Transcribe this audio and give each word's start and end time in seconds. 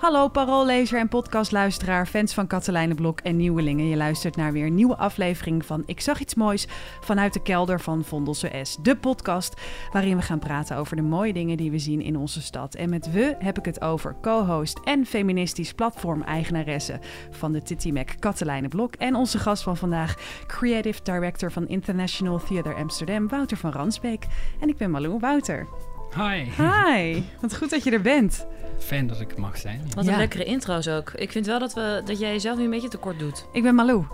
Hallo 0.00 0.28
paroollezer 0.28 0.98
en 0.98 1.08
podcastluisteraar, 1.08 2.06
fans 2.06 2.34
van 2.34 2.46
Katelijne 2.46 2.94
Blok 2.94 3.20
en 3.20 3.36
nieuwelingen. 3.36 3.88
Je 3.88 3.96
luistert 3.96 4.36
naar 4.36 4.52
weer 4.52 4.66
een 4.66 4.74
nieuwe 4.74 4.96
aflevering 4.96 5.66
van 5.66 5.82
Ik 5.86 6.00
zag 6.00 6.20
iets 6.20 6.34
moois 6.34 6.66
vanuit 7.00 7.32
de 7.32 7.42
kelder 7.42 7.80
van 7.80 8.04
Vondelse 8.04 8.50
S. 8.62 8.76
De 8.82 8.96
podcast 8.96 9.60
waarin 9.92 10.16
we 10.16 10.22
gaan 10.22 10.38
praten 10.38 10.76
over 10.76 10.96
de 10.96 11.02
mooie 11.02 11.32
dingen 11.32 11.56
die 11.56 11.70
we 11.70 11.78
zien 11.78 12.00
in 12.00 12.16
onze 12.16 12.42
stad. 12.42 12.74
En 12.74 12.90
met 12.90 13.10
we 13.12 13.36
heb 13.38 13.58
ik 13.58 13.64
het 13.64 13.80
over 13.80 14.16
co-host 14.20 14.80
en 14.84 15.06
feministisch 15.06 15.72
platform-eigenaresse 15.72 17.00
van 17.30 17.52
de 17.52 17.62
Titty 17.62 17.90
Mac 17.90 18.08
Katelijne 18.18 18.68
Blok. 18.68 18.94
En 18.94 19.14
onze 19.14 19.38
gast 19.38 19.62
van 19.62 19.76
vandaag, 19.76 20.42
creative 20.46 21.02
director 21.02 21.52
van 21.52 21.68
International 21.68 22.38
Theater 22.38 22.74
Amsterdam, 22.74 23.28
Wouter 23.28 23.56
van 23.56 23.72
Ransbeek. 23.72 24.26
En 24.60 24.68
ik 24.68 24.76
ben 24.76 24.90
Malou 24.90 25.18
Wouter. 25.18 25.68
Hi. 26.16 26.44
Hi, 26.56 27.22
wat 27.40 27.56
goed 27.56 27.70
dat 27.70 27.84
je 27.84 27.90
er 27.90 28.00
bent. 28.00 28.46
Fijn 28.78 29.06
dat 29.06 29.20
ik 29.20 29.36
mag 29.38 29.56
zijn. 29.58 29.80
Wat 29.94 30.04
een 30.06 30.12
Ja. 30.12 30.18
lekkere 30.18 30.44
intro's 30.44 30.88
ook. 30.88 31.10
Ik 31.14 31.30
vind 31.32 31.46
wel 31.46 31.58
dat, 31.58 31.74
we, 31.74 32.02
dat 32.04 32.18
jij 32.18 32.32
jezelf 32.32 32.58
nu 32.58 32.64
een 32.64 32.70
beetje 32.70 32.88
tekort 32.88 33.18
doet. 33.18 33.46
Ik 33.52 33.62
ben 33.62 33.74
Malou. 33.74 34.04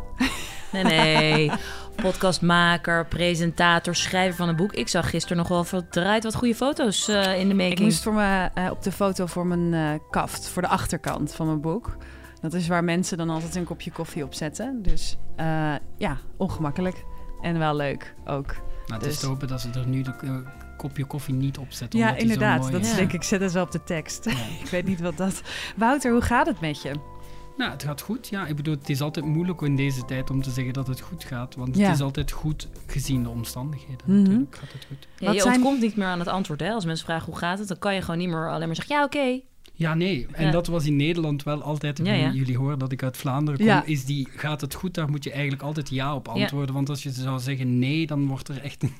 Nee, 0.72 0.84
nee. 0.84 1.50
Podcastmaker, 2.02 3.06
presentator, 3.06 3.94
schrijver 3.94 4.36
van 4.36 4.48
een 4.48 4.56
boek. 4.56 4.72
Ik 4.72 4.88
zag 4.88 5.10
gisteren 5.10 5.36
nog 5.36 5.48
wel 5.48 5.64
verdraaid 5.64 6.24
wat 6.24 6.34
goede 6.34 6.54
foto's 6.54 7.08
eh, 7.08 7.38
in 7.40 7.48
de 7.48 7.54
making. 7.54 7.72
Ik 7.78 7.84
moest 7.84 8.02
voor 8.02 8.12
me, 8.14 8.48
eh, 8.54 8.70
op 8.70 8.82
de 8.82 8.92
foto 8.92 9.26
voor 9.26 9.46
mijn 9.46 9.74
eh, 9.74 10.00
kaft, 10.10 10.48
voor 10.48 10.62
de 10.62 10.68
achterkant 10.68 11.34
van 11.34 11.46
mijn 11.46 11.60
boek. 11.60 11.96
Dat 12.40 12.54
is 12.54 12.68
waar 12.68 12.84
mensen 12.84 13.16
dan 13.16 13.30
altijd 13.30 13.54
een 13.54 13.64
kopje 13.64 13.90
koffie 13.92 14.24
op 14.24 14.34
zetten. 14.34 14.82
Dus 14.82 15.16
eh, 15.36 15.74
ja, 15.96 16.16
ongemakkelijk. 16.36 17.04
En 17.40 17.58
wel 17.58 17.76
leuk 17.76 18.14
ook. 18.24 18.46
Nou, 18.46 18.60
het 18.86 19.00
Dus- 19.00 19.12
is 19.12 19.18
te 19.18 19.26
hopen 19.26 19.48
dat 19.48 19.60
ze 19.60 19.68
er 19.74 19.86
nu 19.86 20.02
de 20.02 20.16
kopje 20.76 21.04
koffie 21.04 21.34
niet 21.34 21.58
op 21.58 21.72
zetten. 21.72 21.98
Ja, 21.98 22.04
omdat 22.06 22.20
die 22.20 22.28
zo 22.28 22.34
inderdaad. 22.34 22.60
mooi 22.60 22.72
Dat 22.72 22.82
is 22.82 22.90
Ja. 22.90 22.96
denk 22.96 23.12
ik, 23.12 23.22
zet 23.22 23.40
eens 23.40 23.52
wel 23.52 23.62
op 23.64 23.70
de 23.72 23.84
tekst. 23.84 24.24
Ja. 24.24 24.30
ik 24.64 24.68
weet 24.70 24.86
niet 24.86 25.00
wat 25.00 25.16
dat... 25.16 25.42
Wouter, 25.76 26.12
hoe 26.12 26.20
gaat 26.22 26.46
het 26.46 26.60
met 26.60 26.82
je? 26.82 26.90
Nou, 27.56 27.70
het 27.70 27.82
gaat 27.82 28.00
goed. 28.00 28.28
Ja, 28.28 28.46
ik 28.46 28.56
bedoel, 28.56 28.74
het 28.74 28.88
is 28.88 29.00
altijd 29.00 29.26
moeilijk 29.26 29.60
in 29.60 29.76
deze 29.76 30.04
tijd 30.04 30.30
om 30.30 30.42
te 30.42 30.50
zeggen 30.50 30.72
dat 30.72 30.86
het 30.86 31.00
goed 31.00 31.24
gaat. 31.24 31.54
Want 31.54 31.76
Ja. 31.76 31.84
het 31.86 31.94
is 31.94 32.00
altijd 32.02 32.30
goed 32.30 32.68
gezien 32.86 33.22
de 33.22 33.28
omstandigheden. 33.28 34.00
Mhm. 34.04 34.18
Natuurlijk 34.22 34.56
gaat 34.56 34.72
het 34.72 34.84
goed. 34.88 35.08
Ja, 35.18 35.32
je 35.32 35.40
zijn- 35.40 35.54
ontkomt 35.54 35.80
niet 35.80 35.96
meer 35.96 36.06
aan 36.06 36.18
het 36.18 36.28
antwoord. 36.28 36.60
Hè? 36.60 36.70
Als 36.70 36.84
mensen 36.84 37.06
vragen 37.06 37.26
hoe 37.26 37.36
gaat 37.36 37.58
het, 37.58 37.68
dan 37.68 37.78
kan 37.78 37.94
je 37.94 38.00
gewoon 38.00 38.18
niet 38.18 38.28
meer 38.28 38.50
alleen 38.50 38.66
maar 38.66 38.76
zeggen 38.76 38.96
ja, 38.96 39.04
oké. 39.04 39.40
Ja, 39.72 39.94
nee. 39.94 40.26
En 40.32 40.44
Ja. 40.44 40.50
dat 40.50 40.66
was 40.66 40.86
in 40.86 40.96
Nederland 40.96 41.42
wel 41.42 41.62
altijd. 41.62 42.00
Ja, 42.02 42.12
ja. 42.12 42.30
Jullie 42.30 42.56
horen 42.58 42.78
dat 42.78 42.92
ik 42.92 43.02
uit 43.02 43.16
Vlaanderen 43.16 43.58
kom. 43.58 43.68
Ja. 43.68 43.84
Is 43.84 44.04
die, 44.04 44.28
gaat 44.30 44.60
het 44.60 44.74
goed? 44.74 44.94
Daar 44.94 45.10
moet 45.10 45.24
je 45.24 45.30
eigenlijk 45.32 45.62
altijd 45.62 45.90
ja 45.90 46.14
op 46.14 46.28
antwoorden. 46.28 46.74
Want 46.74 46.88
als 46.88 47.02
je 47.02 47.10
zou 47.10 47.38
zeggen 47.40 47.78
nee, 47.78 48.06
dan 48.06 48.26
wordt 48.26 48.48
er 48.48 48.62
echt 48.62 48.82
een 48.82 48.94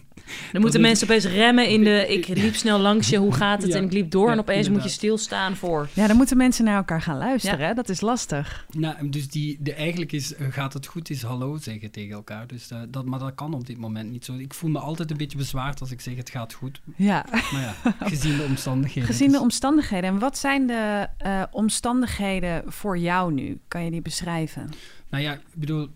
Dan 0.52 0.60
moeten 0.60 0.80
mensen 0.80 1.08
opeens 1.08 1.24
remmen 1.24 1.68
in 1.68 1.84
de 1.84 2.06
ik 2.08 2.26
liep 2.28 2.54
snel 2.54 2.78
langs 2.78 3.08
je, 3.08 3.16
hoe 3.16 3.32
gaat 3.32 3.62
het? 3.62 3.72
Ja. 3.72 3.78
En 3.78 3.84
ik 3.84 3.92
liep 3.92 4.10
door 4.10 4.26
Ja, 4.26 4.32
en 4.32 4.38
opeens 4.38 4.68
moet 4.68 4.82
je 4.82 4.88
stilstaan 4.88 5.56
voor. 5.56 5.88
Ja, 5.92 6.06
dan 6.06 6.16
moeten 6.16 6.36
mensen 6.36 6.64
naar 6.64 6.76
elkaar 6.76 7.02
gaan 7.02 7.18
luisteren. 7.18 7.66
Hè? 7.66 7.74
Dat 7.74 7.88
is 7.88 8.00
lastig. 8.00 8.66
Nou, 8.72 9.08
dus 9.08 9.28
die, 9.28 9.56
de, 9.60 9.74
eigenlijk 9.74 10.12
is, 10.12 10.34
eh, 10.34 10.46
gaat 10.50 10.72
het 10.72 10.86
goed, 10.86 11.10
is 11.10 11.22
hallo 11.22 11.56
zeggen 11.56 11.90
tegen 11.90 12.14
elkaar. 12.14 12.46
Dus, 12.46 12.70
eh, 12.70 12.78
dat, 12.88 13.04
maar 13.04 13.18
dat 13.18 13.34
kan 13.34 13.54
op 13.54 13.66
dit 13.66 13.78
moment 13.78 14.10
niet 14.10 14.24
zo. 14.24 14.34
Ik 14.34 14.54
voel 14.54 14.70
me 14.70 14.78
altijd 14.78 15.10
een 15.10 15.16
beetje 15.16 15.38
bezwaard 15.38 15.80
als 15.80 15.90
ik 15.90 16.00
zeg 16.00 16.16
het 16.16 16.30
gaat 16.30 16.52
goed. 16.52 16.80
Ja, 16.96 17.24
Maar 17.30 17.60
ja, 17.60 17.94
gezien 18.06 18.36
de 18.36 18.42
omstandigheden. 18.42 19.08
gezien 19.12 19.26
de 19.26 19.32
dus- 19.32 19.42
omstandigheden. 19.42 20.10
En 20.10 20.18
wat 20.18 20.38
zijn 20.38 20.66
de 20.66 21.08
eh, 21.18 21.42
omstandigheden 21.50 22.62
voor 22.66 22.98
jou 22.98 23.32
nu? 23.32 23.58
Kan 23.68 23.84
je 23.84 23.90
die 23.90 24.02
beschrijven? 24.02 24.70
Nou 25.08 25.22
ja, 25.22 25.32
ik 25.32 25.40
bedoel, 25.54 25.88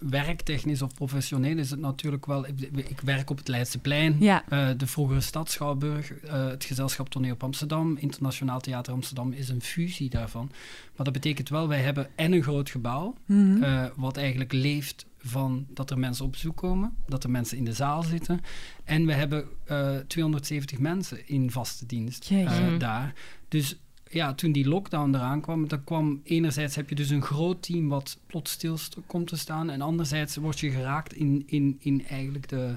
werktechnisch 0.00 0.82
of 0.82 0.94
professioneel 0.94 1.58
is 1.58 1.70
het 1.70 1.80
natuurlijk 1.80 2.26
wel... 2.26 2.46
Ik, 2.46 2.60
ik 2.74 3.00
werk 3.00 3.30
op 3.30 3.36
het 3.36 3.48
Leidseplein. 3.48 4.16
Ja, 4.20 4.44
Eh, 4.48 4.68
de 4.76 4.86
vroegere 4.86 5.20
stad 5.20 5.50
Schouwburg, 5.50 6.12
eh, 6.12 6.46
het 6.46 6.64
gezelschap 6.64 7.08
Toneel 7.08 7.32
op 7.32 7.42
Amsterdam, 7.42 7.96
Internationaal 7.96 8.60
Theater 8.60 8.92
Amsterdam 8.92 9.32
is 9.32 9.48
een 9.48 9.62
fusie 9.62 10.10
daarvan. 10.10 10.50
Maar 10.96 11.04
dat 11.04 11.12
betekent 11.12 11.48
wel, 11.48 11.68
wij 11.68 11.80
hebben 11.80 12.08
en 12.14 12.32
een 12.32 12.42
groot 12.42 12.70
gebouw, 12.70 13.14
eh, 13.62 13.84
wat 13.96 14.16
eigenlijk 14.16 14.52
leeft 14.52 15.06
van 15.18 15.66
dat 15.68 15.90
er 15.90 15.98
mensen 15.98 16.24
op 16.24 16.32
bezoek 16.32 16.56
komen, 16.56 16.94
dat 17.06 17.24
er 17.24 17.30
mensen 17.30 17.56
in 17.56 17.64
de 17.64 17.72
zaal 17.72 18.02
zitten. 18.02 18.40
En 18.84 19.06
we 19.06 19.12
hebben 19.12 19.44
eh, 19.64 19.96
270 19.96 20.78
mensen 20.78 21.28
in 21.28 21.50
vaste 21.50 21.86
dienst. 21.86 22.30
Mhm. 22.30 22.78
daar. 22.78 23.14
Dus 23.48 23.78
ja, 24.12 24.34
toen 24.34 24.52
die 24.52 24.68
lockdown 24.68 25.14
eraan 25.14 25.40
kwam, 25.40 25.68
dan 25.68 25.84
kwam 25.84 26.20
enerzijds 26.24 26.74
heb 26.76 26.88
je 26.88 26.94
dus 26.94 27.10
een 27.10 27.22
groot 27.22 27.62
team 27.62 27.88
wat 27.88 28.18
plots 28.26 28.50
stil 28.50 28.76
st- 28.78 28.96
komt 29.06 29.26
te 29.26 29.36
staan. 29.36 29.70
En 29.70 29.80
anderzijds 29.80 30.36
word 30.36 30.60
je 30.60 30.70
geraakt 30.70 31.12
in, 31.14 31.42
in, 31.46 31.76
in 31.80 32.06
eigenlijk 32.06 32.48
de, 32.48 32.76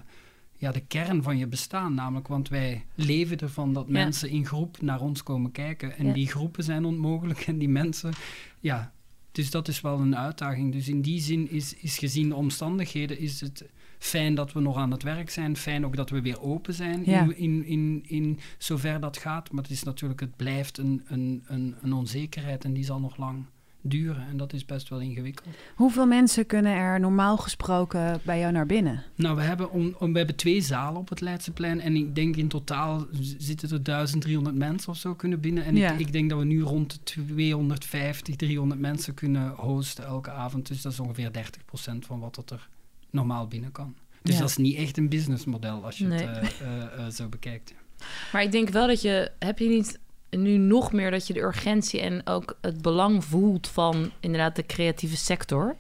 ja, 0.58 0.72
de 0.72 0.80
kern 0.88 1.24
van 1.24 1.38
je 1.38 1.48
bestaan. 1.48 1.94
Namelijk, 1.94 2.28
want 2.28 2.50
wij 2.50 2.86
leven 2.96 3.38
ervan 3.40 3.74
dat 3.74 3.86
Ja. 3.88 3.92
mensen 3.92 4.30
in 4.30 4.46
groep 4.46 4.82
naar 4.82 5.02
ons 5.02 5.24
komen 5.24 5.52
kijken. 5.52 5.98
En 5.98 6.06
Ja. 6.06 6.14
die 6.14 6.28
groepen 6.28 6.64
zijn 6.64 6.86
onmogelijk 6.86 7.40
en 7.48 7.58
die 7.58 7.70
mensen, 7.70 8.14
ja. 8.60 8.92
Dus 9.32 9.52
dat 9.52 9.68
is 9.68 9.82
wel 9.82 10.00
een 10.00 10.16
uitdaging. 10.18 10.72
Dus 10.72 10.88
in 10.88 11.02
die 11.02 11.22
zin 11.22 11.50
is, 11.52 11.74
is 11.76 11.98
gezien 11.98 12.30
de 12.30 12.36
omstandigheden, 12.36 13.20
is 13.20 13.42
het 13.42 13.66
fijn 14.04 14.36
dat 14.36 14.54
we 14.54 14.60
nog 14.60 14.78
aan 14.78 14.92
het 14.92 15.04
werk 15.04 15.30
zijn. 15.30 15.58
Fijn 15.58 15.86
ook 15.86 15.96
dat 15.96 16.10
we 16.10 16.22
weer 16.22 16.42
open 16.42 16.74
zijn 16.74 17.02
Ja. 17.06 17.22
in, 17.22 17.36
in, 17.38 17.66
in, 17.66 18.04
in 18.08 18.40
zover 18.58 19.00
dat 19.00 19.18
gaat. 19.18 19.52
Maar 19.52 19.64
het 19.64 19.72
is 19.72 19.84
natuurlijk, 19.84 20.20
het 20.20 20.36
blijft 20.36 20.78
een, 20.78 21.02
een, 21.08 21.44
een, 21.48 21.76
een 21.82 21.94
onzekerheid 21.94 22.64
en 22.64 22.74
die 22.74 22.84
zal 22.86 23.00
nog 23.00 23.18
lang 23.18 23.46
duren. 23.82 24.28
En 24.28 24.38
dat 24.38 24.54
is 24.54 24.66
best 24.66 24.90
wel 24.90 25.00
ingewikkeld. 25.00 25.48
Hoeveel 25.76 26.06
mensen 26.06 26.46
kunnen 26.46 26.72
er 26.76 27.00
normaal 27.00 27.38
gesproken 27.38 28.20
bij 28.24 28.40
jou 28.40 28.52
naar 28.52 28.66
binnen? 28.66 29.04
Nou, 29.16 29.36
we 29.36 29.42
hebben, 29.42 29.72
om, 29.72 29.96
om- 30.00 30.12
we 30.12 30.18
hebben 30.18 30.36
twee 30.36 30.62
zalen 30.62 31.00
op 31.00 31.10
het 31.10 31.22
Leidseplein. 31.22 31.82
En 31.82 31.96
ik 31.96 32.16
denk 32.16 32.36
in 32.36 32.48
totaal 32.48 33.06
zitten 33.38 33.70
er 33.72 33.84
1300 33.84 34.56
mensen 34.56 34.90
of 34.92 34.98
zo 34.98 35.16
kunnen 35.16 35.40
binnen. 35.40 35.66
En 35.66 35.76
Ja. 35.76 35.92
ik, 35.92 36.00
ik 36.00 36.12
denk 36.12 36.30
dat 36.30 36.40
we 36.40 36.46
nu 36.46 36.62
rond 36.62 36.92
de 36.92 37.00
250, 37.04 38.36
300 38.36 38.80
mensen 38.82 39.14
kunnen 39.14 39.50
hosten 39.50 40.06
elke 40.06 40.32
avond. 40.32 40.68
Dus 40.68 40.82
dat 40.82 40.92
is 40.92 41.00
ongeveer 41.00 41.32
30% 41.32 41.98
van 42.00 42.20
wat 42.20 42.36
dat 42.36 42.52
er 42.52 42.70
normaal 43.14 43.48
binnen 43.48 43.72
kan. 43.72 43.96
Dus 44.22 44.34
Ja. 44.34 44.40
dat 44.42 44.50
is 44.50 44.58
niet 44.58 44.76
echt 44.76 44.98
een 44.98 45.10
businessmodel 45.10 45.84
als 45.86 45.98
je 45.98 46.06
Nee. 46.06 46.26
het 46.28 46.60
eh, 46.62 46.82
eh, 46.82 46.84
eh, 47.06 47.12
zo 47.14 47.28
bekijkt. 47.28 47.74
Maar 48.32 48.44
ik 48.44 48.52
denk 48.52 48.70
wel 48.70 48.88
dat 48.88 49.02
je, 49.02 49.32
heb 49.40 49.60
je 49.60 49.68
niet 49.68 50.00
nu 50.30 50.58
nog 50.58 50.92
meer 50.94 51.12
dat 51.12 51.28
je 51.28 51.34
de 51.34 51.42
urgentie 51.42 52.02
en 52.02 52.28
ook 52.28 52.58
het 52.62 52.82
belang 52.82 53.26
voelt 53.26 53.68
van 53.68 54.12
inderdaad 54.20 54.56
de 54.56 54.66
creatieve 54.66 55.18
sector? 55.18 55.76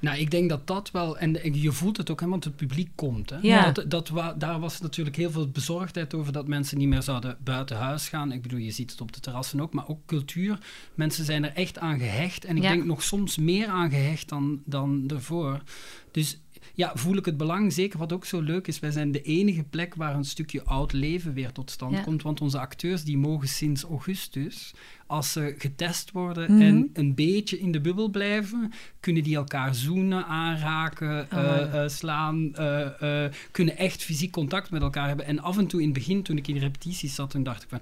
Nou, 0.00 0.18
ik 0.18 0.30
denk 0.30 0.48
dat 0.48 0.66
dat 0.66 0.90
wel, 0.90 1.18
en 1.18 1.38
je 1.60 1.72
voelt 1.72 1.96
het 1.96 2.10
ook, 2.10 2.20
hè, 2.20 2.26
want 2.28 2.44
het 2.44 2.56
publiek 2.56 2.90
komt. 2.94 3.30
Hè. 3.30 3.36
Ja. 3.42 3.70
Dat, 3.72 3.90
dat, 3.90 4.08
wa- 4.08 4.32
daar 4.34 4.60
was 4.60 4.80
natuurlijk 4.80 5.16
heel 5.16 5.30
veel 5.30 5.48
bezorgdheid 5.48 6.14
over 6.14 6.32
dat 6.32 6.48
mensen 6.48 6.78
niet 6.78 6.88
meer 6.88 7.02
zouden 7.02 7.36
buiten 7.44 7.76
huis 7.76 8.08
gaan. 8.08 8.32
Ik 8.32 8.42
bedoel, 8.42 8.58
je 8.58 8.70
ziet 8.70 8.90
het 8.90 9.00
op 9.00 9.12
de 9.12 9.20
terrassen 9.20 9.60
ook, 9.60 9.72
maar 9.72 9.88
ook 9.88 10.00
cultuur. 10.06 10.58
Mensen 10.94 11.24
zijn 11.24 11.44
er 11.44 11.52
echt 11.54 11.78
aan 11.78 11.98
gehecht. 11.98 12.44
En 12.44 12.56
ik 12.56 12.62
Ja. 12.62 12.70
denk 12.70 12.84
nog 12.84 13.02
soms 13.02 13.36
meer 13.38 13.66
aan 13.66 13.90
gehecht 13.90 14.28
dan, 14.28 14.62
dan 14.64 15.04
ervoor. 15.08 15.62
Dus 16.10 16.38
ja, 16.74 16.92
voel 16.94 17.16
ik 17.16 17.24
het 17.24 17.36
belang. 17.36 17.72
Zeker 17.72 17.98
wat 17.98 18.12
ook 18.12 18.24
zo 18.24 18.40
leuk 18.40 18.66
is, 18.66 18.78
wij 18.80 18.90
zijn 18.90 19.12
de 19.12 19.22
enige 19.22 19.62
plek 19.62 19.94
waar 19.94 20.14
een 20.14 20.24
stukje 20.24 20.62
oud 20.64 20.92
leven 20.92 21.32
weer 21.32 21.52
tot 21.52 21.70
stand 21.70 21.92
Ja. 21.96 22.02
komt. 22.02 22.22
Want 22.22 22.40
onze 22.40 22.58
acteurs 22.58 23.04
die 23.04 23.18
mogen 23.18 23.48
sinds 23.48 23.82
augustus, 23.82 24.72
als 25.06 25.32
ze 25.32 25.54
getest 25.58 26.10
worden 26.10 26.52
Mhm. 26.52 26.62
en 26.62 26.90
een 26.92 27.14
beetje 27.14 27.58
in 27.58 27.72
de 27.72 27.80
bubbel 27.80 28.08
blijven, 28.08 28.72
kunnen 29.00 29.22
die 29.22 29.36
elkaar 29.36 29.74
zoenen, 29.74 30.26
aanraken, 30.26 31.26
Oh, 31.32 31.38
eh, 31.38 31.82
eh, 31.84 31.88
slaan, 31.90 32.54
eh, 32.54 33.24
kunnen 33.50 33.76
echt 33.76 34.02
fysiek 34.02 34.30
contact 34.32 34.70
met 34.70 34.82
elkaar 34.82 35.06
hebben. 35.08 35.26
En 35.26 35.38
af 35.40 35.58
en 35.58 35.66
toe 35.66 35.80
in 35.80 35.86
het 35.88 35.94
begin, 35.94 36.22
toen 36.22 36.36
ik 36.36 36.48
in 36.48 36.56
repetities 36.56 37.14
zat, 37.14 37.30
toen 37.30 37.42
dacht 37.42 37.62
ik 37.62 37.68
van, 37.68 37.80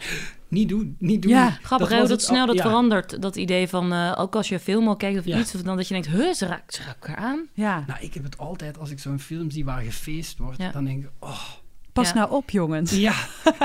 niet 0.49 0.69
doen, 0.69 0.97
niet 0.99 1.23
doen. 1.23 1.31
Ja, 1.31 1.51
Grappig 1.51 1.89
hè, 1.89 1.99
hoe 1.99 2.09
dat 2.09 2.23
snel 2.23 2.47
dat 2.47 2.57
ja. 2.57 2.63
verandert. 2.63 3.23
Dat 3.23 3.37
idee 3.37 3.69
van, 3.69 3.93
ook 4.17 4.37
als 4.37 4.49
je 4.49 4.59
film 4.59 4.89
al 4.89 4.97
kijkt 4.97 5.19
of 5.19 5.25
Ja. 5.25 5.39
iets, 5.39 5.55
of 5.55 5.63
dan 5.63 5.77
dat 5.77 5.89
je 5.89 5.95
denkt, 5.95 6.09
huh, 6.09 6.33
ze 6.33 6.47
raakt, 6.47 6.75
ze 6.75 6.83
elkaar 6.83 7.17
aan. 7.17 7.47
Ja, 7.55 7.85
Nou, 7.87 8.01
ik 8.01 8.15
heb 8.15 8.23
het 8.23 8.39
altijd, 8.39 8.79
als 8.83 8.91
ik 8.91 8.99
zo'n 8.99 9.19
film 9.19 9.51
zie 9.51 9.65
waar 9.65 9.83
gefeest 9.83 10.39
wordt, 10.39 10.59
Ja. 10.63 10.71
dan 10.71 10.85
denk 10.85 11.05
ik, 11.05 11.11
oh, 11.19 11.43
pas 11.93 12.09
Ja. 12.09 12.15
nou 12.15 12.31
op 12.31 12.51
jongens. 12.51 12.91
ja. 12.93 13.15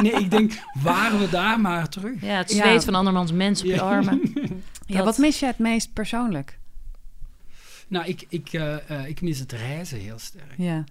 Nee, 0.02 0.12
ik 0.12 0.32
denk, 0.32 0.54
waren 0.84 1.20
we 1.20 1.30
daar 1.30 1.60
maar 1.60 1.90
terug? 1.90 2.22
Ja, 2.22 2.38
het 2.38 2.52
Ja. 2.54 2.64
zweet 2.64 2.84
van 2.84 2.96
andermans 2.96 3.32
mens 3.32 3.60
op 3.62 3.66
je 3.68 3.74
Ja. 3.74 3.82
armen. 3.82 4.22
Ja, 4.86 5.04
wat 5.04 5.18
mis 5.18 5.40
je 5.40 5.46
het 5.46 5.58
meest 5.60 5.94
persoonlijk? 5.94 6.60
Nou, 7.88 8.06
ik, 8.06 8.26
ik, 8.30 8.54
eh, 8.54 8.90
eh, 8.90 9.08
ik 9.08 9.22
mis 9.22 9.40
het 9.40 9.52
reizen 9.52 10.00
heel 10.00 10.20
sterk. 10.20 10.54
Ja. 10.58 10.84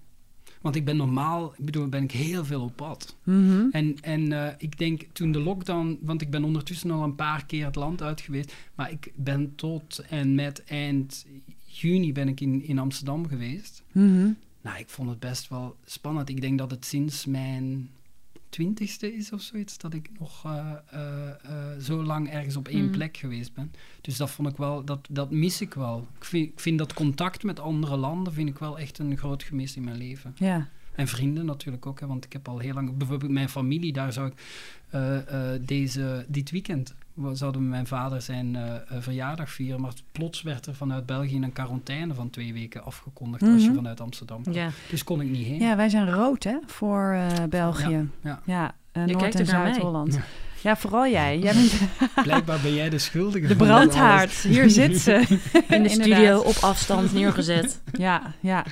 Want 0.61 0.75
ik 0.75 0.85
ben 0.85 0.97
normaal, 0.97 1.53
ik 1.57 1.65
bedoel, 1.65 1.87
ben 1.87 2.03
ik 2.03 2.11
heel 2.11 2.45
veel 2.45 2.61
op 2.61 2.75
pad. 2.75 3.15
Mhm. 3.23 3.65
En, 3.71 3.97
en 4.01 4.31
eh, 4.31 4.53
ik 4.57 4.77
denk 4.77 5.01
toen 5.13 5.31
de 5.31 5.39
lockdown, 5.39 5.99
want 6.01 6.21
ik 6.21 6.29
ben 6.29 6.43
ondertussen 6.43 6.91
al 6.91 7.03
een 7.03 7.15
paar 7.15 7.45
keer 7.45 7.65
het 7.65 7.75
land 7.75 8.01
uit 8.01 8.21
geweest, 8.21 8.53
maar 8.75 8.91
ik 8.91 9.11
ben 9.15 9.55
tot 9.55 10.03
en 10.09 10.35
met 10.35 10.63
eind 10.63 11.25
juni 11.79 12.13
ben 12.13 12.27
ik 12.27 12.41
in, 12.41 12.63
in 12.63 12.79
Amsterdam 12.79 13.27
geweest. 13.27 13.83
Mhm. 13.91 14.29
Nou, 14.61 14.79
ik 14.79 14.89
vond 14.89 15.09
het 15.09 15.19
best 15.19 15.49
wel 15.49 15.75
spannend. 15.85 16.29
Ik 16.29 16.41
denk 16.41 16.57
dat 16.57 16.71
het 16.71 16.85
sinds 16.85 17.25
mijn 17.25 17.89
twintigste 18.49 19.15
is 19.15 19.31
of 19.31 19.41
zoiets, 19.41 19.77
dat 19.77 19.93
ik 19.93 20.09
nog 20.19 20.45
eh, 20.45 20.71
eh, 20.91 21.29
eh, 21.29 21.79
zo 21.81 22.03
lang 22.03 22.29
ergens 22.29 22.55
op 22.55 22.67
één 22.67 22.83
Mhm. 22.83 22.91
plek 22.91 23.17
geweest 23.17 23.53
ben. 23.53 23.71
Dus 24.01 24.17
dat 24.17 24.31
vond 24.31 24.49
ik 24.49 24.57
wel, 24.57 24.83
dat, 24.83 25.07
dat 25.09 25.31
mis 25.31 25.61
ik 25.61 25.73
wel. 25.73 26.07
Ik 26.17 26.25
vind, 26.25 26.47
ik 26.47 26.59
vind 26.59 26.77
dat 26.77 26.93
contact 26.93 27.43
met 27.43 27.59
andere 27.59 27.97
landen, 27.97 28.33
vind 28.33 28.49
ik 28.49 28.57
wel 28.57 28.79
echt 28.79 28.99
een 28.99 29.17
groot 29.17 29.43
gemis 29.43 29.75
in 29.75 29.83
mijn 29.83 29.97
leven. 29.97 30.35
Ja. 30.35 30.69
En 30.95 31.07
vrienden 31.07 31.45
natuurlijk 31.45 31.85
ook, 31.85 31.99
hè, 31.99 32.07
want 32.07 32.25
ik 32.25 32.33
heb 32.33 32.47
al 32.47 32.59
heel 32.59 32.73
lang... 32.73 32.97
Bijvoorbeeld 32.97 33.31
mijn 33.31 33.49
familie, 33.49 33.93
daar 33.93 34.13
zou 34.13 34.31
ik 34.31 34.35
deze, 35.65 36.25
dit 36.27 36.51
weekend 36.51 36.89
we 36.89 37.06
zouden 37.33 37.69
mijn 37.69 37.87
vader 37.87 38.21
zijn 38.21 38.55
eh, 38.55 38.75
eh, 38.75 38.81
verjaardag 38.99 39.49
vieren, 39.49 39.81
maar 39.81 39.93
plots 40.11 40.41
werd 40.41 40.65
er 40.65 40.75
vanuit 40.75 41.05
België 41.05 41.35
een 41.41 41.53
quarantaine 41.53 42.13
van 42.13 42.29
twee 42.29 42.53
weken 42.53 42.83
afgekondigd 42.85 43.41
als 43.43 43.61
je 43.61 43.67
Mhm. 43.67 43.75
vanuit 43.75 44.01
Amsterdam 44.01 44.41
kwam. 44.41 44.53
Ja. 44.55 44.69
Dus 44.89 45.03
kon 45.03 45.21
ik 45.21 45.29
niet 45.29 45.45
heen. 45.45 45.59
Ja, 45.59 45.75
wij 45.75 45.89
zijn 45.89 46.11
rood 46.11 46.43
hè, 46.43 46.57
voor 46.65 47.11
eh, 47.11 47.43
België. 47.49 48.09
Ja. 48.23 48.41
Ja, 48.45 48.75
Noord- 48.93 49.35
en. 49.35 49.45
Zuid-Holland. 49.45 50.19
Ja. 50.61 50.75
Vooral 50.75 51.07
jij. 51.07 51.39
Jij 51.39 51.53
bent 51.53 51.73
Blijkbaar 52.23 52.59
ben 52.61 52.73
jij 52.73 52.89
de 52.89 52.97
schuldige 52.99 53.47
de 53.47 53.55
brandhaard. 53.55 54.31
Hier 54.31 54.69
zit 54.69 54.99
ze. 54.99 55.39
In 55.75 55.83
de 55.83 55.89
studio 55.89 56.39
op 56.39 56.55
afstand 56.61 57.13
neergezet. 57.13 57.81
Ja, 57.91 58.21
ja. 58.39 58.65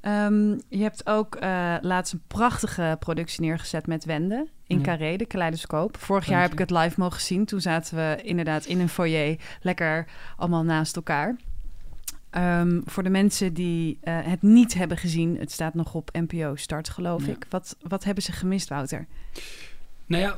Ehm, 0.00 0.48
je 0.68 0.82
hebt 0.82 1.06
ook 1.06 1.34
eh, 1.34 1.74
laatst 1.80 2.12
een 2.12 2.22
prachtige 2.26 2.96
productie 2.98 3.40
neergezet 3.40 3.86
met 3.86 4.04
Wende 4.04 4.46
in 4.70 4.78
Ja. 4.78 4.84
Carré, 4.84 5.16
de 5.16 5.26
Kaleidoscoop. 5.26 5.96
Vorig 5.96 6.26
jaar 6.26 6.42
heb 6.42 6.52
ik 6.52 6.58
het 6.58 6.70
live 6.70 7.00
mogen 7.00 7.20
zien. 7.20 7.44
Toen 7.44 7.60
zaten 7.60 7.96
we 7.96 8.18
inderdaad 8.22 8.64
in 8.64 8.80
een 8.80 8.88
foyer 8.88 9.36
lekker 9.62 10.06
allemaal 10.36 10.62
naast 10.64 10.96
elkaar. 10.96 11.36
Ehm, 12.30 12.80
voor 12.84 13.02
de 13.02 13.10
mensen 13.10 13.54
die 13.54 13.98
eh, 14.00 14.18
het 14.22 14.42
niet 14.42 14.74
hebben 14.74 14.96
gezien, 14.96 15.36
het 15.38 15.50
staat 15.52 15.74
nog 15.74 15.94
op 15.94 16.10
NPO 16.12 16.56
Start, 16.56 16.88
geloof 16.88 17.26
Ja. 17.26 17.32
ik. 17.32 17.46
Wat, 17.48 17.76
wat 17.88 18.04
hebben 18.04 18.22
ze 18.22 18.32
gemist, 18.32 18.68
Wouter? 18.68 19.06
Nou 20.06 20.22
ja, 20.22 20.36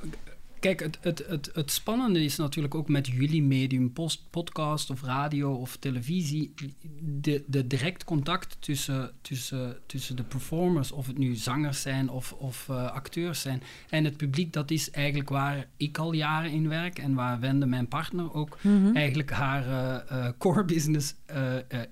kijk, 0.62 0.81
het, 0.81 0.99
het, 1.00 1.25
het, 1.29 1.50
het 1.53 1.70
spannende 1.70 2.25
is 2.25 2.37
natuurlijk 2.37 2.75
ook 2.75 2.88
met 2.88 3.06
jullie 3.06 3.43
medium, 3.43 3.93
post, 3.93 4.23
podcast 4.31 4.91
of 4.91 5.03
radio 5.03 5.55
of 5.55 5.76
televisie, 5.76 6.55
de, 7.00 7.44
de 7.47 7.67
direct 7.67 8.05
contact 8.05 8.56
tussen, 8.61 9.11
tussen, 9.20 9.76
tussen 9.87 10.17
de 10.17 10.23
performers, 10.23 10.93
of 10.93 11.06
het 11.06 11.19
nu 11.19 11.35
zangers 11.35 11.81
zijn 11.82 12.11
of, 12.11 12.32
of 12.32 12.69
eh, 12.69 12.91
acteurs 12.91 13.41
zijn, 13.41 13.62
en 13.88 14.05
het 14.05 14.17
publiek, 14.17 14.53
dat 14.53 14.70
is 14.70 14.91
eigenlijk 14.91 15.29
waar 15.29 15.69
ik 15.76 15.99
al 15.99 16.12
jaren 16.12 16.50
in 16.50 16.69
werk 16.69 16.99
en 16.99 17.15
waar 17.15 17.41
Wende, 17.41 17.67
mijn 17.67 17.88
partner, 17.88 18.35
ook 18.35 18.58
Mhm. 18.62 18.97
eigenlijk 18.97 19.31
haar 19.31 19.67
eh, 19.67 20.26
eh, 20.26 20.32
core 20.38 20.65
business 20.65 21.15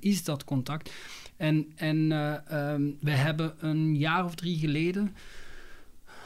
is 0.01 0.25
dat 0.25 0.45
contact. 0.45 0.91
En, 1.41 1.73
en 1.77 2.13
eh, 2.13 2.35
ehm, 2.47 2.83
we 3.01 3.11
hebben 3.11 3.53
een 3.59 3.97
jaar 3.97 4.25
of 4.25 4.35
drie 4.35 4.59
geleden 4.59 5.15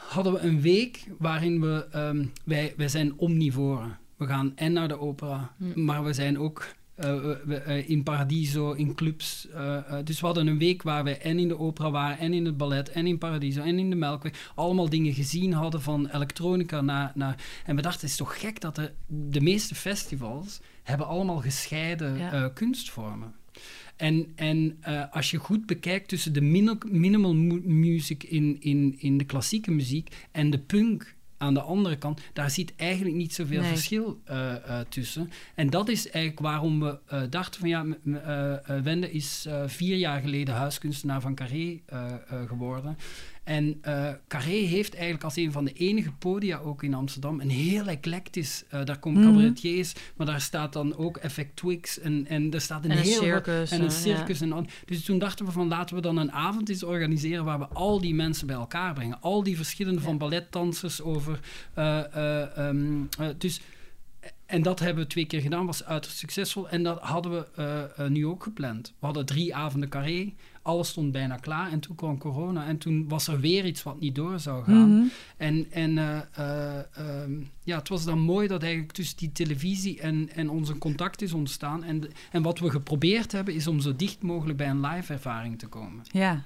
hadden 0.07 0.33
we 0.33 0.39
een 0.39 0.61
week 0.61 1.03
waarin 1.17 1.61
we 1.61 1.85
ehm, 1.91 2.25
wij, 2.45 2.73
wij 2.77 2.87
zijn 2.87 3.13
omnivoren. 3.17 3.97
We 4.17 4.25
gaan 4.27 4.51
en 4.55 4.73
naar 4.73 4.87
de 4.87 4.99
opera, 4.99 5.53
Hm. 5.57 5.83
maar 5.83 6.03
we 6.03 6.13
zijn 6.13 6.39
ook 6.39 6.67
eh, 6.95 7.15
we- 7.45 7.55
eh, 7.55 7.89
in 7.89 8.03
Paradiso, 8.03 8.71
in 8.71 8.95
clubs. 8.95 9.47
eh, 9.53 9.77
dus 10.03 10.19
we 10.19 10.25
hadden 10.25 10.47
een 10.47 10.57
week 10.57 10.81
waar 10.83 11.03
we 11.03 11.17
en 11.17 11.39
in 11.39 11.47
de 11.47 11.59
opera 11.59 11.91
waren, 11.91 12.17
en 12.17 12.33
in 12.33 12.45
het 12.45 12.57
ballet, 12.57 12.89
en 12.89 13.07
in 13.07 13.17
Paradiso, 13.17 13.61
en 13.61 13.79
in 13.79 13.89
de 13.89 13.95
Melkweg. 13.95 14.51
Allemaal 14.55 14.89
dingen 14.89 15.13
gezien 15.13 15.53
hadden 15.53 15.81
van 15.81 16.07
elektronica 16.07 16.81
naar... 16.81 17.11
naar 17.15 17.35
en 17.65 17.75
we 17.75 17.81
dachten, 17.81 18.01
het 18.01 18.09
is 18.09 18.15
toch 18.15 18.39
gek 18.39 18.59
dat 18.61 18.75
de, 18.75 18.91
de 19.07 19.41
meeste 19.41 19.75
festivals 19.75 20.59
hebben 20.83 21.07
allemaal 21.07 21.39
gescheiden 21.41 22.17
Ja. 22.17 22.49
kunstvormen. 22.53 23.35
En, 23.95 24.31
en 24.35 24.77
eh, 24.81 25.03
als 25.11 25.31
je 25.31 25.37
goed 25.37 25.65
bekijkt 25.65 26.07
tussen 26.07 26.33
de 26.33 26.41
minimal, 26.41 26.77
minimal 26.91 27.35
mu- 27.35 27.61
music 27.65 28.23
in, 28.23 28.57
in, 28.59 28.95
in 28.97 29.17
de 29.17 29.23
klassieke 29.23 29.71
muziek 29.71 30.27
en 30.31 30.49
de 30.49 30.59
punk 30.59 31.15
aan 31.37 31.53
de 31.53 31.61
andere 31.61 31.97
kant, 31.97 32.21
daar 32.33 32.49
zit 32.49 32.73
eigenlijk 32.75 33.15
niet 33.15 33.33
zoveel 33.33 33.59
Nee. 33.61 33.69
verschil 33.69 34.21
eh, 34.25 34.55
eh, 34.55 34.85
tussen. 34.89 35.29
En 35.55 35.69
dat 35.69 35.89
is 35.89 36.09
eigenlijk 36.09 36.39
waarom 36.45 36.79
we 36.79 36.99
dachten 37.29 37.59
van 37.59 37.69
ja, 37.69 37.85
Wende 38.83 39.11
is 39.11 39.47
vier 39.65 39.97
jaar 39.97 40.21
geleden 40.21 40.55
huiskunstenaar 40.55 41.21
van 41.21 41.35
Carré 41.35 41.79
geworden. 42.47 42.97
En 43.45 43.77
eh, 43.81 44.09
Carré 44.27 44.49
heeft 44.55 44.93
eigenlijk 44.93 45.23
als 45.23 45.35
een 45.35 45.51
van 45.51 45.65
de 45.65 45.73
enige 45.73 46.11
podia 46.11 46.57
ook 46.57 46.83
in 46.83 46.93
Amsterdam 46.93 47.39
een 47.39 47.49
heel 47.49 47.87
eclectisch, 47.87 48.63
eh, 48.69 48.85
daar 48.85 48.99
komen 48.99 49.21
Mhm. 49.21 49.29
cabaretiers, 49.31 49.93
maar 50.15 50.25
daar 50.27 50.41
staat 50.41 50.73
dan 50.73 50.97
ook 50.97 51.17
Effect 51.17 51.55
Twix 51.55 51.99
en, 51.99 52.25
en 52.27 52.53
er 52.53 52.61
staat 52.61 52.85
een 52.85 52.91
En 52.91 52.97
een 52.97 53.03
heel 53.03 53.21
circus, 53.21 53.71
en 53.71 53.81
een 53.81 53.87
eh, 53.87 53.93
circus. 53.93 54.41
En 54.41 54.67
dus 54.85 55.03
toen 55.03 55.19
dachten 55.19 55.45
we 55.45 55.51
van 55.51 55.67
laten 55.67 55.95
we 55.95 56.01
dan 56.01 56.17
een 56.17 56.31
avond 56.31 56.69
eens 56.69 56.83
organiseren 56.83 57.45
waar 57.45 57.59
we 57.59 57.67
al 57.67 58.01
die 58.01 58.15
mensen 58.15 58.47
bij 58.47 58.55
elkaar 58.55 58.93
brengen. 58.93 59.21
Al 59.21 59.43
die 59.43 59.55
verschillende 59.55 60.01
van 60.01 60.17
balletdansers 60.17 61.01
over. 61.01 61.39
eh, 61.73 62.15
eh, 62.15 62.57
ehm, 62.57 63.03
eh, 63.19 63.27
dus, 63.37 63.61
en 64.45 64.61
dat 64.61 64.79
hebben 64.79 65.03
we 65.03 65.09
twee 65.09 65.25
keer 65.25 65.41
gedaan, 65.41 65.65
was 65.65 65.83
uiterst 65.85 66.17
succesvol. 66.17 66.69
En 66.69 66.83
dat 66.83 66.99
hadden 66.99 67.31
we 67.31 68.05
nu 68.09 68.25
ook 68.25 68.43
gepland. 68.43 68.93
We 68.99 69.05
hadden 69.05 69.25
drie 69.25 69.55
avonden 69.55 69.89
carré, 69.89 70.33
alles 70.65 70.89
stond 70.89 71.11
bijna 71.11 71.35
klaar. 71.35 71.71
En 71.71 71.79
toen 71.79 71.95
kwam 71.95 72.17
corona 72.17 72.65
en 72.65 72.77
toen 72.77 73.07
was 73.07 73.27
er 73.27 73.39
weer 73.39 73.65
iets 73.65 73.83
wat 73.83 73.99
niet 73.99 74.15
door 74.15 74.39
zou 74.39 74.63
gaan. 74.63 74.89
Mhm. 74.89 75.07
En, 75.37 75.71
en 75.71 75.97
eh, 75.97 76.17
eh, 76.31 76.77
ehm, 76.95 77.31
ja, 77.63 77.77
het 77.77 77.89
was 77.89 78.05
dan 78.05 78.19
mooi 78.19 78.47
dat 78.47 78.61
eigenlijk 78.61 78.93
tussen 78.93 79.17
die 79.17 79.31
televisie 79.31 79.99
en, 79.99 80.29
en 80.35 80.49
onze 80.49 80.77
contact 80.77 81.21
is 81.21 81.33
ontstaan. 81.33 81.83
En, 81.83 82.03
en 82.31 82.41
wat 82.41 82.59
we 82.59 82.69
geprobeerd 82.69 83.31
hebben, 83.31 83.53
is 83.53 83.67
om 83.67 83.79
zo 83.79 83.95
dicht 83.95 84.21
mogelijk 84.21 84.57
bij 84.57 84.69
een 84.69 84.81
live 84.81 85.13
ervaring 85.13 85.59
te 85.59 85.67
komen. 85.67 86.03
Ja, 86.11 86.43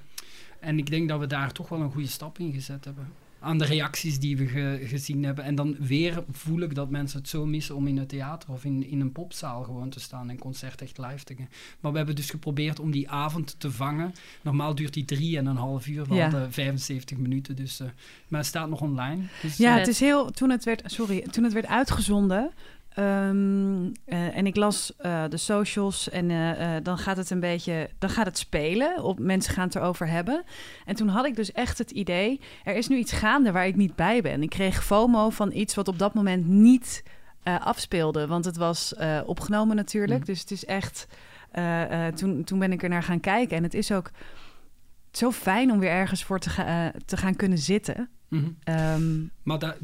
En 0.60 0.78
ik 0.78 0.90
denk 0.90 1.10
dat 1.10 1.20
we 1.20 1.28
daar 1.28 1.52
toch 1.52 1.70
wel 1.70 1.82
een 1.82 1.92
goede 1.92 2.08
stap 2.08 2.40
in 2.40 2.54
gezet 2.54 2.86
hebben. 2.86 3.08
Aan 3.42 3.58
de 3.58 3.66
reacties 3.66 4.20
die 4.20 4.38
we 4.38 4.48
ge- 4.48 4.80
gezien 4.84 5.24
hebben. 5.24 5.44
En 5.44 5.56
dan 5.56 5.76
weer 5.80 6.24
voel 6.32 6.60
ik 6.62 6.76
dat 6.76 6.90
mensen 6.90 7.20
het 7.20 7.30
zo 7.30 7.46
missen 7.46 7.76
om 7.76 7.88
in 7.88 7.98
het 7.98 8.10
theater 8.10 8.50
of 8.52 8.66
in, 8.66 8.90
in 8.90 9.00
een 9.02 9.12
popzaal 9.12 9.64
gewoon 9.64 9.90
te 9.90 10.00
staan 10.00 10.30
en 10.30 10.38
concert 10.40 10.82
echt 10.82 10.98
live 10.98 11.24
te 11.24 11.36
gaan. 11.36 11.48
Maar 11.80 11.92
we 11.92 11.98
hebben 11.98 12.16
dus 12.16 12.30
geprobeerd 12.30 12.80
om 12.80 12.92
die 12.92 13.10
avond 13.10 13.56
te 13.60 13.72
vangen. 13.72 14.14
Normaal 14.42 14.76
duurt 14.76 14.94
die 14.94 15.06
drie 15.06 15.38
en 15.38 15.46
een 15.46 15.56
half 15.56 15.88
uur, 15.88 16.06
we 16.06 16.16
Ja. 16.16 16.22
hadden 16.22 16.52
75 16.52 17.18
minuten. 17.18 17.56
Dus, 17.56 17.80
eh, 17.80 17.88
maar 18.28 18.40
het 18.40 18.50
staat 18.50 18.70
nog 18.70 18.82
online. 18.82 19.24
Dus, 19.42 19.58
Ja, 19.58 19.72
eh, 19.74 19.78
het 19.80 19.88
is 19.88 20.00
heel. 20.00 20.32
Toen 20.32 20.50
het 20.50 20.64
werd, 20.64 20.82
sorry, 20.86 21.22
toen 21.22 21.44
het 21.44 21.54
werd 21.54 21.68
uitgezonden. 21.68 22.52
Ehm, 23.00 23.92
eh, 24.06 24.38
en 24.38 24.46
ik 24.48 24.56
las 24.56 24.96
eh, 24.98 25.24
de 25.30 25.38
socials 25.38 26.10
en 26.10 26.32
eh, 26.32 26.76
dan 26.84 26.98
gaat 26.98 27.18
het 27.18 27.30
een 27.30 27.40
beetje, 27.40 27.90
dan 28.00 28.10
gaat 28.10 28.26
het 28.26 28.38
spelen. 28.38 29.04
Op, 29.04 29.20
mensen 29.20 29.54
gaan 29.54 29.66
het 29.66 29.76
erover 29.76 30.08
hebben. 30.08 30.44
En 30.86 30.96
toen 30.96 31.08
had 31.08 31.26
ik 31.26 31.36
dus 31.36 31.52
echt 31.52 31.78
het 31.78 31.92
idee, 31.92 32.42
er 32.64 32.76
is 32.76 32.88
nu 32.88 32.98
iets 32.98 33.12
gaande 33.12 33.52
waar 33.52 33.68
ik 33.68 33.76
niet 33.76 33.96
bij 33.96 34.22
ben. 34.22 34.44
Ik 34.44 34.50
kreeg 34.50 34.84
FOMO 34.84 35.30
van 35.30 35.52
iets 35.52 35.76
wat 35.76 35.88
op 35.88 36.00
dat 36.00 36.14
moment 36.14 36.48
niet 36.48 37.04
afspeelde, 37.44 38.28
want 38.28 38.46
het 38.46 38.58
was 38.58 38.94
opgenomen 39.26 39.76
natuurlijk. 39.76 40.20
Mhm. 40.20 40.26
Dus 40.32 40.40
het 40.40 40.52
is 40.52 40.66
echt. 40.66 41.08
toen, 42.16 42.44
toen 42.44 42.60
ben 42.60 42.72
ik 42.72 42.84
er 42.84 42.90
naar 42.90 43.04
gaan 43.04 43.20
kijken 43.20 43.58
en 43.58 43.64
het 43.64 43.74
is 43.74 43.92
ook 43.92 44.12
zo 45.12 45.32
fijn 45.32 45.72
om 45.72 45.80
weer 45.80 45.90
ergens 45.90 46.24
voor 46.24 46.40
te, 46.40 46.50
ga- 46.50 46.94
te 47.06 47.18
gaan 47.18 47.36
kunnen 47.36 47.58
zitten. 47.58 48.10
Mhm. 48.30 48.46
Ehm, 48.64 49.22
Maar 49.44 49.60
dat, 49.60 49.76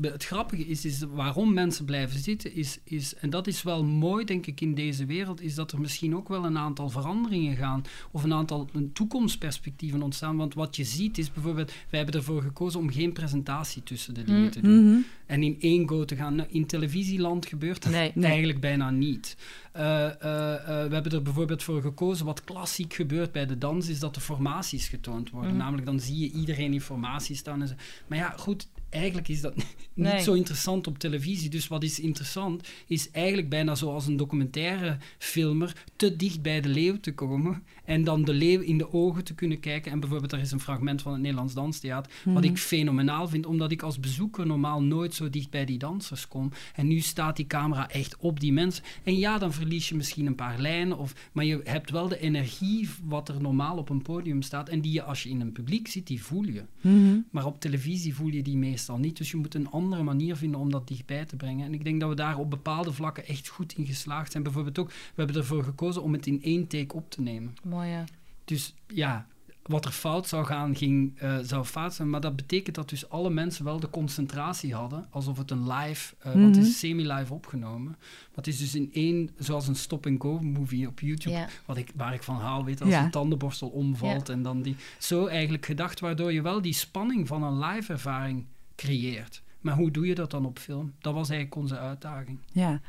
het 0.00 0.24
grappige 0.24 0.66
is, 0.66 0.84
is 0.84 1.02
waarom 1.10 1.52
mensen 1.54 1.84
blijven 1.84 2.18
zitten, 2.20 2.54
is, 2.54 2.78
is, 2.84 3.14
en 3.14 3.30
dat 3.30 3.46
is 3.46 3.62
wel 3.62 3.84
mooi, 3.84 4.24
denk 4.24 4.46
ik, 4.46 4.60
in 4.60 4.74
deze 4.74 5.06
wereld, 5.06 5.40
is 5.40 5.54
dat 5.54 5.72
er 5.72 5.80
misschien 5.80 6.16
ook 6.16 6.28
wel 6.28 6.44
een 6.44 6.58
aantal 6.58 6.88
veranderingen 6.88 7.56
gaan, 7.56 7.84
of 8.10 8.22
een 8.24 8.32
aantal 8.32 8.68
een 8.72 8.92
toekomstperspectieven 8.92 10.02
ontstaan. 10.02 10.36
Want 10.36 10.54
wat 10.54 10.76
je 10.76 10.84
ziet 10.84 11.18
is 11.18 11.32
bijvoorbeeld, 11.32 11.72
wij 11.90 12.00
hebben 12.00 12.14
ervoor 12.20 12.42
gekozen 12.42 12.80
om 12.80 12.90
geen 12.90 13.12
presentatie 13.12 13.82
tussen 13.82 14.14
de 14.14 14.24
dingen 14.24 14.40
Mm. 14.42 14.50
te 14.50 14.60
doen. 14.60 14.84
mhm. 14.90 15.00
En 15.26 15.42
in 15.42 15.56
één 15.60 15.88
go 15.88 16.04
te 16.04 16.16
gaan. 16.16 16.34
Nou, 16.34 16.48
In 16.50 16.66
televisieland 16.66 17.46
gebeurt 17.46 17.82
dat 17.82 17.92
Nee. 17.92 18.10
Nee. 18.14 18.30
eigenlijk 18.30 18.60
bijna 18.60 18.90
niet. 18.90 19.36
Eh, 19.72 20.04
eh, 20.04 20.54
eh, 20.54 20.88
we 20.88 20.94
hebben 20.94 21.12
er 21.12 21.22
bijvoorbeeld 21.22 21.62
voor 21.62 21.82
gekozen, 21.82 22.26
wat 22.26 22.44
klassiek 22.44 22.94
gebeurt 22.94 23.32
bij 23.32 23.46
de 23.46 23.58
dans, 23.58 23.88
is 23.88 23.98
dat 23.98 24.14
de 24.14 24.20
formaties 24.20 24.88
getoond 24.88 25.30
worden. 25.30 25.50
Mhm. 25.50 25.58
Namelijk, 25.60 25.86
dan 25.86 26.00
zie 26.00 26.18
je 26.18 26.30
iedereen 26.30 26.72
in 26.72 26.80
formatie 26.80 27.36
staan. 27.36 27.60
En 27.62 27.68
zo. 27.68 27.74
Maar 28.06 28.18
ja, 28.18 28.34
goed, 28.38 28.68
eigenlijk 28.90 29.28
is 29.28 29.40
dat 29.40 29.56
niet 29.56 29.66
Nee. 29.94 30.22
zo 30.22 30.32
interessant 30.32 30.86
op 30.86 30.98
televisie. 30.98 31.50
Dus 31.50 31.68
wat 31.68 31.82
is 31.82 32.00
interessant, 32.00 32.68
is 32.86 33.10
eigenlijk 33.10 33.48
bijna 33.48 33.74
zoals 33.74 34.06
een 34.06 34.16
documentaire 34.16 34.98
filmer 35.18 35.84
te 35.96 36.16
dicht 36.16 36.42
bij 36.42 36.60
de 36.60 36.68
leeuw 36.68 37.00
te 37.00 37.14
komen 37.14 37.62
en 37.84 38.04
dan 38.04 38.24
de 38.24 38.32
leeuw 38.34 38.60
in 38.60 38.78
de 38.78 38.92
ogen 38.92 39.24
te 39.24 39.34
kunnen 39.34 39.60
kijken. 39.60 39.92
En 39.92 40.00
bijvoorbeeld, 40.00 40.32
er 40.32 40.38
is 40.38 40.50
een 40.52 40.60
fragment 40.60 41.02
van 41.02 41.12
het 41.12 41.20
Nederlands 41.20 41.54
Danstheater, 41.54 42.12
wat 42.24 42.34
Mhm. 42.34 42.44
ik 42.44 42.58
fenomenaal 42.58 43.28
vind, 43.28 43.46
omdat 43.46 43.70
ik 43.72 43.82
als 43.82 44.00
bezoeker 44.00 44.46
normaal 44.46 44.82
nooit 44.82 45.14
zo 45.14 45.30
dicht 45.30 45.50
bij 45.50 45.64
die 45.64 45.78
dansers 45.78 46.28
kom. 46.28 46.50
En 46.74 46.86
nu 46.86 47.00
staat 47.00 47.36
die 47.36 47.46
camera 47.46 47.88
echt 47.90 48.16
op 48.18 48.40
die 48.40 48.52
mensen. 48.52 48.84
En 49.02 49.18
ja, 49.18 49.38
dan 49.38 49.52
verlies 49.52 49.88
je 49.88 49.94
misschien 49.94 50.26
een 50.26 50.34
paar 50.34 50.58
lijnen, 50.60 50.98
of, 50.98 51.14
maar 51.32 51.44
je 51.44 51.60
hebt 51.64 51.90
wel 51.90 52.08
de 52.08 52.18
energie 52.20 52.88
wat 53.04 53.28
er 53.28 53.40
normaal 53.42 53.76
op 53.76 53.88
een 53.88 54.02
podium 54.02 54.42
staat. 54.42 54.68
En 54.68 54.80
die 54.80 54.92
je 54.92 55.02
als 55.02 55.22
je 55.22 55.28
in 55.28 55.40
een 55.40 55.52
publiek 55.52 55.88
zit, 55.88 56.06
die 56.06 56.22
voel 56.22 56.44
je. 56.44 56.62
Mhm. 56.80 57.16
Maar 57.30 57.46
op 57.46 57.60
televisie 57.60 58.14
voel 58.14 58.28
je 58.28 58.42
die 58.42 58.56
meestal 58.56 58.98
niet. 58.98 59.16
Dus 59.16 59.30
je 59.30 59.36
moet 59.36 59.54
een 59.54 59.70
andere 59.70 60.02
manier 60.02 60.36
vinden 60.36 60.60
om 60.60 60.70
dat 60.70 60.88
dichtbij 60.88 61.24
te 61.24 61.36
brengen. 61.36 61.66
En 61.66 61.74
ik 61.74 61.84
denk 61.84 62.00
dat 62.00 62.08
we 62.08 62.14
daar 62.14 62.38
op 62.38 62.50
bepaalde 62.50 62.92
vlakken 62.92 63.26
echt 63.26 63.48
goed 63.48 63.72
in 63.76 63.86
geslaagd 63.86 64.30
zijn. 64.32 64.42
Bijvoorbeeld 64.42 64.78
ook, 64.78 64.88
we 64.88 64.94
hebben 65.14 65.36
ervoor 65.36 65.64
gekozen 65.64 66.02
om 66.02 66.12
het 66.12 66.26
in 66.26 66.42
één 66.42 66.66
take 66.66 66.94
op 66.94 67.10
te 67.10 67.20
nemen. 67.20 67.54
Mooi, 67.72 67.88
ja. 67.88 68.04
Dus 68.44 68.74
ja, 68.86 69.26
wat 69.62 69.84
er 69.84 69.90
fout 69.90 70.28
zou 70.28 70.44
gaan, 70.44 70.76
ging, 70.76 71.18
eh, 71.18 71.38
zou 71.42 71.64
fout 71.64 71.94
zijn. 71.94 72.10
Maar 72.10 72.20
dat 72.20 72.36
betekent 72.36 72.74
dat 72.74 72.88
dus 72.88 73.08
alle 73.08 73.30
mensen 73.30 73.64
wel 73.64 73.80
de 73.80 73.90
concentratie 73.90 74.74
hadden. 74.74 75.06
Alsof 75.10 75.38
het 75.38 75.50
een 75.50 75.68
live, 75.72 76.14
eh, 76.18 76.32
want 76.32 76.44
het 76.44 76.56
Mhm. 76.56 76.64
is 76.66 76.78
semi-live 76.78 77.34
opgenomen. 77.34 77.90
Maar 77.98 78.34
het 78.34 78.46
is 78.46 78.58
dus 78.58 78.74
in 78.74 78.90
één, 78.92 79.30
zoals 79.38 79.68
een 79.68 79.76
stop-and-go 79.76 80.38
movie 80.40 80.86
op 80.86 81.00
YouTube. 81.00 81.46
Wat 81.66 81.76
ik, 81.76 81.90
waar 81.94 82.14
ik 82.14 82.22
van 82.22 82.36
hou, 82.36 82.64
weet, 82.64 82.80
als 82.80 82.90
Ja. 82.90 83.04
een 83.04 83.10
tandenborstel 83.10 83.68
omvalt 83.68 84.28
en 84.28 84.42
dan 84.42 84.62
die... 84.62 84.76
Zo 84.98 85.26
eigenlijk 85.26 85.66
gedacht, 85.66 86.00
waardoor 86.00 86.32
je 86.32 86.42
wel 86.42 86.62
die 86.62 86.72
spanning 86.74 87.28
van 87.28 87.42
een 87.42 87.58
live 87.58 87.92
ervaring 87.92 88.44
creëert. 88.76 89.42
Maar 89.62 89.74
hoe 89.74 89.90
doe 89.90 90.06
je 90.06 90.14
dat 90.14 90.30
dan 90.30 90.46
op 90.46 90.58
film? 90.58 90.92
Dat 90.98 91.14
was 91.14 91.30
eigenlijk 91.30 91.60
onze 91.60 91.78
uitdaging. 91.78 92.38
Ja. 92.52 92.80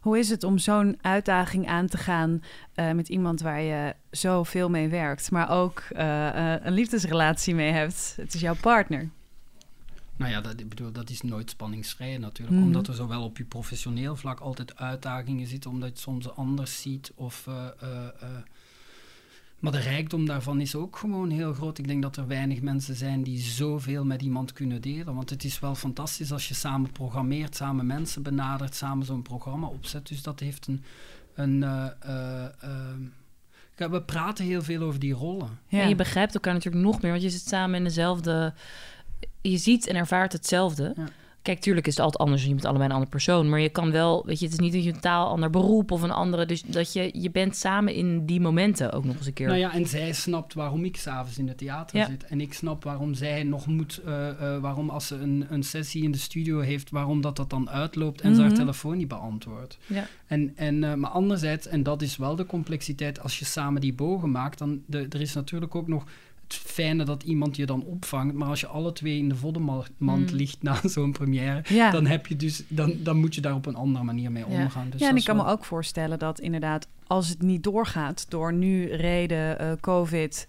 Hoe 0.00 0.18
is 0.18 0.28
het 0.28 0.44
om 0.44 0.58
zo'n 0.58 0.98
uitdaging 1.00 1.68
aan 1.68 1.86
te 1.86 1.96
gaan 1.96 2.42
eh, 2.74 2.92
met 2.92 3.08
iemand 3.08 3.40
waar 3.40 3.60
je 3.60 3.94
zoveel 4.10 4.70
mee 4.70 4.88
werkt, 4.88 5.30
maar 5.30 5.50
ook 5.50 5.80
eh, 5.80 6.54
eh, 6.54 6.64
een 6.64 6.72
liefdesrelatie 6.72 7.54
mee 7.54 7.70
hebt? 7.70 8.14
Het 8.16 8.34
is 8.34 8.40
jouw 8.40 8.56
partner. 8.60 9.10
Nou 10.16 10.30
ja, 10.30 10.40
dat, 10.40 10.60
ik 10.60 10.68
bedoel, 10.68 10.92
dat 10.92 11.10
is 11.10 11.22
nooit 11.22 11.50
spanningsvrij 11.50 12.18
natuurlijk. 12.18 12.56
Mhm. 12.56 12.66
Omdat 12.66 12.88
er 12.88 12.94
zowel 12.94 13.24
op 13.24 13.36
je 13.36 13.44
professioneel 13.44 14.16
vlak 14.16 14.40
altijd 14.40 14.76
uitdagingen 14.76 15.46
zitten, 15.46 15.70
omdat 15.70 15.88
je 15.88 15.94
het 15.94 16.02
soms 16.02 16.36
anders 16.36 16.82
ziet. 16.82 17.12
Of. 17.14 17.48
Maar 19.62 19.72
de 19.72 19.78
rijkdom 19.78 20.26
daarvan 20.26 20.60
is 20.60 20.74
ook 20.74 20.96
gewoon 20.96 21.30
heel 21.30 21.52
groot. 21.52 21.78
Ik 21.78 21.86
denk 21.86 22.02
dat 22.02 22.16
er 22.16 22.26
weinig 22.26 22.60
mensen 22.60 22.94
zijn 22.94 23.22
die 23.22 23.38
zoveel 23.38 24.04
met 24.04 24.22
iemand 24.22 24.52
kunnen 24.52 24.80
delen. 24.80 25.14
Want 25.14 25.30
het 25.30 25.44
is 25.44 25.60
wel 25.60 25.74
fantastisch 25.74 26.32
als 26.32 26.48
je 26.48 26.54
samen 26.54 26.92
programmeert, 26.92 27.56
samen 27.56 27.86
mensen 27.86 28.22
benadert, 28.22 28.74
samen 28.74 29.06
zo'n 29.06 29.22
programma 29.22 29.66
opzet. 29.66 30.08
Dus 30.08 30.22
dat 30.22 30.40
heeft 30.40 30.66
een. 30.66 30.84
een 31.34 31.62
eh, 31.62 31.86
eh, 32.00 32.44
eh, 33.76 33.90
we 33.90 34.02
praten 34.02 34.44
heel 34.44 34.62
veel 34.62 34.82
over 34.82 35.00
die 35.00 35.14
rollen. 35.14 35.58
Ja. 35.68 35.80
En 35.80 35.88
je 35.88 35.94
begrijpt 35.94 36.34
elkaar 36.34 36.54
natuurlijk 36.54 36.84
nog 36.84 37.02
meer, 37.02 37.10
want 37.10 37.22
je 37.22 37.30
zit 37.30 37.48
samen 37.48 37.76
in 37.76 37.84
dezelfde... 37.84 38.54
Je 39.40 39.56
ziet 39.56 39.86
en 39.86 39.96
ervaart 39.96 40.32
hetzelfde. 40.32 40.92
Ja. 40.96 41.08
Kijk, 41.42 41.60
tuurlijk 41.60 41.86
is 41.86 41.92
het 41.96 42.04
altijd 42.04 42.22
anders, 42.22 42.42
je 42.44 42.48
bent 42.48 42.64
allebei 42.64 42.84
een 42.84 42.92
andere 42.92 43.10
persoon. 43.10 43.48
Maar 43.48 43.60
je 43.60 43.68
kan 43.68 43.90
wel, 43.90 44.26
weet 44.26 44.38
je, 44.38 44.44
het 44.44 44.54
is 44.54 44.60
niet 44.60 44.72
dat 44.72 44.84
je 44.84 44.92
een 44.92 45.00
taal 45.00 45.28
ander 45.28 45.50
beroep 45.50 45.90
of 45.90 46.02
een 46.02 46.10
andere... 46.10 46.46
Dus 46.46 46.62
dat 46.62 46.92
je, 46.92 47.10
je 47.12 47.30
bent 47.30 47.56
samen 47.56 47.94
in 47.94 48.26
die 48.26 48.40
momenten 48.40 48.92
ook 48.92 49.04
nog 49.04 49.16
eens 49.16 49.26
een 49.26 49.32
keer. 49.32 49.46
Nou 49.46 49.58
ja, 49.58 49.72
en 49.72 49.86
zij 49.86 50.12
snapt 50.12 50.54
waarom 50.54 50.84
ik 50.84 50.96
s'avonds 50.96 51.38
in 51.38 51.48
het 51.48 51.58
theater 51.58 51.96
Ja. 51.98 52.06
zit. 52.06 52.24
En 52.24 52.40
ik 52.40 52.54
snap 52.54 52.84
waarom 52.84 53.14
zij 53.14 53.42
nog 53.42 53.66
moet, 53.66 54.00
eh, 54.06 54.28
eh, 54.28 54.60
waarom 54.62 54.90
als 54.90 55.06
ze 55.06 55.14
een, 55.14 55.46
een 55.48 55.62
sessie 55.62 56.02
in 56.02 56.10
de 56.12 56.18
studio 56.18 56.60
heeft, 56.60 56.90
waarom 56.90 57.20
dat, 57.20 57.36
dat 57.36 57.50
dan 57.50 57.70
uitloopt 57.70 58.20
en 58.20 58.34
ze 58.34 58.40
haar 58.40 58.50
Mhm. 58.50 58.58
telefoon 58.58 58.96
niet 58.96 59.08
beantwoordt. 59.08 59.78
Ja. 59.86 60.06
En, 60.26 60.52
en, 60.56 60.84
eh, 60.84 60.94
maar 60.94 61.10
anderzijds, 61.10 61.66
en 61.66 61.82
dat 61.82 62.02
is 62.02 62.16
wel 62.16 62.36
de 62.36 62.46
complexiteit, 62.46 63.20
als 63.20 63.38
je 63.38 63.44
samen 63.44 63.80
die 63.80 63.94
bogen 63.94 64.30
maakt, 64.30 64.58
dan 64.58 64.82
de, 64.86 65.06
er 65.10 65.20
is 65.20 65.34
natuurlijk 65.34 65.74
ook 65.74 65.88
nog 65.88 66.04
fijne 66.56 67.04
dat 67.04 67.22
iemand 67.22 67.56
je 67.56 67.66
dan 67.66 67.84
opvangt. 67.84 68.34
Maar 68.34 68.48
als 68.48 68.60
je 68.60 68.66
alle 68.66 68.92
twee 68.92 69.18
in 69.18 69.28
de 69.28 69.36
voddenmand 69.36 69.90
Mm. 69.98 70.26
ligt 70.36 70.62
na 70.62 70.76
zo'n 70.84 71.12
première, 71.12 71.62
Ja. 71.68 71.90
dan, 71.90 72.06
heb 72.06 72.26
je 72.26 72.36
dus, 72.36 72.62
dan, 72.68 72.92
dan 72.98 73.16
moet 73.16 73.34
je 73.34 73.40
daar 73.40 73.54
op 73.54 73.66
een 73.66 73.74
andere 73.76 74.04
manier 74.04 74.32
mee 74.32 74.44
Ja. 74.48 74.62
omgaan. 74.62 74.90
Dus 74.90 75.00
ja, 75.00 75.08
en 75.08 75.16
ik 75.16 75.24
kan 75.24 75.36
me 75.36 75.44
ook 75.46 75.64
voorstellen 75.64 76.18
dat 76.18 76.40
inderdaad, 76.40 76.88
als 77.06 77.28
het 77.28 77.42
niet 77.42 77.62
doorgaat 77.62 78.26
door 78.30 78.52
nu 78.52 78.86
reden 78.92 79.58
eh, 79.58 79.72
COVID, 79.80 80.48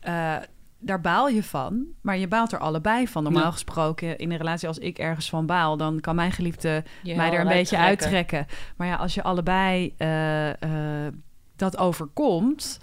eh, 0.00 0.36
daar 0.78 1.00
baal 1.00 1.28
je 1.28 1.42
van. 1.42 1.84
Maar 2.00 2.18
je 2.18 2.28
baalt 2.28 2.52
er 2.52 2.58
allebei 2.58 3.08
van. 3.08 3.22
Normaal 3.22 3.42
Ja. 3.42 3.50
gesproken, 3.50 4.18
in 4.18 4.30
een 4.30 4.36
relatie 4.36 4.68
als 4.68 4.78
ik 4.78 4.98
ergens 4.98 5.28
van 5.28 5.46
baal, 5.46 5.76
dan 5.76 6.00
kan 6.00 6.14
mijn 6.14 6.32
geliefde 6.32 6.84
Je 7.02 7.14
mij 7.14 7.32
er 7.32 7.40
een 7.40 7.46
beetje 7.46 7.76
trekken. 7.76 7.86
uittrekken. 7.88 8.46
Maar 8.76 8.86
ja, 8.86 8.96
als 8.96 9.14
je 9.14 9.22
allebei 9.22 9.94
eh, 9.96 10.50
dat 11.56 11.78
overkomt, 11.78 12.78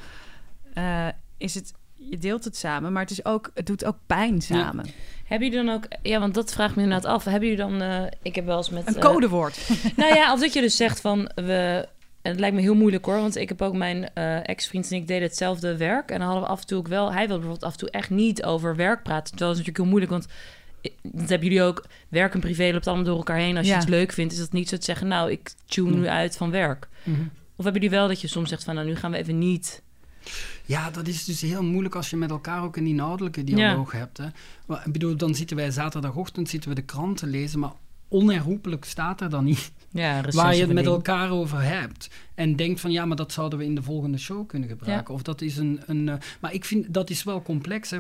is 1.38 1.56
het. 1.56 1.74
Je 2.10 2.18
deelt 2.18 2.44
het 2.44 2.58
samen, 2.58 2.92
maar 2.92 3.02
het, 3.02 3.12
is 3.12 3.26
ook, 3.26 3.52
het 3.54 3.66
doet 3.66 3.86
ook 3.86 3.98
pijn 4.06 4.42
samen. 4.42 4.86
Hebben 5.26 5.50
jullie 5.50 5.66
dan 5.66 5.76
ook... 5.76 5.88
Ja, 6.02 6.20
want 6.20 6.34
dat 6.34 6.54
vraagt 6.54 6.76
me 6.76 6.84
inderdaad 6.84 7.12
af. 7.12 7.24
Hebben 7.24 7.50
jullie 7.50 7.64
dan... 7.64 7.82
eh, 7.82 8.04
ik 8.22 8.36
heb 8.36 8.46
wel 8.46 8.58
eens 8.58 8.70
met... 8.70 8.88
Een 8.88 8.96
eh, 8.96 9.02
codewoord. 9.02 9.70
Nou 9.96 10.16
ja, 10.16 10.34
of 10.34 10.40
dat 10.40 10.54
je 10.54 10.62
dus 10.62 10.76
zegt 10.76 11.02
van 11.02 11.32
we. 11.36 11.88
En 12.22 12.32
het 12.32 12.40
lijkt 12.40 12.56
me 12.56 12.62
heel 12.62 12.76
moeilijk 12.76 13.06
hoor, 13.06 13.16
want 13.16 13.36
ik 13.36 13.50
heb 13.50 13.62
ook 13.62 13.76
mijn 13.76 14.14
eh, 14.14 14.50
ex-vriend 14.50 14.92
en 14.92 14.98
ik 14.98 15.08
deden 15.08 15.28
hetzelfde 15.28 15.78
werk. 15.78 16.10
En 16.12 16.18
dan 16.18 16.28
hadden 16.28 16.44
we 16.44 16.50
af 16.50 16.62
en 16.62 16.68
toe 16.68 16.78
ook 16.78 16.88
wel, 16.88 17.12
hij 17.12 17.28
wilde 17.28 17.42
bijvoorbeeld 17.42 17.64
af 17.64 17.72
en 17.72 17.78
toe 17.78 17.90
echt 17.90 18.10
niet 18.10 18.44
over 18.44 18.76
werk 18.76 19.04
praten. 19.04 19.30
Terwijl 19.30 19.52
dat 19.52 19.60
is 19.60 19.66
natuurlijk 19.68 19.78
heel 19.78 19.86
moeilijk, 19.86 20.12
want 20.12 20.28
dat 21.02 21.30
hebben 21.30 21.48
jullie 21.48 21.64
ook, 21.64 21.86
werk 22.10 22.34
en 22.34 22.40
privé 22.40 22.72
loopt 22.72 22.88
allemaal 22.88 23.06
door 23.06 23.18
elkaar 23.18 23.38
heen. 23.38 23.58
Als 23.58 23.68
je 23.68 23.76
iets 23.76 23.86
leuk 23.86 24.12
vindt, 24.12 24.34
is 24.34 24.40
dat 24.40 24.52
niet 24.52 24.70
zo 24.70 24.78
te 24.78 24.86
zeggen, 24.86 25.08
nou, 25.08 25.32
ik 25.32 25.52
tune 25.66 25.96
nu 25.96 26.08
uit 26.08 26.38
van 26.38 26.52
werk. 26.52 26.88
Mhm. 27.04 27.22
Of 27.56 27.64
hebben 27.64 27.82
jullie 27.82 27.98
wel 27.98 28.08
dat 28.08 28.22
je 28.22 28.28
soms 28.28 28.50
zegt 28.50 28.64
van, 28.64 28.76
nou, 28.76 28.88
nu 28.88 28.96
gaan 28.96 29.12
we 29.12 29.18
even 29.18 29.38
niet. 29.38 29.82
Ja, 30.66 30.92
dat 30.92 31.08
is 31.08 31.26
dus 31.26 31.42
heel 31.42 31.64
moeilijk 31.64 31.96
als 31.96 32.10
je 32.10 32.16
met 32.16 32.30
elkaar 32.30 32.64
ook 32.64 32.76
een 32.76 32.88
inhoudelijke 32.88 33.44
dialoog 33.44 33.92
hebt. 33.92 34.18
Hè. 34.18 34.28
Maar, 34.66 34.84
ik 34.86 34.92
bedoel, 34.92 35.16
dan 35.16 35.36
zitten 35.36 35.58
wij 35.58 35.72
zaterdagochtend 35.72 36.50
zitten 36.50 36.70
we 36.70 36.76
de 36.76 36.82
krant 36.82 37.18
te 37.18 37.28
lezen, 37.28 37.60
maar 37.60 37.74
onherroepelijk 38.12 38.86
staat 38.86 39.22
er 39.22 39.30
dan 39.30 39.44
niet 39.44 39.72
Ja, 39.92 40.22
waar 40.32 40.56
je 40.56 40.62
het 40.62 40.74
met 40.74 40.86
elkaar 40.86 41.30
over 41.32 41.62
hebt. 41.62 42.10
En 42.36 42.56
denkt 42.56 42.80
van 42.80 42.92
ja, 42.92 43.06
maar 43.06 43.16
dat 43.16 43.32
zouden 43.32 43.60
we 43.60 43.66
in 43.66 43.76
de 43.76 43.84
volgende 43.84 44.18
show 44.18 44.48
kunnen 44.48 44.70
gebruiken. 44.70 45.14
Of 45.14 45.22
dat 45.22 45.42
is 45.42 45.58
een. 45.58 45.80
een 45.86 46.10
eh, 46.10 46.16
maar 46.40 46.54
ik 46.54 46.66
vind 46.66 46.94
dat 46.94 47.10
is 47.10 47.24
wel 47.24 47.42
complex. 47.42 47.90
Hè. 47.90 48.00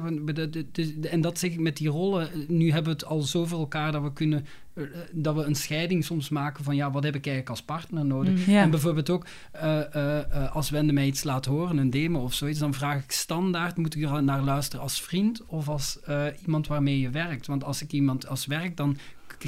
En 1.09 1.21
dat 1.21 1.39
zeg 1.39 1.51
ik 1.51 1.59
met 1.59 1.77
die 1.77 1.89
rollen. 1.89 2.29
Nu 2.47 2.71
hebben 2.71 2.91
we 2.91 2.99
het 2.99 3.05
al 3.05 3.21
zoveel 3.21 3.59
elkaar 3.59 3.91
dat 3.91 4.01
we 4.01 4.13
kunnen. 4.13 4.45
Eh, 4.83 4.99
dat 5.11 5.35
we 5.35 5.43
een 5.43 5.55
scheiding 5.55 6.05
soms 6.05 6.29
maken 6.29 6.63
van 6.63 6.75
ja, 6.75 6.91
wat 6.91 7.03
heb 7.03 7.15
ik 7.15 7.25
eigenlijk 7.25 7.49
als 7.49 7.61
partner 7.61 8.05
nodig? 8.05 8.33
Mhm. 8.33 8.51
Ja. 8.51 8.61
En 8.61 8.69
bijvoorbeeld 8.69 9.09
ook, 9.09 9.25
eh, 9.51 9.95
eh, 9.95 10.55
als 10.55 10.69
Wende 10.69 10.93
mij 10.93 11.05
iets 11.05 11.23
laat 11.23 11.45
horen, 11.45 11.77
een 11.77 11.89
demo 11.89 12.23
of 12.23 12.33
zoiets, 12.33 12.59
dan 12.59 12.73
vraag 12.73 13.03
ik 13.03 13.11
standaard, 13.11 13.77
moet 13.77 13.95
ik 13.95 14.03
er 14.03 14.23
naar 14.23 14.41
luisteren 14.41 14.81
als 14.81 15.01
vriend 15.01 15.45
of 15.45 15.69
als 15.69 15.99
iemand 16.45 16.67
waarmee 16.67 16.99
je 16.99 17.09
werkt? 17.09 17.47
Want 17.47 17.63
als 17.63 17.81
ik 17.81 17.91
iemand 17.91 18.27
als 18.27 18.45
werk, 18.45 18.77
dan 18.77 18.97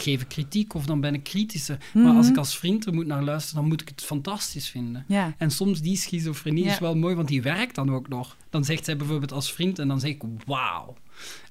geef 0.02 0.22
ik 0.22 0.28
kritiek 0.28 0.74
of 0.74 0.86
dan 0.86 1.00
ben 1.02 1.14
ik 1.14 1.24
kritischer. 1.24 1.78
Maar 1.94 2.06
als 2.16 2.24
Mhm. 2.26 2.32
ik 2.34 2.38
als 2.38 2.58
vriend 2.58 2.86
er 2.86 2.94
moet 2.94 3.06
naar 3.06 3.24
luisteren, 3.24 3.60
dan 3.60 3.70
moet 3.70 3.82
ik 3.82 3.90
het 3.90 4.04
fantastisch 4.04 4.70
vinden. 4.70 5.06
Ja. 5.08 5.34
En 5.38 5.52
soms 5.52 5.82
die 5.82 5.98
schizofrenie 5.98 6.64
Ja. 6.64 6.72
is 6.72 6.80
wel 6.80 6.96
mooi, 6.96 7.16
want 7.16 7.28
die 7.28 7.42
werkt 7.42 7.76
dan 7.76 7.94
ook 7.94 8.08
nog. 8.08 8.38
Dan 8.50 8.64
zegt 8.64 8.86
zij 8.86 8.98
bijvoorbeeld 8.98 9.32
als 9.32 9.54
vriend 9.54 9.80
en 9.80 9.88
dan 9.88 10.00
zeg 10.00 10.10
ik 10.12 10.22
wauw. 10.46 10.94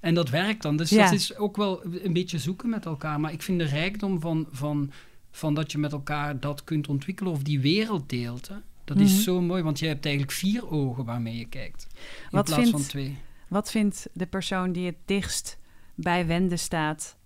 En 0.00 0.14
dat 0.14 0.28
werkt 0.30 0.62
dan. 0.62 0.76
Dus 0.76 0.90
Ja. 0.90 1.04
dat 1.04 1.12
is 1.12 1.36
ook 1.36 1.56
wel 1.56 1.84
een 1.84 2.12
beetje 2.12 2.38
zoeken 2.38 2.68
met 2.68 2.86
elkaar. 2.86 3.20
Maar 3.20 3.32
ik 3.32 3.42
vind 3.42 3.58
de 3.58 3.64
rijkdom 3.64 4.20
van, 4.20 4.46
van, 4.50 4.90
van 5.30 5.54
dat 5.54 5.72
je 5.72 5.78
met 5.78 5.92
elkaar 5.92 6.40
dat 6.40 6.64
kunt 6.64 6.88
ontwikkelen 6.88 7.32
of 7.32 7.42
die 7.42 7.60
wereld 7.60 8.08
deelt. 8.08 8.48
Hè, 8.48 8.54
dat 8.84 8.96
Mhm. 8.96 9.06
is 9.06 9.22
zo 9.24 9.40
mooi, 9.40 9.62
want 9.62 9.78
je 9.78 9.86
hebt 9.86 10.04
eigenlijk 10.04 10.34
vier 10.34 10.70
ogen 10.70 11.04
waarmee 11.04 11.36
je 11.36 11.46
kijkt. 11.48 11.86
In 11.92 11.98
Wat 12.30 12.44
plaats 12.44 12.60
vindt- 12.62 12.70
van 12.70 12.82
twee. 12.88 13.18
Wat 13.48 13.70
vindt 13.70 14.06
de 14.12 14.26
persoon 14.26 14.72
die 14.72 14.86
het 14.86 14.96
dichtst 15.04 15.58
bij 15.94 16.26
Wende 16.26 16.56
staat 16.56 17.16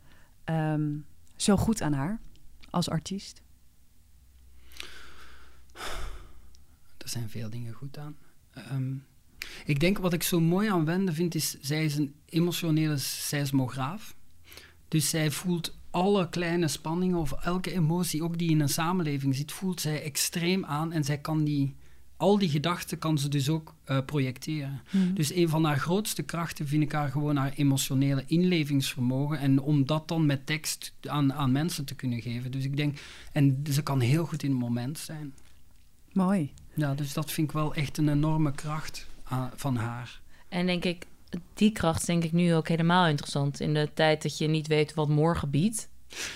ehm, 0.46 0.96
zo 1.36 1.56
goed 1.56 1.82
aan 1.82 1.92
haar 1.92 2.20
als 2.70 2.88
artiest? 2.88 3.42
Er 6.98 7.08
zijn 7.12 7.28
veel 7.28 7.50
dingen 7.50 7.72
goed 7.72 7.98
aan. 7.98 8.16
Ehm, 8.50 8.94
ik 9.64 9.80
denk 9.80 9.98
wat 9.98 10.12
ik 10.12 10.22
zo 10.22 10.40
mooi 10.40 10.68
aan 10.68 10.84
Wende 10.84 11.12
vind, 11.12 11.34
is 11.34 11.56
zij 11.60 11.84
is 11.84 11.96
een 11.96 12.14
emotionele 12.24 12.96
seismograaf. 12.96 14.16
Dus 14.88 15.10
zij 15.10 15.30
voelt 15.30 15.78
alle 15.90 16.28
kleine 16.28 16.68
spanningen 16.68 17.18
of 17.18 17.32
elke 17.32 17.72
emotie, 17.72 18.22
ook 18.22 18.38
die 18.38 18.50
in 18.50 18.60
een 18.60 18.68
samenleving 18.68 19.34
zit, 19.34 19.52
voelt 19.52 19.80
zij 19.80 20.02
extreem 20.02 20.64
aan 20.64 20.92
en 20.92 21.04
zij 21.04 21.18
kan 21.18 21.44
die, 21.44 21.74
al 22.16 22.38
die 22.38 22.49
gedachten 22.49 22.99
kan 22.99 23.18
ze 23.18 23.28
dus 23.28 23.49
ook 23.49 23.75
eh, 23.85 23.99
projecteren. 24.06 24.82
Dus 25.14 25.35
een 25.35 25.49
van 25.49 25.64
haar 25.64 25.78
grootste 25.78 26.23
krachten 26.23 26.68
vind 26.68 26.82
ik 26.82 26.92
haar 26.92 27.11
gewoon 27.11 27.37
haar 27.37 27.52
emotionele 27.52 28.25
inlevingsvermogen. 28.26 29.38
En 29.38 29.61
om 29.61 29.87
dat 29.87 30.08
dan 30.08 30.26
met 30.26 30.46
tekst 30.46 30.92
aan, 31.08 31.32
aan 31.32 31.52
mensen 31.52 31.85
te 31.85 31.94
kunnen 31.94 32.20
geven. 32.23 32.50
Dus 32.50 32.64
ik 32.64 32.76
denk, 32.76 32.99
en 33.32 33.64
ze 33.70 33.82
kan 33.82 34.00
heel 34.00 34.25
goed 34.25 34.42
in 34.42 34.50
het 34.50 34.58
moment 34.58 34.99
zijn. 34.99 35.35
Mooi. 36.12 36.52
Ja, 36.75 36.94
dus 36.94 37.12
dat 37.12 37.32
vind 37.32 37.49
ik 37.49 37.52
wel 37.54 37.75
echt 37.75 37.99
een 37.99 38.08
enorme 38.08 38.52
kracht 38.52 39.06
ah, 39.23 39.44
van 39.54 39.76
haar. 39.76 40.20
En 40.49 40.66
denk 40.66 40.85
ik, 40.85 41.06
die 41.54 41.73
kracht 41.73 42.00
is 42.00 42.06
denk 42.06 42.25
ik 42.25 42.32
nu 42.32 42.54
ook 42.54 42.68
helemaal 42.68 43.06
interessant. 43.06 43.61
In 43.61 43.75
de 43.75 43.88
tijd 43.94 44.23
dat 44.23 44.38
je 44.38 44.46
niet 44.46 44.66
weet 44.66 44.94
wat 44.94 45.08
morgen 45.08 45.50
biedt. 45.50 45.88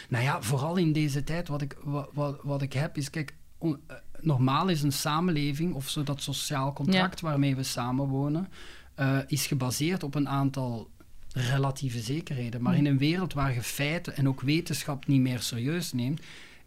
Nou 0.08 0.24
ja, 0.24 0.42
vooral 0.42 0.76
in 0.76 0.92
deze 0.92 1.24
tijd, 1.24 1.48
wat 1.48 1.62
ik, 1.62 1.76
wat, 1.82 2.08
wat, 2.12 2.38
wat 2.42 2.62
ik 2.62 2.72
heb, 2.72 2.96
is 2.96 3.10
kijk, 3.10 3.34
on- 3.58 3.80
eh, 3.86 3.96
normaal 4.22 4.68
is 4.68 4.82
een 4.82 4.92
samenleving, 4.92 5.74
of 5.74 5.88
zo 5.88 6.02
dat 6.02 6.22
sociaal 6.22 6.72
contract 6.72 7.20
waarmee 7.20 7.56
we 7.56 7.62
samenwonen, 7.62 8.48
eh, 8.94 9.18
is 9.26 9.46
gebaseerd 9.46 10.02
op 10.02 10.14
een 10.14 10.28
aantal 10.28 10.90
relatieve 11.32 12.00
zekerheden. 12.00 12.62
Maar 12.62 12.76
in 12.76 12.86
een 12.86 12.98
wereld 12.98 13.32
waar 13.32 13.54
je 13.54 13.62
feiten 13.62 14.16
en 14.16 14.28
ook 14.28 14.40
wetenschap 14.40 15.06
niet 15.06 15.20
meer 15.20 15.40
serieus 15.40 15.92
neemt, 15.92 16.20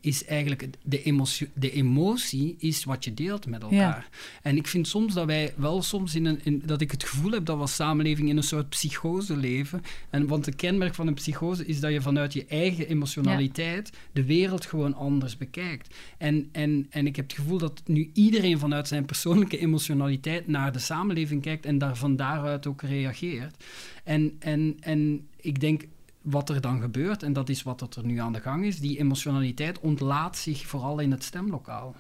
is 0.04 0.26
eigenlijk 0.26 0.70
de 0.82 1.04
emotie, 1.04 1.50
de 1.54 1.72
emotie 1.72 2.56
is 2.60 2.84
wat 2.84 3.04
je 3.04 3.14
deelt 3.14 3.48
met 3.48 3.62
elkaar. 3.62 4.10
En 4.42 4.58
ik 4.58 4.68
vind 4.68 4.88
soms 4.88 5.14
dat 5.14 5.26
wij 5.26 5.54
wel 5.58 5.82
soms 5.82 6.16
in 6.16 6.26
een, 6.26 6.40
in, 6.44 6.62
dat 6.66 6.82
ik 6.82 6.92
het 6.92 7.04
gevoel 7.04 7.32
heb 7.32 7.46
dat 7.46 7.56
we 7.56 7.62
als 7.62 7.76
samenleving 7.76 8.30
in 8.30 8.38
een 8.38 8.44
soort 8.44 8.70
psychose 8.70 9.38
leven. 9.38 9.82
En 10.10 10.28
want 10.28 10.46
het 10.46 10.56
kenmerk 10.56 10.96
van 10.96 11.08
een 11.08 11.14
psychose 11.14 11.66
is 11.66 11.80
dat 11.80 11.92
je 11.92 12.02
vanuit 12.02 12.34
je 12.34 12.46
eigen 12.46 12.88
emotionaliteit 12.88 13.92
de 14.12 14.24
wereld 14.24 14.66
gewoon 14.66 14.96
anders 14.96 15.38
bekijkt. 15.38 15.96
En, 16.18 16.50
en, 16.52 16.88
en 16.90 17.08
ik 17.08 17.16
heb 17.16 17.30
het 17.30 17.40
gevoel 17.40 17.58
dat 17.58 17.82
nu 17.86 18.10
iedereen 18.14 18.60
vanuit 18.60 18.88
zijn 18.88 19.06
persoonlijke 19.06 19.58
emotionaliteit 19.58 20.48
naar 20.48 20.72
de 20.72 20.80
samenleving 20.80 21.42
kijkt 21.42 21.66
en 21.66 21.78
daar 21.78 21.98
van 21.98 22.16
daaruit 22.16 22.68
ook 22.68 22.82
reageert. 22.82 23.64
En, 24.04 24.36
en, 24.40 24.78
en 24.80 25.28
ik 25.38 25.60
denk 25.60 25.84
wat 26.24 26.50
er 26.50 26.62
dan 26.62 26.82
gebeurt, 26.82 27.24
en 27.24 27.34
dat 27.34 27.50
is 27.50 27.64
wat 27.64 27.96
er 27.96 28.06
nu 28.06 28.18
aan 28.18 28.34
de 28.34 28.40
gang 28.40 28.66
is, 28.66 28.80
die 28.80 29.00
emotionaliteit 29.00 29.80
ontlaat 29.80 30.38
zich 30.38 30.68
vooral 30.68 31.00
in 31.00 31.12
het 31.12 31.24
stemlokaal. 31.24 31.96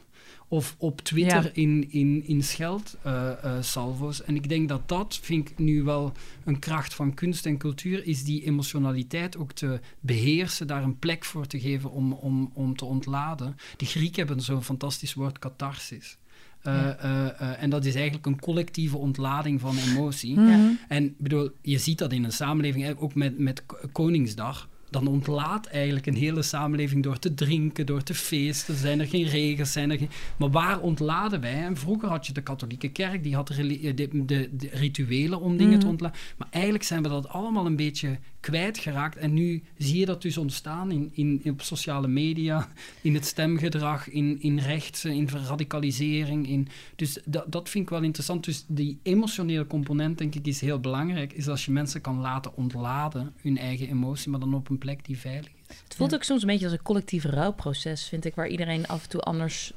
Of 0.47 0.75
op 0.77 1.01
Twitter 1.01 1.43
Ja. 1.43 1.49
in, 1.53 1.91
in, 1.91 2.23
in 2.25 2.43
scheldsalvo's. 2.43 4.23
en 4.23 4.35
ik 4.35 4.49
denk 4.49 4.69
dat 4.69 4.89
dat, 4.89 5.19
vind 5.21 5.49
ik 5.49 5.57
nu 5.57 5.83
wel 5.83 6.11
een 6.43 6.59
kracht 6.59 6.93
van 6.93 7.13
kunst 7.13 7.45
en 7.45 7.57
cultuur, 7.57 8.05
is 8.05 8.23
die 8.23 8.45
emotionaliteit 8.45 9.37
ook 9.37 9.51
te 9.51 9.79
beheersen, 9.99 10.67
daar 10.67 10.83
een 10.83 10.99
plek 10.99 11.25
voor 11.25 11.45
te 11.47 11.59
geven 11.59 11.91
om, 11.91 12.13
om, 12.13 12.51
om 12.53 12.75
te 12.75 12.85
ontladen. 12.85 13.55
De 13.77 13.85
Grieken 13.85 14.25
hebben 14.25 14.43
zo'n 14.43 14.63
fantastisch 14.63 15.13
woord 15.13 15.39
catharsis. 15.39 16.17
Eh, 16.63 16.73
Ja. 16.73 16.97
eh, 16.97 17.25
eh, 17.51 17.63
en 17.63 17.69
dat 17.69 17.85
is 17.85 17.95
eigenlijk 17.95 18.25
een 18.25 18.39
collectieve 18.39 18.97
ontlading 18.97 19.61
van 19.61 19.75
emotie. 19.77 20.39
Mhm. 20.39 20.69
En 20.87 21.03
ik 21.03 21.17
bedoel, 21.17 21.49
je 21.61 21.77
ziet 21.77 21.97
dat 21.97 22.11
in 22.11 22.23
een 22.23 22.31
samenleving, 22.31 22.99
ook 22.99 23.15
met, 23.15 23.39
met 23.39 23.63
Koningsdag. 23.91 24.69
Dan 24.93 25.07
ontlaat 25.07 25.65
eigenlijk 25.65 26.05
een 26.05 26.15
hele 26.15 26.41
samenleving 26.41 27.03
door 27.03 27.19
te 27.19 27.33
drinken, 27.33 27.85
door 27.85 28.03
te 28.03 28.13
feesten. 28.13 28.75
Zijn 28.75 28.99
er 28.99 29.07
geen 29.07 29.25
regels, 29.27 29.71
zijn 29.71 29.91
er 29.91 29.97
geen... 29.97 30.09
Maar 30.37 30.49
waar 30.51 30.79
ontladen 30.79 31.41
wij? 31.41 31.63
En 31.63 31.77
vroeger 31.77 32.09
had 32.09 32.27
je 32.27 32.33
de 32.33 32.41
katholieke 32.41 32.89
kerk, 32.89 33.23
die 33.23 33.35
had 33.35 33.49
reli- 33.49 33.87
eh, 33.87 33.95
de, 33.95 34.25
de, 34.25 34.49
de 34.51 34.69
rituelen 34.71 35.39
om 35.41 35.57
dingen 35.57 35.73
te 35.79 35.85
Mhm. 35.85 35.89
ontladen. 35.89 36.17
Maar 36.37 36.47
eigenlijk 36.51 36.83
zijn 36.83 37.03
we 37.03 37.09
dat 37.09 37.27
allemaal 37.29 37.65
een 37.65 37.75
beetje 37.75 38.19
kwijtgeraakt. 38.39 39.17
En 39.17 39.33
nu 39.33 39.63
zie 39.77 39.99
je 39.99 40.05
dat 40.05 40.21
dus 40.21 40.37
ontstaan 40.37 40.91
in, 40.91 41.11
in, 41.13 41.41
op 41.45 41.61
sociale 41.61 42.07
media, 42.07 42.67
in 43.01 43.13
het 43.13 43.25
stemgedrag, 43.25 44.09
in, 44.09 44.41
in 44.41 44.59
rechts, 44.59 45.05
in 45.05 45.29
radicalisering. 45.47 46.47
In, 46.49 46.67
dus 46.95 47.19
dat, 47.25 47.51
dat 47.51 47.69
vind 47.69 47.83
ik 47.83 47.89
wel 47.89 48.01
interessant. 48.03 48.43
Dus 48.45 48.65
die 48.67 48.99
emotionele 49.03 49.67
component, 49.67 50.17
denk 50.17 50.35
ik, 50.35 50.47
is 50.47 50.61
heel 50.61 50.79
belangrijk. 50.79 51.33
Is 51.33 51.47
als 51.47 51.65
je 51.65 51.71
mensen 51.71 52.01
kan 52.01 52.19
laten 52.19 52.55
ontladen, 52.55 53.33
hun 53.41 53.57
eigen 53.57 53.87
emotie, 53.89 54.29
maar 54.31 54.39
dan 54.39 54.53
op 54.53 54.69
een 54.69 54.77
plek 54.83 55.05
die 55.05 55.17
veilig 55.17 55.51
is. 55.67 55.75
Het 55.83 55.95
voelt 55.95 56.13
ook 56.13 56.23
soms 56.23 56.41
een 56.41 56.47
beetje 56.47 56.65
als 56.65 56.73
een 56.73 56.81
collectief 56.81 57.23
rouwproces, 57.23 58.07
vind 58.07 58.25
ik, 58.25 58.35
waar 58.35 58.47
iedereen 58.47 58.87
af 58.87 59.03
en 59.03 59.09
toe 59.09 59.21
anders. 59.21 59.73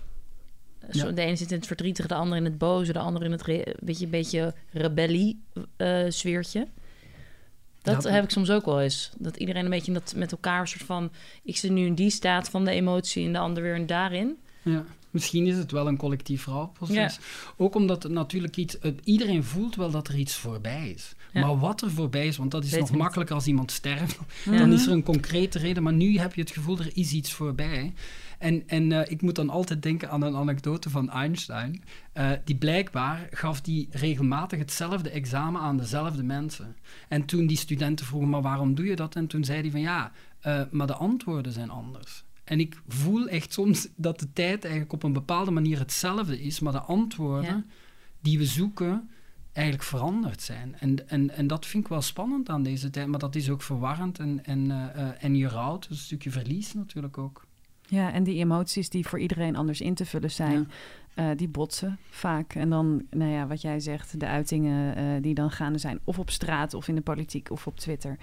Zo, 0.90 1.06
Ja. 1.06 1.12
De 1.12 1.22
ene 1.22 1.36
zit 1.36 1.50
in 1.50 1.56
het 1.56 1.66
verdrietige, 1.66 2.08
de 2.08 2.14
ander 2.14 2.38
in 2.38 2.44
het 2.44 2.58
boze, 2.58 2.92
de 2.92 2.98
ander 2.98 3.22
in 3.24 3.32
het 3.32 3.42
re- 3.42 3.74
beetje, 3.80 4.06
beetje 4.06 4.54
rebellie-sfeertje. 4.72 6.66
dat 7.82 8.02
Ja. 8.02 8.10
heb 8.10 8.24
ik 8.24 8.30
soms 8.30 8.50
ook 8.50 8.64
wel 8.64 8.80
eens. 8.80 9.10
Dat 9.18 9.36
iedereen 9.36 9.64
een 9.64 9.70
beetje 9.70 9.92
dat 9.92 10.12
met 10.16 10.32
elkaar 10.32 10.60
een 10.60 10.66
soort 10.68 10.82
van... 10.82 11.10
Ik 11.42 11.56
zit 11.56 11.70
nu 11.70 11.86
in 11.86 11.94
die 11.94 12.10
staat 12.10 12.48
van 12.48 12.64
de 12.64 12.70
emotie 12.70 13.26
en 13.26 13.32
de 13.32 13.38
ander 13.38 13.62
weer 13.62 13.74
in 13.74 13.86
daarin. 13.86 14.36
Ja. 14.62 14.84
Misschien 15.10 15.46
is 15.46 15.56
het 15.56 15.70
wel 15.70 15.86
een 15.88 15.96
collectief 15.96 16.46
rouwproces. 16.46 17.18
Ook 17.56 17.74
omdat 17.74 18.02
het 18.02 18.12
natuurlijk 18.12 18.56
iets... 18.56 18.76
het- 18.80 19.00
iedereen 19.04 19.44
voelt 19.44 19.74
wel 19.76 19.90
dat 19.90 20.08
er 20.08 20.16
iets 20.16 20.34
voorbij 20.34 20.90
is. 20.90 21.14
Ja. 21.36 21.46
Maar 21.46 21.58
wat 21.58 21.82
er 21.82 21.90
voorbij 21.90 22.26
is, 22.26 22.36
want 22.36 22.50
dat 22.50 22.64
is 22.64 22.70
Weet 22.70 22.80
nog 22.80 22.90
makkelijker 22.90 23.34
als 23.34 23.46
iemand 23.46 23.70
sterft. 23.70 24.18
Ja. 24.44 24.58
Dan 24.58 24.72
is 24.72 24.86
er 24.86 24.92
een 24.92 25.02
concrete 25.02 25.58
reden. 25.58 25.82
Maar 25.82 25.92
nu 25.92 26.18
heb 26.18 26.34
je 26.34 26.40
het 26.40 26.50
gevoel, 26.50 26.78
er 26.78 26.90
is 26.94 27.12
iets 27.12 27.32
voorbij. 27.32 27.92
En, 28.38 28.62
en 28.66 28.92
eh, 28.92 29.10
ik 29.10 29.22
moet 29.22 29.34
dan 29.34 29.50
altijd 29.50 29.82
denken 29.82 30.10
aan 30.10 30.22
een 30.22 30.36
anekdote 30.36 30.90
van 30.90 31.10
Einstein. 31.10 31.82
Eh, 32.12 32.30
die 32.44 32.56
blijkbaar 32.56 33.28
gaf 33.30 33.60
die 33.60 33.88
regelmatig 33.90 34.58
hetzelfde 34.58 35.10
examen 35.10 35.60
aan 35.60 35.76
dezelfde 35.76 36.22
mensen. 36.22 36.76
En 37.08 37.24
toen 37.24 37.46
die 37.46 37.56
studenten 37.56 38.06
vroegen, 38.06 38.30
maar 38.30 38.42
waarom 38.42 38.74
doe 38.74 38.86
je 38.86 38.96
dat? 38.96 39.14
En 39.16 39.26
toen 39.26 39.44
zei 39.44 39.60
hij 39.60 39.70
van 39.70 39.80
ja, 39.80 40.12
eh, 40.40 40.60
maar 40.70 40.86
de 40.86 40.94
antwoorden 40.94 41.52
zijn 41.52 41.70
anders. 41.70 42.24
En 42.44 42.60
ik 42.60 42.80
voel 42.88 43.28
echt 43.28 43.52
soms 43.52 43.88
dat 43.96 44.20
de 44.20 44.32
tijd 44.32 44.62
eigenlijk 44.62 44.92
op 44.92 45.02
een 45.02 45.12
bepaalde 45.12 45.50
manier 45.50 45.78
hetzelfde 45.78 46.42
is, 46.42 46.60
maar 46.60 46.72
de 46.72 46.80
antwoorden 46.80 47.56
Ja. 47.56 47.64
die 48.20 48.38
we 48.38 48.44
zoeken 48.44 49.10
eigenlijk 49.56 49.86
veranderd 49.86 50.42
zijn. 50.42 50.76
En, 50.78 51.08
en, 51.08 51.30
en 51.30 51.46
dat 51.46 51.66
vind 51.66 51.82
ik 51.84 51.88
wel 51.88 52.02
spannend 52.02 52.48
aan 52.48 52.62
deze 52.62 52.90
tijd, 52.90 53.06
maar 53.06 53.18
dat 53.18 53.34
is 53.34 53.50
ook 53.50 53.62
verwarrend 53.62 54.18
en, 54.18 54.44
en, 54.44 54.70
eh, 54.70 55.02
eh, 55.08 55.24
en 55.24 55.36
je 55.36 55.48
rouwt, 55.48 55.88
dus 55.88 55.98
een 55.98 56.04
stukje 56.04 56.30
verlies 56.30 56.74
natuurlijk 56.74 57.18
ook. 57.18 57.44
Ja, 57.88 58.12
en 58.12 58.24
die 58.24 58.38
emoties 58.38 58.88
die 58.88 59.06
voor 59.06 59.18
iedereen 59.20 59.56
anders 59.56 59.80
in 59.80 59.94
te 59.94 60.06
vullen 60.06 60.30
zijn, 60.30 60.70
eh, 61.14 61.26
die 61.36 61.48
botsen 61.48 61.98
vaak. 62.10 62.54
En 62.54 62.70
dan, 62.70 63.02
nou 63.10 63.30
ja, 63.30 63.46
wat 63.46 63.60
jij 63.60 63.80
zegt, 63.80 64.20
de 64.20 64.26
uitingen 64.26 65.22
die 65.22 65.34
dan 65.34 65.50
gaande 65.50 65.78
zijn, 65.78 66.00
of 66.04 66.18
op 66.18 66.30
straat, 66.30 66.74
of 66.74 66.88
in 66.88 66.94
de 66.94 67.00
politiek, 67.00 67.50
of 67.50 67.66
op 67.66 67.78
Twitter. 67.78 68.16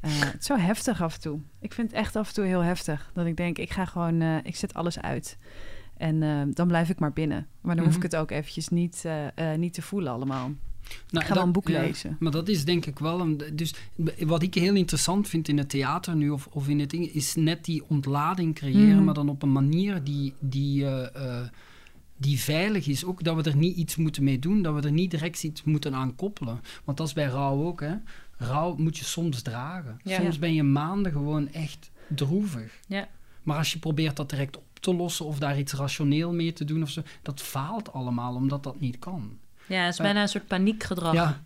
Het 0.00 0.40
is 0.40 0.46
zo 0.46 0.56
heftig 0.56 1.02
af 1.02 1.14
en 1.14 1.20
toe. 1.20 1.40
Ik 1.60 1.72
vind 1.72 1.90
het 1.90 2.00
echt 2.00 2.16
af 2.16 2.28
en 2.28 2.34
toe 2.34 2.44
heel 2.44 2.62
heftig. 2.62 3.10
Dat 3.14 3.26
ik 3.26 3.36
denk, 3.36 3.58
ik 3.58 3.70
ga 3.70 3.84
gewoon, 3.84 4.22
ik 4.22 4.56
zet 4.56 4.74
alles 4.74 5.00
uit. 5.00 5.38
En 5.96 6.20
dan 6.54 6.66
blijf 6.66 6.88
ik 6.88 6.98
maar 6.98 7.12
binnen. 7.12 7.46
Maar 7.60 7.76
dan 7.76 7.84
hoef 7.84 7.94
ik 7.94 8.02
Mhm. 8.02 8.10
het 8.10 8.20
ook 8.20 8.30
eventjes 8.30 8.68
niet, 8.68 9.04
niet 9.56 9.74
te 9.74 9.82
voelen 9.82 10.12
allemaal. 10.12 10.50
Nou, 11.10 11.24
ik 11.24 11.30
ga 11.30 11.34
wel 11.34 11.42
een 11.42 11.52
boek 11.52 11.68
ja, 11.68 11.80
lezen. 11.80 12.16
Maar 12.20 12.32
dat 12.32 12.48
is 12.48 12.64
denk 12.64 12.86
ik 12.86 12.98
wel... 12.98 13.20
Een, 13.20 13.42
dus 13.52 13.74
wat 14.18 14.42
ik 14.42 14.54
heel 14.54 14.74
interessant 14.74 15.28
vind 15.28 15.48
in 15.48 15.58
het 15.58 15.68
theater 15.68 16.16
nu, 16.16 16.30
of, 16.30 16.46
of 16.46 16.68
in 16.68 16.80
het 16.80 16.90
ding, 16.90 17.12
is 17.12 17.34
net 17.34 17.64
die 17.64 17.82
ontlading 17.88 18.54
creëren, 18.54 18.94
Mhm. 18.94 19.04
maar 19.04 19.14
dan 19.14 19.28
op 19.28 19.42
een 19.42 19.52
manier 19.52 20.04
die, 20.04 20.34
die, 20.38 20.84
eh, 20.86 21.38
eh, 21.40 21.46
die 22.16 22.40
veilig 22.40 22.86
is. 22.86 23.04
Ook 23.04 23.22
dat 23.24 23.36
we 23.36 23.50
er 23.50 23.56
niet 23.56 23.76
iets 23.76 23.96
moeten 23.96 24.24
mee 24.24 24.38
doen, 24.38 24.62
dat 24.62 24.74
we 24.74 24.80
er 24.80 24.92
niet 24.92 25.10
direct 25.10 25.42
iets 25.44 25.62
moeten 25.64 25.94
aan 25.94 26.14
koppelen. 26.14 26.60
Want 26.84 26.98
dat 26.98 27.06
is 27.06 27.12
bij 27.12 27.26
rouw 27.26 27.64
ook, 27.64 27.80
hè. 27.80 27.94
Rouw 28.36 28.74
moet 28.76 28.98
je 28.98 29.04
soms 29.04 29.42
dragen. 29.42 30.00
Ja. 30.04 30.20
Soms 30.20 30.38
ben 30.38 30.54
je 30.54 30.62
maanden 30.62 31.12
gewoon 31.12 31.52
echt 31.52 31.90
droevig. 32.08 32.78
Ja. 32.86 33.08
Maar 33.42 33.56
als 33.56 33.72
je 33.72 33.78
probeert 33.78 34.16
dat 34.16 34.30
direct 34.30 34.56
op 34.56 34.64
te 34.80 34.94
lossen 34.94 35.24
of 35.26 35.38
daar 35.38 35.58
iets 35.58 35.72
rationeel 35.72 36.32
mee 36.32 36.52
te 36.52 36.64
doen 36.64 36.82
of 36.82 36.90
zo, 36.90 37.02
dat 37.22 37.40
faalt 37.40 37.92
allemaal 37.92 38.34
omdat 38.34 38.62
dat 38.62 38.80
niet 38.80 38.98
kan. 38.98 39.38
Ja, 39.68 39.82
het 39.82 39.92
is 39.92 39.98
bijna 40.00 40.22
een 40.22 40.28
soort 40.28 40.46
paniekgedrag. 40.46 41.14
Ja, 41.14 41.40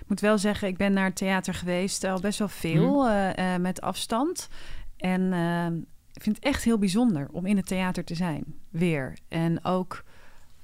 Ik 0.00 0.10
moet 0.10 0.20
wel 0.20 0.38
zeggen, 0.38 0.68
ik 0.68 0.76
ben 0.76 0.92
naar 0.92 1.04
het 1.04 1.16
theater 1.16 1.54
geweest, 1.54 2.04
al 2.04 2.20
best 2.20 2.38
wel 2.38 2.48
veel, 2.48 3.02
Mhm. 3.02 3.08
eh, 3.10 3.54
eh, 3.54 3.60
met 3.60 3.80
afstand. 3.80 4.48
En 4.96 5.32
eh, 5.32 5.66
ik 6.12 6.22
vind 6.22 6.36
het 6.36 6.44
echt 6.44 6.64
heel 6.64 6.78
bijzonder 6.78 7.28
om 7.32 7.46
in 7.46 7.56
het 7.56 7.66
theater 7.66 8.04
te 8.04 8.14
zijn, 8.14 8.44
weer. 8.70 9.16
En 9.28 9.64
ook 9.64 10.04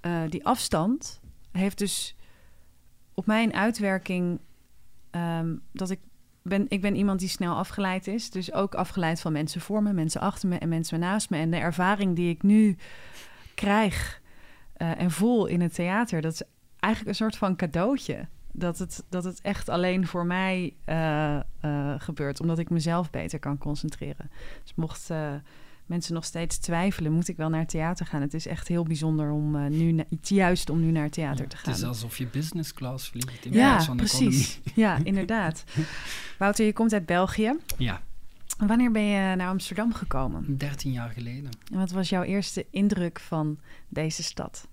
eh, 0.00 0.20
die 0.28 0.44
afstand 0.46 1.20
heeft 1.52 1.78
dus 1.78 2.16
op 3.14 3.26
mijn 3.26 3.54
uitwerking 3.54 4.40
ehm, 5.11 5.54
dat 5.72 5.90
ik 5.90 6.00
ben, 6.42 6.66
ik 6.68 6.80
ben 6.80 6.96
iemand 6.96 7.20
die 7.20 7.28
snel 7.28 7.54
afgeleid 7.56 8.06
is. 8.06 8.30
Dus 8.30 8.52
ook 8.52 8.74
afgeleid 8.74 9.20
van 9.20 9.33
mensen 9.33 9.61
voor 9.61 9.83
me, 9.83 9.92
mensen 9.92 10.20
achter 10.20 10.48
me 10.48 10.59
en 10.59 10.68
mensen 10.68 11.00
naast 11.00 11.30
me. 11.30 11.37
En 11.38 11.50
de 11.50 11.56
ervaring 11.56 12.16
die 12.16 12.30
ik 12.30 12.42
nu 12.42 12.76
krijg 13.54 14.20
eh, 14.72 15.00
en 15.00 15.11
voel 15.11 15.46
in 15.46 15.61
het 15.61 15.74
theater, 15.74 16.20
dat 16.20 16.33
is 16.33 16.42
eigenlijk 16.80 17.06
een 17.06 17.24
soort 17.24 17.36
van 17.36 17.56
cadeautje. 17.56 18.28
Dat 18.52 18.78
het, 18.78 19.04
dat 19.08 19.24
het 19.24 19.40
echt 19.40 19.68
alleen 19.68 20.06
voor 20.06 20.26
mij 20.26 20.74
eh, 20.84 21.36
eh, 21.36 21.42
gebeurt, 21.98 22.40
omdat 22.40 22.58
ik 22.58 22.70
mezelf 22.70 23.10
beter 23.10 23.38
kan 23.38 23.58
concentreren. 23.58 24.30
Dus 24.62 24.74
mocht 24.74 25.10
eh, 25.10 25.32
mensen 25.86 26.14
nog 26.14 26.24
steeds 26.24 26.58
twijfelen, 26.58 27.12
moet 27.12 27.28
ik 27.28 27.36
wel 27.36 27.48
naar 27.48 27.60
het 27.60 27.68
theater 27.68 28.06
gaan. 28.06 28.20
Het 28.20 28.34
is 28.34 28.46
echt 28.46 28.68
heel 28.68 28.82
bijzonder 28.82 29.30
om 29.30 29.68
nu, 29.68 30.04
juist 30.22 30.70
om 30.70 30.80
nu 30.80 30.90
naar 30.90 31.02
het 31.02 31.12
theater 31.12 31.48
te 31.48 31.56
het 31.56 31.64
gaan. 31.64 31.74
is 31.74 31.84
alsof 31.84 32.18
je 32.18 32.26
business 32.26 32.74
class 32.74 33.08
vliegt 33.08 33.44
in 33.44 33.52
ja, 33.52 33.68
plaats 33.68 33.86
van 33.86 33.96
precies. 33.96 34.60
Ja, 34.74 34.98
inderdaad. 35.04 35.64
Wouter, 36.38 36.64
je 36.64 36.72
komt 36.72 36.92
uit 36.92 37.06
België. 37.06 37.44
economie. 37.44 37.76
Ja, 37.76 38.02
Wanneer 38.66 38.90
ben 38.90 39.02
je 39.02 39.36
naar 39.36 39.48
Amsterdam 39.48 39.94
gekomen? 39.94 40.56
13 40.56 40.92
jaar 40.92 41.10
geleden. 41.10 41.50
En 41.72 41.78
wat 41.78 41.90
was 41.90 42.08
jouw 42.08 42.22
eerste 42.22 42.66
indruk 42.70 43.20
van 43.20 43.58
deze 43.88 44.22
stad? 44.22 44.68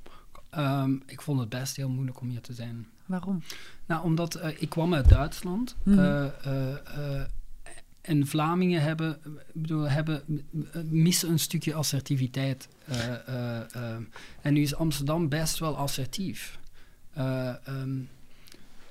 Ehm, 0.50 0.96
ik 1.06 1.22
vond 1.22 1.40
het 1.40 1.50
best 1.50 1.76
heel 1.76 1.90
moeilijk 1.90 2.22
om 2.22 2.30
hier 2.30 2.42
te 2.42 2.54
zijn. 2.54 2.88
Waarom? 3.06 3.44
Nou, 3.86 4.04
omdat 4.04 4.36
eh, 4.36 4.62
ik 4.62 4.70
kwam 4.70 4.94
uit 4.94 5.10
Duitsland. 5.10 5.76
Mhm. 5.84 6.00
eh, 6.00 6.26
eh, 6.72 7.22
en 8.02 8.28
Vlamingen 8.28 8.82
hebben, 8.82 9.20
bedoel, 9.54 9.90
hebben, 9.90 10.22
missen 10.90 11.30
een 11.30 11.40
stukje 11.40 11.74
assertiviteit. 11.74 12.68
En 14.42 14.54
nu 14.54 14.62
is 14.62 14.76
Amsterdam 14.76 15.30
best 15.30 15.60
wel 15.60 15.78
assertief. 15.78 16.60
Eh, 17.14 17.50
ehm, 17.68 17.98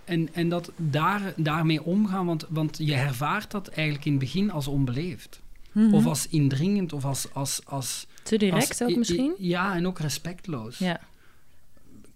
en, 0.04 0.34
en 0.34 0.48
dat 0.48 0.70
daar, 0.76 1.32
daarmee 1.36 1.82
omgaan, 1.82 2.26
want, 2.26 2.46
want 2.48 2.78
je 2.78 2.94
ervaart 2.94 3.50
dat 3.50 3.68
eigenlijk 3.68 4.06
in 4.06 4.12
het 4.12 4.20
begin 4.20 4.50
als 4.50 4.66
onbeleefd. 4.66 5.40
Mhm. 5.72 5.94
Of 5.94 6.06
als 6.06 6.28
indringend, 6.28 6.92
of 6.92 7.04
als... 7.04 7.34
als, 7.34 7.60
als 7.64 8.06
Te 8.22 8.36
direct 8.36 8.68
als- 8.68 8.82
ook 8.82 8.96
misschien? 8.96 9.34
Ja, 9.38 9.74
en 9.74 9.86
ook 9.86 9.98
respectloos. 9.98 10.78
Ja. 10.78 11.00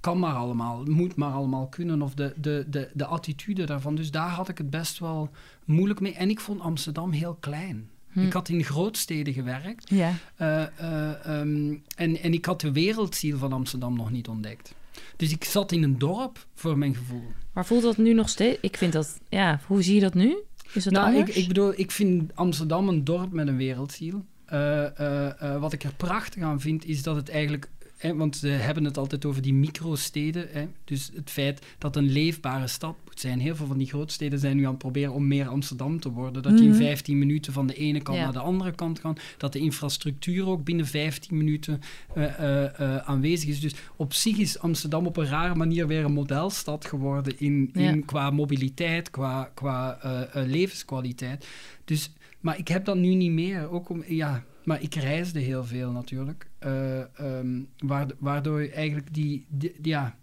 Kan 0.00 0.18
maar 0.18 0.34
allemaal, 0.34 0.82
moet 0.84 1.16
maar 1.16 1.32
allemaal 1.32 1.66
kunnen. 1.66 2.02
Of 2.02 2.14
de, 2.14 2.32
de, 2.36 2.66
de, 2.68 2.90
de 2.94 3.04
attitude 3.04 3.64
daarvan. 3.64 3.94
Dus 3.94 4.10
daar 4.10 4.28
had 4.28 4.48
ik 4.48 4.58
het 4.58 4.70
best 4.70 4.98
wel 4.98 5.30
moeilijk 5.64 6.00
mee. 6.00 6.14
En 6.14 6.30
ik 6.30 6.40
vond 6.40 6.60
Amsterdam 6.60 7.10
heel 7.10 7.36
klein. 7.40 7.90
Hm. 8.12 8.20
Ik 8.20 8.32
had 8.32 8.48
in 8.48 8.64
grootsteden 8.64 9.32
gewerkt. 9.32 9.90
Ja, 9.90 10.14
eh, 10.36 10.62
eh, 10.62 11.26
ehm, 11.26 11.74
en, 11.96 12.22
en 12.22 12.32
ik 12.32 12.44
had 12.44 12.60
de 12.60 12.72
wereldziel 12.72 13.38
van 13.38 13.52
Amsterdam 13.52 13.96
nog 13.96 14.10
niet 14.10 14.28
ontdekt. 14.28 14.74
Dus 15.16 15.32
ik 15.32 15.44
zat 15.44 15.72
in 15.72 15.82
een 15.82 15.98
dorp, 15.98 16.46
voor 16.54 16.78
mijn 16.78 16.94
gevoel. 16.94 17.32
Maar 17.52 17.66
voelt 17.66 17.82
dat 17.82 17.96
nu 17.96 18.12
nog 18.12 18.28
steeds? 18.28 18.58
Ik 18.60 18.76
vind 18.76 18.92
dat... 18.92 19.20
Ja, 19.28 19.60
hoe 19.66 19.82
zie 19.82 19.94
je 19.94 20.00
dat 20.00 20.14
nu? 20.14 20.36
Is 20.72 20.84
dat 20.84 20.92
nou, 20.92 21.12
ik, 21.12 21.18
anders? 21.18 21.36
ik 21.36 21.48
bedoel, 21.48 21.72
ik 21.76 21.90
vind 21.90 22.36
Amsterdam 22.36 22.88
een 22.88 23.04
dorp 23.04 23.32
met 23.32 23.48
een 23.48 23.56
wereldziel. 23.56 24.24
Eh, 24.44 25.56
wat 25.60 25.72
ik 25.72 25.82
er 25.82 25.94
prachtig 25.94 26.42
aan 26.42 26.60
vind, 26.60 26.84
is 26.84 27.02
dat 27.02 27.16
het 27.16 27.28
eigenlijk 27.28 27.70
hè, 28.00 28.14
want 28.16 28.40
we 28.40 28.48
hebben 28.48 28.84
het 28.84 28.98
altijd 28.98 29.24
over 29.24 29.42
die 29.42 29.54
microsteden. 29.54 30.48
Hè, 30.50 30.66
dus 30.84 31.10
het 31.14 31.30
feit 31.30 31.66
dat 31.78 31.96
een 31.96 32.10
leefbare 32.10 32.66
stad 32.66 32.96
moet 33.04 33.20
zijn. 33.20 33.38
Heel 33.40 33.56
veel 33.56 33.66
van 33.66 33.78
die 33.78 33.86
grootsteden 33.86 34.38
zijn 34.38 34.56
nu 34.56 34.62
aan 34.64 34.68
het 34.70 34.78
proberen 34.78 35.12
om 35.12 35.26
meer 35.28 35.46
Amsterdam 35.48 36.00
te 36.00 36.10
worden. 36.10 36.42
Dat 36.42 36.58
je 36.58 36.64
in 36.64 36.70
Mhm. 36.70 36.78
15 36.78 37.18
minuten 37.18 37.52
van 37.52 37.66
de 37.66 37.74
ene 37.74 38.00
kant 38.02 38.18
Ja. 38.18 38.24
naar 38.24 38.32
de 38.32 38.38
andere 38.38 38.74
kant 38.74 39.00
kan. 39.00 39.16
Dat 39.36 39.52
de 39.52 39.58
infrastructuur 39.58 40.46
ook 40.46 40.64
binnen 40.64 40.86
15 40.86 41.36
minuten 41.36 41.80
eh, 42.14 42.24
eh, 42.38 42.80
eh, 42.80 42.96
aanwezig 42.96 43.48
is. 43.48 43.60
Dus 43.60 43.74
op 43.96 44.12
zich 44.14 44.36
is 44.38 44.58
Amsterdam 44.58 45.06
op 45.06 45.16
een 45.16 45.26
rare 45.26 45.54
manier 45.54 45.86
weer 45.86 46.04
een 46.04 46.12
modelstad 46.12 46.84
geworden 46.84 47.38
in, 47.38 47.70
in, 47.72 47.82
Ja. 47.82 47.98
qua 48.04 48.30
mobiliteit, 48.30 49.10
qua, 49.10 49.50
qua 49.54 49.98
levenskwaliteit. 50.34 51.46
Dus, 51.84 52.12
maar 52.40 52.58
ik 52.58 52.68
heb 52.68 52.84
dat 52.84 52.96
nu 52.96 53.14
niet 53.14 53.30
meer. 53.32 53.70
Ook 53.70 53.88
om, 53.88 54.04
ja, 54.06 54.44
maar 54.70 54.83
ik 54.83 54.94
reisde 54.94 55.40
heel 55.40 55.64
veel 55.64 55.90
natuurlijk. 55.90 56.46
Eh, 56.59 57.00
ehm, 57.18 57.61
waardo- 57.78 58.14
waardoor 58.18 58.62
je 58.62 58.70
eigenlijk 58.70 59.14
die, 59.14 59.46
die- 59.48 59.74
ja... 59.83 60.18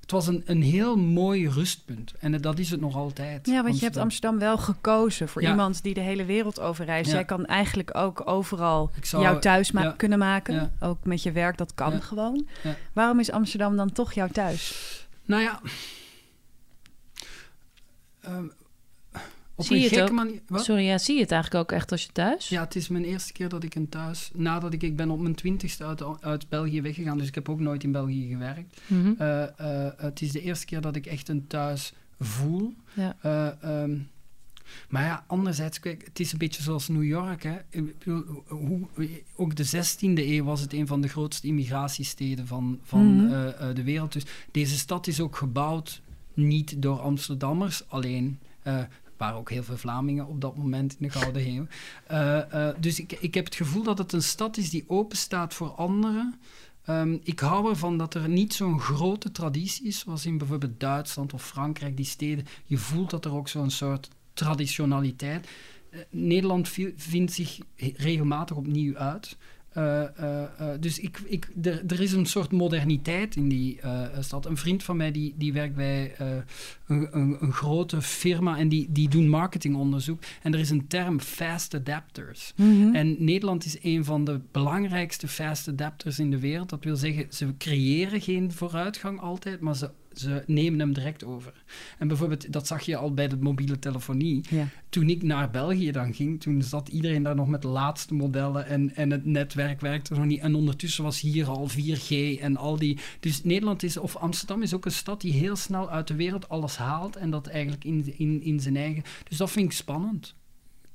Het 0.00 0.10
was 0.18 0.28
een, 0.28 0.42
een 0.46 0.62
heel 0.62 0.96
mooi 0.96 1.48
rustpunt. 1.48 2.14
En 2.20 2.40
dat 2.40 2.58
is 2.58 2.70
het 2.70 2.80
nog 2.80 2.96
altijd. 2.96 3.46
Ja, 3.46 3.62
want 3.62 3.78
je 3.78 3.84
hebt 3.84 3.96
Amsterdam 3.96 4.38
wel 4.38 4.58
gekozen 4.58 5.28
voor 5.28 5.42
Ja. 5.42 5.50
iemand 5.50 5.82
die 5.82 5.94
de 5.94 6.00
hele 6.00 6.24
wereld 6.24 6.60
over 6.60 6.84
reist. 6.84 7.10
Ja. 7.10 7.16
Jij 7.16 7.24
kan 7.24 7.46
eigenlijk 7.46 7.96
ook 7.96 8.22
overal 8.28 8.90
zou- 9.02 9.22
jouw 9.22 9.38
thuis 9.38 9.70
ma- 9.72 9.82
ja. 9.82 9.94
kunnen 9.96 10.18
maken. 10.18 10.72
Ook 10.80 11.04
met 11.04 11.22
je 11.22 11.32
werk, 11.32 11.56
dat 11.58 11.74
kan 11.74 12.02
gewoon. 12.02 12.46
Waarom 12.92 13.20
is 13.20 13.30
Amsterdam 13.30 13.76
dan 13.76 13.92
toch 13.92 14.12
jouw 14.12 14.28
thuis? 14.28 15.06
Nou 15.24 15.42
ja... 15.42 15.60
Ehm, 18.20 18.44
op 19.60 19.66
Zie 19.66 19.76
een 19.76 19.82
je 19.82 19.88
het 19.88 19.96
gekke 19.98 20.10
ook? 20.10 20.16
manier... 20.16 20.40
Wat? 20.46 20.64
Sorry, 20.64 20.84
ja, 20.84 20.98
zie 20.98 21.14
je 21.14 21.20
het 21.20 21.32
eigenlijk 21.32 21.64
ook 21.64 21.76
echt 21.76 21.92
als 21.92 22.02
je 22.04 22.12
thuis? 22.12 22.48
Ja, 22.48 22.60
het 22.64 22.76
is 22.76 22.88
mijn 22.88 23.04
eerste 23.04 23.32
keer 23.32 23.48
dat 23.48 23.64
ik 23.64 23.74
een 23.74 23.88
thuis... 23.88 24.30
Nadat 24.34 24.72
ik... 24.72 24.82
Ik 24.82 24.96
ben 24.96 25.10
op 25.10 25.20
mijn 25.20 25.34
twintigste 25.34 25.84
uit, 25.84 26.22
uit 26.22 26.48
België 26.48 26.82
weggegaan, 26.82 27.18
dus 27.18 27.26
ik 27.28 27.34
heb 27.34 27.48
ook 27.48 27.60
nooit 27.60 27.84
in 27.84 27.92
België 27.92 28.28
gewerkt. 28.28 28.80
Mhm. 28.86 29.12
Eh, 29.18 29.42
eh, 29.42 29.92
het 29.96 30.20
is 30.22 30.32
de 30.32 30.40
eerste 30.42 30.66
keer 30.66 30.80
dat 30.80 30.96
ik 30.96 31.06
echt 31.06 31.28
een 31.28 31.46
thuis 31.46 31.92
voel. 32.20 32.74
Ja. 32.94 33.16
Eh, 33.20 33.62
ehm, 33.82 33.96
maar 34.88 35.02
ja, 35.04 35.24
anderzijds, 35.26 35.80
kijk, 35.80 36.04
het 36.04 36.20
is 36.20 36.32
een 36.32 36.38
beetje 36.38 36.62
zoals 36.62 36.88
New 36.88 37.04
York. 37.04 37.42
Hè. 37.42 37.56
Hoe, 38.48 38.86
ook 39.36 39.56
de 39.56 39.64
16e 39.64 40.26
eeuw 40.26 40.44
was 40.44 40.60
het 40.60 40.72
een 40.72 40.86
van 40.86 41.00
de 41.00 41.08
grootste 41.08 41.46
immigratiesteden 41.46 42.46
van, 42.46 42.78
van 42.82 43.16
Mhm. 43.26 43.74
de 43.74 43.82
wereld. 43.82 44.12
Dus 44.12 44.24
deze 44.50 44.78
stad 44.78 45.06
is 45.06 45.20
ook 45.20 45.36
gebouwd 45.36 46.00
niet 46.34 46.82
door 46.82 47.00
Amsterdammers 47.00 47.88
alleen. 47.88 48.38
Waren 49.20 49.38
ook 49.38 49.50
heel 49.50 49.62
veel 49.62 49.76
Vlamingen 49.76 50.26
op 50.26 50.40
dat 50.40 50.56
moment 50.56 50.96
in 50.98 51.06
de 51.08 51.12
Gouden 51.18 51.46
Eeuw. 51.48 51.66
Eh, 52.06 52.68
eh, 52.68 52.74
dus 52.80 53.00
ik, 53.00 53.12
ik 53.12 53.34
heb 53.34 53.44
het 53.44 53.54
gevoel 53.54 53.82
dat 53.82 53.98
het 53.98 54.12
een 54.12 54.22
stad 54.22 54.56
is 54.56 54.70
die 54.70 54.84
open 54.86 55.16
staat 55.16 55.54
voor 55.54 55.68
anderen. 55.70 56.40
Ehm, 56.84 57.16
ik 57.22 57.40
hou 57.40 57.68
ervan 57.70 57.98
dat 57.98 58.14
er 58.14 58.28
niet 58.28 58.54
zo'n 58.54 58.80
grote 58.80 59.32
traditie 59.32 59.86
is, 59.86 59.98
zoals 59.98 60.26
in 60.26 60.38
bijvoorbeeld 60.38 60.80
Duitsland 60.80 61.32
of 61.34 61.46
Frankrijk, 61.46 61.96
die 61.96 62.06
steden. 62.06 62.46
Je 62.64 62.78
voelt 62.78 63.10
dat 63.10 63.24
er 63.24 63.32
ook 63.34 63.48
zo'n 63.48 63.70
soort 63.70 64.08
traditionaliteit. 64.32 65.48
Eh, 65.90 66.00
Nederland 66.10 66.68
vi- 66.68 66.94
vindt 66.96 67.32
zich 67.32 67.58
regelmatig 67.96 68.56
opnieuw 68.56 68.96
uit. 68.96 69.36
Eh, 69.70 70.02
eh, 70.02 70.42
eh, 70.42 70.80
dus 70.80 70.98
ik, 70.98 71.20
ik, 71.24 71.48
er, 71.62 72.00
is 72.00 72.12
een 72.12 72.26
soort 72.26 72.52
moderniteit 72.52 73.36
in 73.36 73.48
die 73.48 73.80
stad. 74.20 74.46
Een 74.46 74.56
vriend 74.56 74.82
van 74.82 74.96
mij 74.96 75.10
die, 75.10 75.34
die 75.36 75.52
werkt 75.52 75.74
bij 75.74 76.14
een, 76.18 77.08
een, 77.10 77.36
een 77.40 77.52
grote 77.52 78.02
firma 78.02 78.58
en 78.58 78.68
die, 78.68 78.86
die 78.90 79.08
doen 79.08 79.28
marketingonderzoek. 79.28 80.22
En 80.42 80.52
er 80.52 80.60
is 80.60 80.70
een 80.70 80.86
term 80.86 81.20
fast 81.20 81.74
adapters. 81.74 82.52
Mhm. 82.56 82.94
En 82.94 83.16
Nederland 83.18 83.64
is 83.64 83.76
een 83.82 84.04
van 84.04 84.24
de 84.24 84.40
belangrijkste 84.50 85.28
fast 85.28 85.68
adapters 85.68 86.18
in 86.18 86.30
de 86.30 86.38
wereld. 86.38 86.68
Dat 86.68 86.84
wil 86.84 86.96
zeggen, 86.96 87.26
ze 87.30 87.54
creëren 87.58 88.20
geen 88.20 88.52
vooruitgang 88.52 89.20
altijd, 89.20 89.60
maar 89.60 89.76
ze, 89.76 89.90
ze 90.12 90.42
nemen 90.46 90.80
hem 90.80 90.92
direct 90.92 91.24
over. 91.24 91.52
En 91.98 92.08
bijvoorbeeld, 92.08 92.52
dat 92.52 92.66
zag 92.66 92.82
je 92.82 92.96
al 92.96 93.14
bij 93.14 93.28
de 93.28 93.36
mobiele 93.36 93.78
telefonie. 93.78 94.44
Ja. 94.48 94.68
Toen 94.88 95.08
ik 95.08 95.22
naar 95.22 95.50
België 95.50 95.90
dan 95.90 96.14
ging, 96.14 96.40
toen 96.40 96.62
zat 96.62 96.88
iedereen 96.88 97.22
daar 97.22 97.34
nog 97.34 97.48
met 97.48 97.62
de 97.62 97.68
laatste 97.68 98.14
modellen 98.14 98.66
en, 98.66 98.94
en 98.94 99.10
het 99.10 99.24
netwerk 99.24 99.80
werkte 99.80 100.14
nog 100.14 100.24
niet. 100.24 100.40
En 100.40 100.54
ondertussen 100.54 101.04
was 101.04 101.20
hier 101.20 101.48
al 101.48 101.70
4G 101.70 102.40
en 102.40 102.56
al 102.56 102.76
die... 102.76 102.98
Dus 103.20 103.44
Nederland 103.44 103.82
is, 103.82 103.96
of 103.96 104.16
Amsterdam 104.16 104.62
is 104.62 104.74
ook 104.74 104.84
een 104.84 104.92
stad 104.92 105.20
die 105.20 105.32
heel 105.32 105.56
snel 105.56 105.90
uit 105.90 106.08
de 106.08 106.14
wereld 106.14 106.48
alles 106.48 106.76
haalt 106.76 107.16
en 107.16 107.30
dat 107.30 107.46
eigenlijk 107.46 107.84
in, 107.84 108.14
in, 108.16 108.42
in 108.42 108.60
zijn 108.60 108.76
eigen... 108.76 109.02
Dus 109.28 109.38
dat 109.38 109.50
vind 109.50 109.66
ik 109.66 109.72
spannend. 109.72 110.34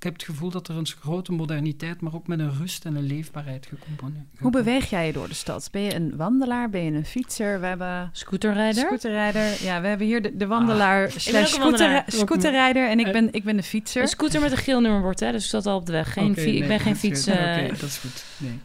Ik 0.05 0.11
heb 0.11 0.19
het 0.19 0.29
gevoel 0.29 0.49
dat 0.49 0.67
er 0.67 0.75
een 0.77 0.87
grote 0.87 1.31
moderniteit, 1.31 2.01
maar 2.01 2.13
ook 2.13 2.27
met 2.27 2.39
een 2.39 2.53
rust 2.57 2.85
en 2.85 2.95
een 2.95 3.03
leefbaarheid 3.03 3.65
gecomponeerd. 3.65 4.25
Hoe 4.39 4.51
beweeg 4.51 4.89
jij 4.89 5.07
je 5.07 5.13
door 5.13 5.27
de 5.27 5.33
stad? 5.33 5.67
Ben 5.71 5.81
je 5.81 5.95
een 5.95 6.15
wandelaar? 6.15 6.69
Ben 6.69 6.83
je 6.83 6.91
een 6.91 7.05
fietser? 7.05 7.59
We 7.59 7.65
hebben 7.65 8.09
Scooterrijder? 8.11 8.83
scooterrijder. 8.85 9.63
Ja, 9.63 9.81
we 9.81 9.87
hebben 9.87 10.07
hier 10.07 10.21
de, 10.21 10.37
de 10.37 10.47
wandelaar 10.47 11.11
slash 11.11 11.27
ook 11.35 11.41
een 11.41 11.47
scooter, 11.47 11.69
wandelaar. 11.69 12.03
scooterrijder. 12.07 12.89
En 12.89 12.99
ik 12.99 13.05
Eh, 13.05 13.11
ben, 13.11 13.33
ik 13.33 13.43
ben 13.43 13.55
de 13.55 13.63
fietser. 13.63 14.01
Een 14.01 14.07
scooter 14.07 14.41
met 14.41 14.51
een 14.51 14.57
geel 14.57 14.81
nummerbord, 14.81 15.19
hè? 15.19 15.31
Dus 15.31 15.43
ik 15.43 15.49
zat 15.49 15.65
al 15.65 15.77
op 15.77 15.85
de 15.85 15.91
weg. 15.91 16.13
Geen 16.13 16.35
fi- 16.35 16.57
ik 16.61 16.67
ben 16.67 16.79
geen 16.79 16.93
dat 16.93 17.03
is 17.03 17.09
fiets... 17.09 17.23
goed. 17.23 17.33
eh, 17.35 17.63
Oké, 17.63 17.67
dat 17.67 17.81
is 17.89 17.97
goed. 17.97 18.25
Nee. 18.37 18.59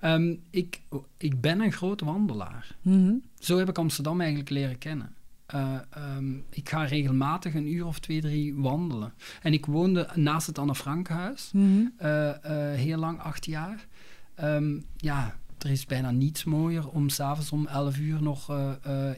Ehm, 0.00 0.34
ik, 0.50 0.80
ik 1.16 1.40
ben 1.40 1.60
een 1.60 1.72
grote 1.72 2.04
wandelaar. 2.04 2.74
Mhm. 2.82 3.12
Zo 3.38 3.58
heb 3.58 3.68
ik 3.68 3.78
Amsterdam 3.78 4.20
eigenlijk 4.20 4.50
leren 4.50 4.78
kennen. 4.78 5.14
Eh, 5.46 5.74
ehm, 5.90 6.34
ik 6.50 6.68
ga 6.68 6.84
regelmatig 6.84 7.54
een 7.54 7.72
uur 7.72 7.86
of 7.86 7.98
twee, 7.98 8.20
drie 8.20 8.54
wandelen. 8.54 9.12
En 9.42 9.52
ik 9.52 9.66
woonde 9.66 10.08
naast 10.14 10.46
het 10.46 10.58
Anne 10.58 10.74
Frankhuis, 10.74 11.50
Mhm. 11.52 11.84
eh, 11.96 12.28
eh, 12.72 12.78
heel 12.78 12.98
lang, 12.98 13.18
acht 13.20 13.44
jaar. 13.46 13.86
Ehm, 14.34 14.78
ja, 14.96 15.36
er 15.58 15.70
is 15.70 15.86
bijna 15.86 16.10
niets 16.10 16.44
mooier 16.44 16.88
om 16.88 17.08
s'avonds 17.08 17.50
om 17.52 17.66
11 17.66 17.98
uur 17.98 18.22
nog 18.22 18.46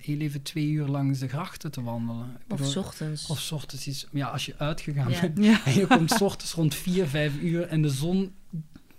heel 0.01 0.19
even 0.21 0.43
twee 0.43 0.71
uur 0.71 0.87
langs 0.87 1.19
de 1.19 1.29
grachten 1.29 1.71
te 1.71 1.83
wandelen. 1.83 2.25
Of 2.37 2.47
bedoel, 2.47 2.67
's 2.67 2.77
ochtends. 2.77 3.27
of 3.27 3.41
's 3.41 3.53
ochtends 3.53 3.87
is, 3.87 4.07
ja, 4.13 4.27
als 4.29 4.47
je 4.47 4.55
uitgegaan 4.59 5.11
Ja. 5.11 5.21
bent 5.21 5.45
Ja. 5.45 5.65
en 5.65 5.75
je 5.75 5.87
komt 5.87 6.11
's 6.11 6.21
ochtends 6.21 6.53
rond 6.53 6.75
4, 6.75 7.07
5 7.07 7.41
uur 7.41 7.63
en 7.67 7.83
de 7.83 7.89
zon 7.91 8.33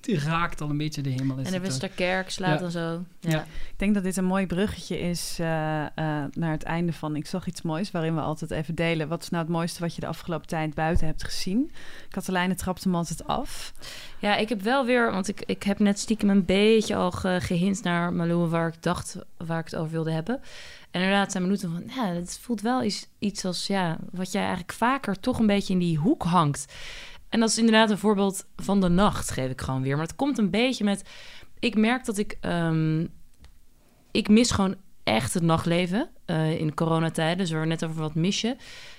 raakt 0.02 0.62
al 0.62 0.70
een 0.70 0.78
beetje 0.78 1.02
de 1.02 1.10
hemel. 1.10 1.38
Is 1.38 1.46
en 1.46 1.52
de 1.52 1.60
Westerkerk 1.60 2.30
slaat 2.30 2.60
ja. 2.60 2.66
en 2.66 2.72
zo. 2.72 3.04
Ja. 3.20 3.30
Ja. 3.30 3.42
Ik 3.44 3.78
denk 3.78 3.94
dat 3.94 4.04
dit 4.04 4.18
een 4.18 4.26
mooi 4.26 4.46
bruggetje 4.46 5.00
is 5.00 5.38
eh, 5.40 5.86
eh, 5.86 5.92
naar 6.34 6.52
het 6.52 6.64
einde 6.64 6.94
van 6.94 7.16
Ik 7.16 7.28
zag 7.28 7.48
iets 7.48 7.62
moois, 7.62 7.92
waarin 7.92 8.16
we 8.16 8.22
altijd 8.22 8.52
even 8.52 8.76
delen. 8.76 9.08
Wat 9.08 9.22
is 9.22 9.30
nou 9.30 9.44
het 9.44 9.52
mooiste 9.52 9.82
wat 9.82 9.96
je 9.96 10.02
de 10.02 10.08
afgelopen 10.08 10.48
tijd 10.48 10.74
buiten 10.74 11.06
hebt 11.06 11.24
gezien? 11.24 11.72
Katelijne 12.10 12.56
trapte 12.56 12.88
hem 12.88 12.98
altijd 12.98 13.28
af. 13.28 13.74
Ja, 14.20 14.36
ik 14.36 14.50
heb 14.50 14.62
wel 14.62 14.86
weer, 14.86 15.12
want 15.12 15.28
ik, 15.28 15.44
ik 15.46 15.64
heb 15.64 15.80
net 15.80 16.00
stiekem 16.00 16.30
een 16.30 16.46
beetje 16.46 16.96
al 16.96 17.12
ge, 17.12 17.38
gehint 17.42 17.84
naar 17.84 18.14
Malou 18.14 18.50
waar 18.50 18.68
ik 18.68 18.84
dacht 18.84 19.18
waar 19.38 19.60
ik 19.60 19.66
het 19.66 19.76
over 19.76 19.92
wilde 19.92 20.12
hebben. 20.12 20.42
En 20.92 21.02
inderdaad 21.02 21.32
zijn 21.32 21.44
minuten 21.44 21.72
van, 21.72 21.84
ja, 21.96 22.14
het 22.14 22.40
voelt 22.42 22.62
wel 22.62 22.84
iets, 22.84 23.08
iets 23.20 23.46
als, 23.46 23.68
ja, 23.68 23.98
wat 24.12 24.32
jij 24.32 24.42
eigenlijk 24.42 24.74
vaker 24.74 25.20
toch 25.20 25.40
een 25.40 25.48
beetje 25.48 25.74
in 25.74 25.80
die 25.80 25.98
hoek 25.98 26.24
hangt. 26.24 26.66
En 27.30 27.40
dat 27.40 27.50
is 27.50 27.58
inderdaad 27.58 27.90
een 27.90 27.98
voorbeeld 27.98 28.46
van 28.56 28.82
de 28.82 28.90
nacht, 28.90 29.32
geef 29.32 29.50
ik 29.52 29.62
gewoon 29.62 29.82
weer. 29.82 29.96
Maar 29.98 30.06
het 30.06 30.16
komt 30.16 30.38
een 30.38 30.50
beetje 30.50 30.84
met, 30.84 31.04
ik 31.60 31.76
merk 31.76 32.06
dat 32.06 32.18
ik, 32.18 32.38
ehm, 32.42 33.06
ik 34.12 34.30
mis 34.30 34.52
gewoon 34.52 34.76
echt 35.04 35.34
het 35.34 35.44
nachtleven 35.44 36.10
eh, 36.26 36.60
in 36.60 36.74
coronatijden. 36.74 37.38
Dus 37.38 37.48
we 37.50 37.58
hebben 37.58 37.72
net 37.80 37.86
over 37.90 38.02
wat 38.02 38.16
mis 38.16 38.42
je. 38.42 38.56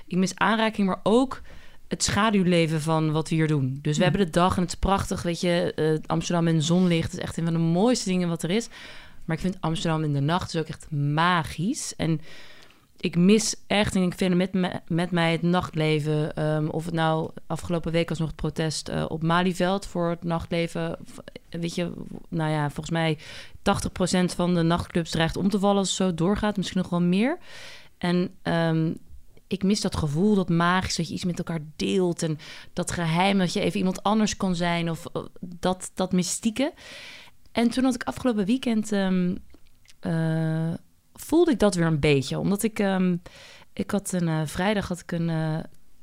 Ik 0.07 0.17
mis 0.17 0.37
aanraking, 0.37 0.87
maar 0.87 1.01
ook 1.03 1.41
het 1.89 2.03
schaduwleven 2.05 2.81
van 2.81 3.13
wat 3.13 3.29
we 3.29 3.35
hier 3.35 3.49
doen. 3.49 3.79
Dus 3.83 3.97
we 3.99 4.05
Mm. 4.05 4.11
hebben 4.11 4.27
de 4.27 4.33
dag 4.39 4.57
en 4.57 4.63
het 4.63 4.71
is 4.73 4.79
prachtig, 4.79 5.23
weet 5.23 5.41
je. 5.41 5.73
eh, 5.77 5.99
Amsterdam 6.07 6.49
in 6.49 6.63
zonlicht 6.63 7.13
is 7.13 7.19
echt 7.19 7.37
een 7.37 7.45
van 7.45 7.53
de 7.53 7.59
mooiste 7.59 8.09
dingen 8.09 8.29
wat 8.29 8.43
er 8.43 8.51
is. 8.51 8.69
Maar 9.25 9.37
ik 9.37 9.43
vind 9.43 9.57
Amsterdam 9.61 10.05
in 10.05 10.13
de 10.13 10.21
nacht 10.21 10.55
is 10.55 10.61
ook 10.61 10.67
echt 10.69 10.91
magisch. 10.91 11.97
En 11.97 12.21
ik 13.01 13.17
mis 13.17 13.55
echt, 13.67 13.95
en 13.95 14.03
ik 14.03 14.15
vind 14.15 14.35
met, 14.35 14.53
me- 14.53 14.81
met 14.87 15.11
mij 15.11 15.33
het 15.33 15.43
nachtleven. 15.43 16.35
ehm, 16.37 16.67
of 16.67 16.85
het 16.85 16.95
nou 16.95 17.31
afgelopen 17.47 17.93
week 17.93 18.09
was 18.09 18.19
nog 18.19 18.27
het 18.27 18.37
protest 18.37 18.89
eh, 18.89 19.05
op 19.09 19.23
Malieveld 19.23 19.87
voor 19.87 20.09
het 20.11 20.25
nachtleven. 20.25 20.99
Weet 21.51 21.75
je, 21.75 21.93
nou 22.29 22.51
ja, 22.51 22.65
volgens 22.71 22.91
mij 22.91 23.19
80% 23.63 24.35
van 24.35 24.55
de 24.55 24.63
nachtclubs 24.63 25.11
dreigt 25.11 25.37
om 25.37 25.49
te 25.49 25.59
vallen 25.59 25.77
als 25.77 25.89
het 25.89 25.97
zo 25.97 26.15
doorgaat. 26.15 26.57
Misschien 26.57 26.81
nog 26.81 26.91
wel 26.91 27.01
meer. 27.01 27.39
En 27.99 28.35
ehm, 28.43 28.93
ik 29.47 29.63
mis 29.63 29.81
dat 29.81 29.97
gevoel, 29.97 30.35
dat 30.35 30.49
magisch, 30.49 30.97
dat 30.97 31.09
je 31.09 31.15
iets 31.15 31.25
met 31.25 31.39
elkaar 31.39 31.61
deelt. 31.77 32.23
En 32.23 32.39
dat 32.73 32.91
geheim, 32.91 33.39
dat 33.39 33.53
je 33.53 33.61
even 33.61 33.79
iemand 33.79 34.03
anders 34.03 34.37
kon 34.37 34.55
zijn. 34.55 34.91
Of 34.91 35.07
eh, 35.13 35.23
dat, 35.41 35.91
dat 35.95 36.13
mystieke. 36.13 36.73
En 37.53 37.71
toen 37.71 37.85
had 37.85 37.95
ik 37.95 38.03
afgelopen 38.03 38.45
weekend... 38.45 38.93
ehm, 38.93 39.37
eh, 40.01 40.73
voelde 41.21 41.51
ik 41.51 41.59
dat 41.59 41.75
weer 41.75 41.87
een 41.87 42.01
beetje. 42.01 42.39
Omdat 42.39 42.63
ik... 42.63 42.79
ehm, 42.79 43.17
ik 43.73 43.91
had 43.91 44.13
een 44.13 44.29
eh, 44.29 44.41
vrijdag 44.45 44.89
had 44.89 45.01
ik 45.01 45.13
een 45.13 45.29
eh, 45.29 45.59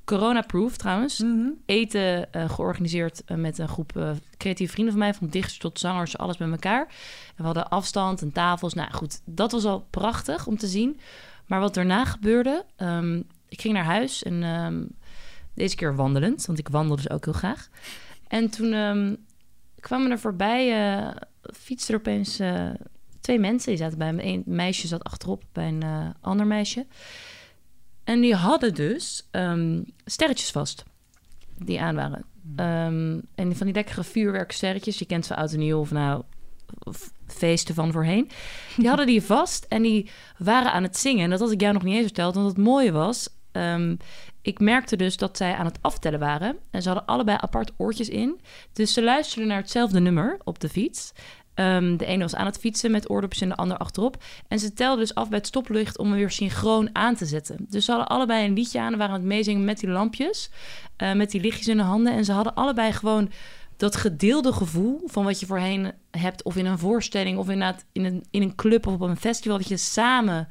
corona-proof 0.05 0.77
trouwens. 0.77 1.19
Mhm. 1.19 1.49
Eten 1.65 2.33
eh, 2.33 2.49
georganiseerd 2.49 3.23
met 3.35 3.57
een 3.57 3.67
groep 3.67 4.15
creatieve 4.37 4.71
vrienden 4.71 4.93
van 4.93 5.03
mij. 5.03 5.13
Van 5.13 5.27
dichters 5.27 5.57
tot 5.57 5.79
zangers, 5.79 6.17
alles 6.17 6.37
bij 6.37 6.49
elkaar. 6.49 6.81
En 7.27 7.35
we 7.35 7.43
hadden 7.43 7.69
afstand 7.69 8.21
en 8.21 8.31
tafels. 8.31 8.73
Nou 8.73 8.91
goed, 8.91 9.21
dat 9.25 9.51
was 9.51 9.65
al 9.65 9.87
prachtig 9.89 10.47
om 10.47 10.57
te 10.57 10.67
zien. 10.67 10.99
Maar 11.45 11.59
wat 11.59 11.73
daarna 11.73 12.05
gebeurde... 12.05 12.65
ehm, 12.75 13.21
ik 13.49 13.61
ging 13.61 13.73
naar 13.73 13.83
huis 13.83 14.23
en 14.23 14.43
ehm, 14.43 14.83
deze 15.53 15.75
keer 15.75 15.95
wandelend. 15.95 16.45
Want 16.45 16.59
ik 16.59 16.67
wandel 16.67 16.95
dus 16.95 17.09
ook 17.09 17.25
heel 17.25 17.33
graag. 17.33 17.69
En 18.27 18.49
toen 18.49 18.69
kwamen 19.79 20.11
er 20.11 20.19
voorbij... 20.19 21.13
fietsten 21.53 21.93
er 21.93 21.99
opeens... 21.99 22.39
twee 23.27 23.39
mensen. 23.39 23.69
Die 23.69 23.79
zaten 23.79 23.97
bij 23.97 24.13
me. 24.13 24.23
Een 24.23 24.43
meisje 24.45 24.87
zat 24.87 25.03
achterop 25.03 25.43
bij 25.51 25.67
een 25.67 25.83
eh, 25.83 26.07
ander 26.21 26.47
meisje. 26.47 26.85
En 28.03 28.21
die 28.21 28.35
hadden 28.35 28.73
dus 28.73 29.27
ehm, 29.31 29.81
sterretjes 30.05 30.51
vast. 30.51 30.83
Die 31.57 31.81
aan 31.81 31.95
waren. 31.95 32.25
Ehm, 32.55 33.19
en 33.35 33.55
van 33.55 33.65
die 33.65 33.75
lekkere 33.75 34.03
vuurwerksterretjes. 34.03 34.99
Je 34.99 35.05
kent 35.05 35.25
ze 35.25 35.35
oud 35.35 35.53
en 35.53 35.59
nieuw 35.59 35.79
of 35.79 35.91
nou 35.91 36.23
feesten 37.27 37.75
van 37.75 37.91
voorheen. 37.91 38.29
Die 38.77 38.87
hadden 38.93 39.05
die 39.05 39.21
vast 39.21 39.65
en 39.69 39.81
die 39.81 40.09
waren 40.37 40.71
aan 40.71 40.83
het 40.83 40.97
zingen. 40.97 41.23
En 41.23 41.29
dat 41.29 41.39
had 41.39 41.51
ik 41.51 41.61
jou 41.61 41.73
nog 41.73 41.83
niet 41.83 41.95
eens 41.95 42.05
verteld. 42.05 42.35
Want 42.35 42.47
het 42.47 42.57
mooie 42.57 42.91
was... 42.91 43.29
ehm, 43.51 43.95
ik 44.41 44.59
merkte 44.59 44.95
dus 44.95 45.17
dat 45.17 45.37
zij 45.37 45.53
aan 45.53 45.65
het 45.65 45.77
aftellen 45.81 46.19
waren. 46.19 46.57
En 46.71 46.81
ze 46.81 46.89
hadden 46.89 47.07
allebei 47.07 47.37
apart 47.41 47.71
oortjes 47.77 48.09
in. 48.09 48.39
Dus 48.73 48.93
ze 48.93 49.03
luisterden 49.03 49.47
naar 49.47 49.61
hetzelfde 49.61 49.99
nummer 49.99 50.37
op 50.43 50.59
de 50.59 50.69
fiets. 50.69 51.13
Ehm, 51.57 51.97
de 51.97 52.05
ene 52.05 52.21
was 52.23 52.35
aan 52.35 52.45
het 52.45 52.57
fietsen 52.57 52.91
met 52.91 53.09
oordopjes 53.09 53.41
en 53.41 53.49
de 53.49 53.55
ander 53.55 53.77
achterop. 53.77 54.23
En 54.47 54.59
ze 54.59 54.73
telden 54.73 54.99
dus 54.99 55.15
af 55.15 55.29
bij 55.29 55.37
het 55.37 55.47
stoplicht 55.47 55.97
om 55.97 56.07
hem 56.07 56.17
weer 56.17 56.31
synchroon 56.31 56.89
aan 56.93 57.15
te 57.15 57.25
zetten. 57.25 57.65
Dus 57.69 57.85
ze 57.85 57.91
hadden 57.91 58.09
allebei 58.09 58.45
een 58.45 58.53
liedje 58.53 58.79
aan 58.79 58.91
en 58.91 58.97
waren 58.97 59.13
aan 59.13 59.19
het 59.19 59.29
meezingen 59.29 59.65
met 59.65 59.79
die 59.79 59.89
lampjes. 59.89 60.49
eh, 60.97 61.13
met 61.13 61.31
die 61.31 61.41
lichtjes 61.41 61.67
in 61.67 61.77
de 61.77 61.83
handen. 61.83 62.13
En 62.13 62.25
ze 62.25 62.31
hadden 62.31 62.55
allebei 62.55 62.91
gewoon 62.91 63.31
dat 63.77 63.95
gedeelde 63.95 64.53
gevoel 64.53 65.01
van 65.05 65.23
wat 65.23 65.39
je 65.39 65.45
voorheen 65.45 65.91
hebt. 66.11 66.43
Of 66.43 66.55
in 66.55 66.65
een 66.65 66.77
voorstelling 66.77 67.37
of 67.37 67.49
inderdaad 67.49 67.85
in 67.91 68.05
een, 68.05 68.23
in 68.31 68.41
een 68.41 68.55
club 68.55 68.87
of 68.87 68.93
op 68.93 69.01
een 69.01 69.17
festival. 69.17 69.57
Dat 69.57 69.67
je 69.67 69.77
samen 69.77 70.47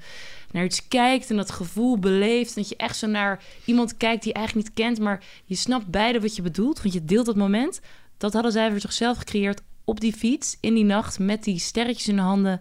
naar 0.51 0.65
iets 0.65 0.89
kijkt 0.89 1.31
en 1.31 1.37
dat 1.37 1.51
gevoel 1.51 1.99
beleeft. 1.99 2.57
En 2.57 2.63
dat 2.63 2.71
je 2.71 2.77
echt 2.77 2.97
zo 2.97 3.07
naar 3.07 3.43
iemand 3.65 3.97
kijkt 3.97 4.23
die 4.23 4.33
je 4.33 4.39
eigenlijk 4.39 4.69
niet 4.69 4.77
kent. 4.77 4.99
Maar 4.99 5.25
je 5.45 5.55
snapt 5.55 5.87
beide 5.87 6.21
wat 6.21 6.37
je 6.37 6.43
bedoelt. 6.43 6.83
Want 6.83 6.95
je 6.95 7.05
deelt 7.05 7.27
dat 7.27 7.37
moment. 7.37 7.81
Dat 8.17 8.33
hadden 8.33 8.53
zij 8.53 8.71
voor 8.71 8.81
zichzelf 8.81 9.19
gecreëerd 9.19 9.63
op 9.87 10.01
die 10.01 10.13
fiets 10.13 10.57
in 10.61 10.75
die 10.75 10.85
nacht 10.85 11.19
met 11.19 11.45
die 11.45 11.59
sterretjes 11.59 12.09
in 12.09 12.17
de 12.17 12.23
handen 12.23 12.61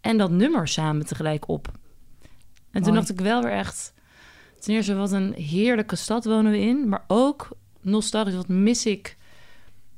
en 0.00 0.18
dat 0.18 0.30
nummer 0.30 0.68
samen 0.68 1.06
tegelijk 1.06 1.48
op. 1.48 1.72
En 2.70 2.82
toen 2.82 2.94
dacht 2.94 3.10
ik 3.10 3.20
wel 3.20 3.42
weer 3.42 3.52
echt, 3.52 3.92
ten 4.60 4.74
eerste 4.74 4.94
wat 4.94 5.12
een 5.12 5.32
heerlijke 5.32 5.96
stad 5.96 6.24
wonen 6.24 6.52
we 6.52 6.58
in, 6.58 6.88
maar 6.88 7.04
ook 7.06 7.48
nostalgisch, 7.80 8.34
wat 8.34 8.48
mis 8.48 8.86
ik, 8.86 9.16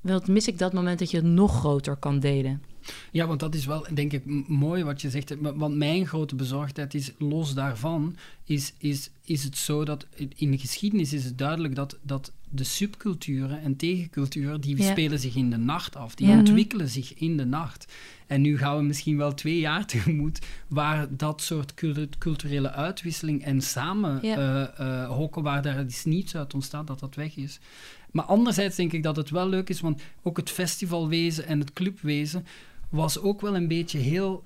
wat 0.00 0.28
mis 0.28 0.48
ik 0.48 0.58
dat 0.58 0.72
moment 0.72 0.98
dat 0.98 1.10
je 1.10 1.16
het 1.16 1.26
nog 1.26 1.58
groter 1.58 1.96
kan 1.96 2.20
delen. 2.20 2.62
Ja, 3.10 3.26
want 3.26 3.40
dat 3.40 3.54
is 3.54 3.66
wel, 3.66 3.86
denk 3.94 4.12
ik, 4.12 4.48
mooi 4.48 4.84
wat 4.84 5.00
je 5.00 5.10
zegt. 5.10 5.34
Want 5.40 5.76
mijn 5.76 6.06
grote 6.06 6.34
bezorgdheid 6.34 6.94
is, 6.94 7.12
los 7.18 7.54
daarvan, 7.54 8.16
is, 8.44 8.72
is, 8.78 9.10
is 9.24 9.44
het 9.44 9.56
zo 9.56 9.84
dat 9.84 10.06
in- 10.14 10.32
in 10.36 10.50
de 10.50 10.58
geschiedenis 10.58 11.12
is 11.12 11.24
het 11.24 11.38
duidelijk 11.38 11.74
dat, 11.74 11.98
dat 12.02 12.32
de 12.56 12.64
subculturen 12.64 13.60
en 13.62 13.76
tegenculturen, 13.76 14.60
die 14.60 14.76
Ja. 14.76 14.90
spelen 14.90 15.18
zich 15.18 15.34
in 15.34 15.50
de 15.50 15.56
nacht 15.56 15.96
af. 15.96 16.14
Die 16.14 16.26
Ja. 16.26 16.38
ontwikkelen 16.38 16.88
zich 16.88 17.14
in 17.14 17.36
de 17.36 17.44
nacht. 17.44 17.92
En 18.26 18.40
nu 18.40 18.58
gaan 18.58 18.76
we 18.76 18.82
misschien 18.82 19.16
wel 19.16 19.34
twee 19.34 19.58
jaar 19.58 19.86
tegemoet 19.94 20.38
waar 20.68 21.06
dat 21.16 21.42
soort 21.42 21.74
cul- 21.74 22.08
culturele 22.18 22.70
uitwisseling 22.70 23.42
en 23.44 23.60
samen 23.60 24.18
Ja. 24.22 24.36
eh, 24.36 25.02
eh, 25.02 25.08
hokken, 25.10 25.42
waar 25.42 25.62
daar 25.62 25.82
iets 25.84 26.04
niets 26.04 26.36
uit 26.36 26.54
ontstaat, 26.54 26.86
dat 26.86 27.00
dat 27.00 27.14
weg 27.14 27.36
is. 27.36 27.58
Maar 28.10 28.24
anderzijds 28.24 28.76
denk 28.76 28.92
ik 28.92 29.02
dat 29.02 29.16
het 29.16 29.30
wel 29.30 29.48
leuk 29.48 29.68
is, 29.68 29.80
want 29.80 30.02
ook 30.22 30.36
het 30.36 30.50
festivalwezen 30.50 31.46
en 31.46 31.60
het 31.60 31.72
clubwezen 31.72 32.46
was 32.88 33.18
ook 33.18 33.40
wel 33.40 33.56
een 33.56 33.68
beetje 33.68 33.98
heel 33.98 34.44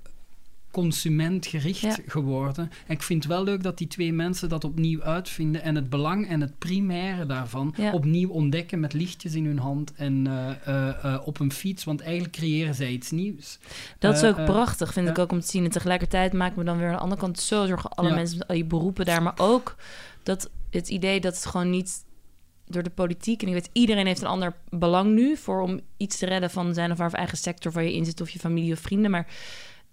consumentgericht 0.83 1.81
Ja. 1.81 1.97
geworden. 2.07 2.71
En 2.87 2.95
ik 2.95 3.03
vind 3.03 3.23
het 3.23 3.33
wel 3.33 3.45
leuk 3.45 3.63
dat 3.63 3.79
die 3.79 3.87
twee 3.87 4.13
mensen 4.13 4.49
dat 4.49 4.65
opnieuw 4.65 5.03
uitvinden 5.03 5.63
en 5.63 5.75
het 5.75 5.91
belang 5.91 6.29
en 6.29 6.41
het 6.41 6.59
primaire 6.59 7.27
daarvan 7.27 7.75
Ja. 7.77 7.93
opnieuw 7.93 8.31
ontdekken 8.31 8.81
met 8.81 8.93
lichtjes 8.93 9.35
in 9.35 9.47
hun 9.47 9.59
hand 9.59 9.93
en 9.95 10.27
eh, 10.27 10.51
eh, 10.65 11.05
eh, 11.05 11.27
op 11.27 11.41
een 11.41 11.53
fiets, 11.53 11.85
want 11.85 12.01
eigenlijk 12.01 12.33
creëren 12.33 12.75
zij 12.75 12.91
iets 12.91 13.11
nieuws. 13.11 13.59
Dat 13.99 14.17
is 14.17 14.25
ook 14.25 14.45
prachtig, 14.45 14.93
vind 14.93 15.09
ik 15.09 15.19
ook 15.19 15.33
om 15.33 15.41
te 15.41 15.47
zien. 15.47 15.65
En 15.65 15.71
tegelijkertijd 15.71 16.33
maakt 16.33 16.57
me 16.57 16.65
dan 16.65 16.79
weer 16.79 16.87
aan 16.87 16.93
de 16.93 16.99
andere 17.01 17.21
kant 17.21 17.39
zo 17.39 17.67
zorgen 17.67 17.91
alle 17.91 18.09
Ja. 18.09 18.15
mensen 18.15 18.39
met 18.39 18.49
al 18.49 18.55
die 18.55 18.65
beroepen 18.65 19.05
daar, 19.05 19.23
maar 19.23 19.35
ook 19.37 19.77
dat 20.23 20.51
het 20.71 20.89
idee 20.89 21.21
dat 21.21 21.35
het 21.35 21.47
gewoon 21.47 21.71
niet 21.71 22.07
door 22.67 22.83
de 22.83 22.91
politiek 22.91 23.43
en 23.43 23.49
ik 23.49 23.55
weet 23.55 23.71
iedereen 23.73 24.07
heeft 24.07 24.21
een 24.21 24.27
ander 24.27 24.55
belang 24.71 25.15
nu 25.15 25.37
voor 25.37 25.61
om 25.61 25.81
iets 25.97 26.19
te 26.19 26.27
redden 26.27 26.51
van 26.51 26.75
zijn 26.75 26.93
of 26.93 26.99
haar 26.99 27.13
eigen 27.13 27.39
sector 27.39 27.73
waar 27.73 27.85
je 27.85 27.95
in 27.95 28.05
zit 28.05 28.21
of 28.21 28.31
je 28.31 28.39
familie 28.39 28.73
of 28.73 28.79
vrienden, 28.79 29.11
maar 29.11 29.27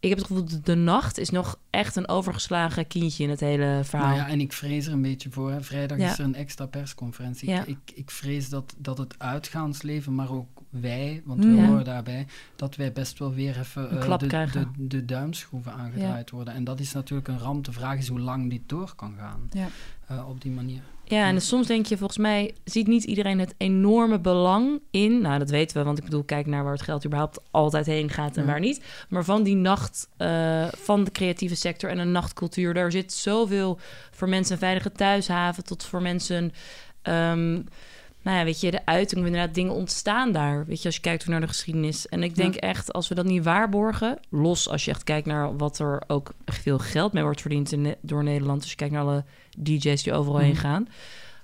ik 0.05 0.09
heb 0.09 0.17
het 0.17 0.27
gevoel 0.27 0.45
dat 0.45 0.65
de 0.65 0.75
nacht 0.75 1.17
is 1.17 1.29
nog 1.29 1.59
echt 1.69 1.95
een 1.95 2.07
overgeslagen 2.07 2.87
kindje 2.87 3.23
in 3.23 3.29
het 3.29 3.39
hele 3.39 3.81
verhaal. 3.83 4.07
Nou 4.07 4.19
ja, 4.19 4.27
en 4.27 4.39
ik 4.39 4.53
vrees 4.53 4.85
er 4.87 4.93
een 4.93 5.01
beetje 5.01 5.29
voor. 5.31 5.51
Hè. 5.51 5.61
Vrijdag 5.61 5.97
Ja. 5.97 6.11
is 6.11 6.19
er 6.19 6.25
een 6.25 6.35
extra 6.35 6.65
persconferentie. 6.65 7.49
Ja. 7.49 7.65
Ik, 7.65 7.77
ik, 7.93 8.11
vrees 8.11 8.49
dat, 8.49 8.75
dat 8.77 8.97
het 8.97 9.15
uitgaansleven, 9.19 10.15
maar 10.15 10.31
ook 10.31 10.47
wij, 10.69 11.21
want 11.25 11.43
we 11.43 11.51
Ja. 11.51 11.65
horen 11.65 11.85
daarbij, 11.85 12.27
dat 12.55 12.75
wij 12.75 12.91
best 12.91 13.19
wel 13.19 13.33
weer 13.33 13.59
even 13.59 14.01
eh, 14.01 14.17
de, 14.17 14.27
de, 14.27 14.67
de 14.87 15.05
duimschroeven 15.05 15.73
aangedraaid 15.73 16.29
worden. 16.29 16.53
En 16.53 16.63
dat 16.63 16.79
is 16.79 16.91
natuurlijk 16.93 17.27
een 17.27 17.39
ramp. 17.39 17.65
De 17.65 17.71
vraag 17.71 17.97
is 17.97 18.07
hoe 18.07 18.19
lang 18.19 18.49
dit 18.49 18.61
door 18.65 18.93
kan 18.95 19.15
gaan 19.19 19.49
Ja. 19.51 19.67
eh, 20.07 20.29
op 20.29 20.41
die 20.41 20.51
manier. 20.51 20.81
Ja, 21.07 21.27
en 21.27 21.33
dus 21.35 21.47
soms 21.47 21.67
denk 21.67 21.85
je, 21.85 21.97
volgens 21.97 22.17
mij 22.19 22.55
ziet 22.63 22.87
niet 22.87 23.03
iedereen 23.03 23.39
het 23.39 23.53
enorme 23.57 24.19
belang 24.19 24.81
in. 24.91 25.21
Nou, 25.21 25.39
dat 25.39 25.49
weten 25.49 25.77
we, 25.77 25.83
want 25.83 25.97
ik 25.97 26.03
bedoel, 26.03 26.23
kijk 26.23 26.45
naar 26.45 26.63
waar 26.63 26.73
het 26.73 26.81
geld 26.81 27.05
überhaupt 27.05 27.39
altijd 27.51 27.85
heen 27.85 28.09
gaat 28.09 28.37
en 28.37 28.43
Ja. 28.45 28.49
waar 28.51 28.59
niet. 28.59 28.83
Maar 29.09 29.23
van 29.23 29.43
die 29.43 29.55
nacht, 29.55 30.07
eh, 30.17 30.65
van 30.71 31.03
de 31.03 31.11
creatieve 31.11 31.55
sector 31.55 31.89
en 31.89 31.97
een 31.97 32.11
nachtcultuur, 32.11 32.73
daar 32.73 32.91
zit 32.91 33.13
zoveel 33.13 33.79
voor 34.11 34.29
mensen 34.29 34.53
een 34.53 34.59
veilige 34.59 34.91
thuishaven 34.91 35.63
tot 35.63 35.83
voor 35.83 36.01
mensen. 36.01 36.51
ehm, 37.01 37.61
nou 38.25 38.37
ja, 38.37 38.43
weet 38.43 38.59
je, 38.61 38.71
de 38.71 38.85
uiting, 38.85 39.25
inderdaad, 39.25 39.53
dingen 39.53 39.73
ontstaan 39.73 40.31
daar. 40.31 40.65
Weet 40.65 40.79
je, 40.79 40.85
als 40.85 40.95
je 40.95 41.01
kijkt 41.01 41.27
naar 41.27 41.41
de 41.41 41.47
geschiedenis. 41.47 42.07
En 42.07 42.23
ik 42.23 42.35
denk 42.35 42.55
echt, 42.55 42.93
als 42.93 43.07
we 43.07 43.15
dat 43.15 43.25
niet 43.25 43.43
waarborgen, 43.43 44.19
los 44.29 44.69
als 44.69 44.85
je 44.85 44.91
echt 44.91 45.03
kijkt 45.03 45.27
naar 45.27 45.57
wat 45.57 45.79
er 45.79 46.03
ook 46.07 46.31
veel 46.45 46.77
geld 46.79 47.13
mee 47.13 47.23
wordt 47.23 47.41
verdiend 47.41 47.71
in, 47.71 47.95
door 48.01 48.23
Nederland. 48.23 48.61
Als 48.61 48.69
je 48.69 48.75
kijkt 48.75 48.93
naar 48.93 49.03
alle 49.03 49.23
DJ's 49.57 50.03
die 50.03 50.13
overal 50.13 50.39
heen 50.39 50.51
Mhm. 50.51 50.59
gaan. 50.59 50.87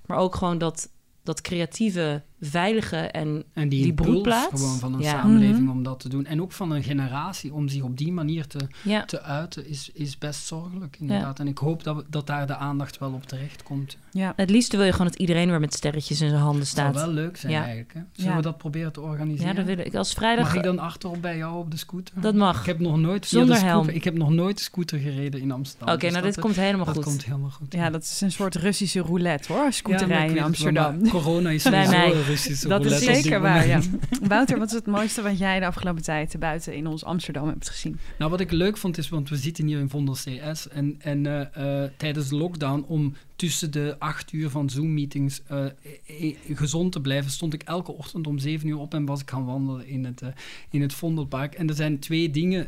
Maar 0.06 0.17
ook 0.17 0.36
gewoon 0.36 0.58
dat, 0.58 0.89
dat 1.24 1.41
creatieve, 1.41 2.22
veilige 2.41 2.97
en 2.97 3.43
En 3.54 3.69
die, 3.69 3.84
Die 3.84 3.93
broedplaats? 3.93 4.47
gewoon 4.62 4.77
van 4.80 4.93
een 4.93 4.99
Ja. 5.01 5.10
samenleving 5.10 5.60
Mhm. 5.60 5.69
om 5.71 5.84
dat 5.84 5.99
te 5.99 6.10
doen. 6.10 6.25
En 6.25 6.41
ook 6.41 6.51
van 6.51 6.71
een 6.71 6.84
generatie 6.84 7.54
om 7.54 7.67
zich 7.67 7.82
op 7.84 7.97
die 7.97 8.12
manier 8.12 8.47
te, 8.47 8.60
ja, 8.84 9.06
te 9.06 9.21
uiten, 9.21 9.67
is, 9.69 9.89
is 9.93 10.17
best 10.17 10.45
zorgelijk 10.45 10.97
inderdaad. 10.99 11.39
En 11.39 11.47
ik 11.47 11.58
hoop 11.58 11.84
dat, 11.84 11.95
we- 11.95 12.06
dat 12.10 12.27
daar 12.27 12.47
de 12.47 12.56
aandacht 12.56 12.97
wel 12.97 13.12
op 13.12 13.25
terecht 13.25 13.63
komt. 13.63 13.97
Ja. 14.13 14.34
het 14.36 14.49
liefste 14.49 14.77
wil 14.77 14.86
je 14.86 14.91
gewoon 14.91 15.08
dat 15.08 15.15
iedereen 15.15 15.49
weer 15.49 15.60
met 15.60 15.73
sterretjes 15.73 16.21
in 16.21 16.30
zijn 16.30 16.41
handen 16.41 16.60
Het 16.62 16.67
zou 16.69 16.91
staat. 16.91 17.06
wel 17.06 17.13
leuk 17.13 17.38
zijn 17.38 17.54
eigenlijk. 17.54 17.93
Hè? 17.93 17.99
Zullen 18.12 18.36
we 18.36 18.41
dat 18.41 18.58
proberen 18.58 18.91
te 18.91 19.01
organiseren? 19.01 19.47
Ja, 19.47 19.54
dat 19.54 19.65
wil 19.75 19.86
ik. 19.86 19.95
Als 19.95 20.13
vrijdag, 20.13 20.45
Mag 20.45 20.56
ik 20.56 20.63
dan 20.63 20.80
achterop 20.80 21.21
bij 21.21 21.38
jou 21.38 21.58
op 21.58 21.71
de 21.71 21.77
scooter? 21.77 22.21
dat 22.21 22.36
mag. 22.36 22.60
Ik 22.60 22.65
heb 22.65 22.80
nog 22.80 22.97
nooit 22.97 23.25
Zonder 23.25 23.56
scooter- 23.56 23.75
helm. 23.75 23.88
Ik 23.89 24.04
heb 24.04 24.17
nog 24.17 24.30
nooit 24.30 24.58
de 24.58 24.63
scooter 24.63 24.99
gereden 24.99 25.41
in 25.41 25.51
Amsterdam. 25.51 25.88
Oké, 25.89 25.99
Dus 25.99 26.12
nou 26.12 26.23
dat, 26.23 26.34
dit 26.34 26.43
komt 26.43 26.56
helemaal 26.56 26.86
dat 26.86 26.95
goed. 26.95 27.04
komt 27.04 27.25
helemaal 27.25 27.49
goed. 27.49 27.73
ja, 27.73 27.89
dat 27.89 28.01
is 28.01 28.21
een 28.21 28.32
soort 28.32 28.56
Russische 28.56 28.99
roulette 29.01 29.54
hoor, 29.54 29.67
ik 29.67 29.88
in 29.88 30.41
Amsterdam. 30.43 31.10
corona 31.10 31.49
is 31.49 31.63
Bij 31.69 31.88
mij. 31.88 32.13
Russische 32.32 32.67
Dat 32.67 32.86
is 32.86 33.00
zeker 33.00 33.39
waar, 33.39 33.67
ja. 33.67 33.80
Wouter, 34.28 34.60
wat 34.60 34.67
is 34.67 34.74
het 34.74 34.86
mooiste 34.86 35.22
wat 35.22 35.38
jij 35.38 35.60
de 35.60 35.65
afgelopen 35.65 36.04
tijd 36.04 36.36
buiten 36.39 36.76
in 36.76 36.88
ons 36.88 37.04
Amsterdam 37.04 37.48
hebt 37.48 37.70
gezien? 37.70 38.00
Nou, 38.17 38.32
wat 38.32 38.39
ik 38.39 38.52
leuk 38.52 38.78
vond 38.78 38.98
is, 38.98 39.10
want 39.10 39.30
we 39.30 39.36
zitten 39.36 39.65
hier 39.65 39.80
in 39.80 39.89
Vondel 39.89 40.13
CS 40.13 40.67
en, 40.67 40.96
en 41.00 41.26
eh, 41.26 41.84
eh, 41.84 41.89
tijdens 41.98 42.30
de 42.30 42.36
lockdown 42.36 42.86
om 42.88 43.15
tussen 43.41 43.72
de 43.72 43.96
acht 44.00 44.32
uur 44.32 44.50
van 44.50 44.70
Zoom-meetings 44.70 45.41
eh, 45.48 45.65
eh, 45.65 46.36
gezond 46.54 46.91
te 46.91 47.02
blijven, 47.02 47.32
stond 47.32 47.54
ik 47.54 47.63
elke 47.63 47.91
ochtend 47.91 48.28
om 48.28 48.38
zeven 48.38 48.67
uur 48.67 48.78
op 48.78 48.94
en 48.94 49.06
was 49.06 49.22
ik 49.22 49.30
gaan 49.30 49.46
wandelen 49.46 49.88
in 49.88 50.06
het, 50.06 50.22
in 50.70 50.82
het 50.82 50.94
Vondelpark. 50.94 51.54
En 51.54 51.67
er 51.67 51.76
zijn 51.76 52.00
twee 52.00 52.30
dingen 52.30 52.67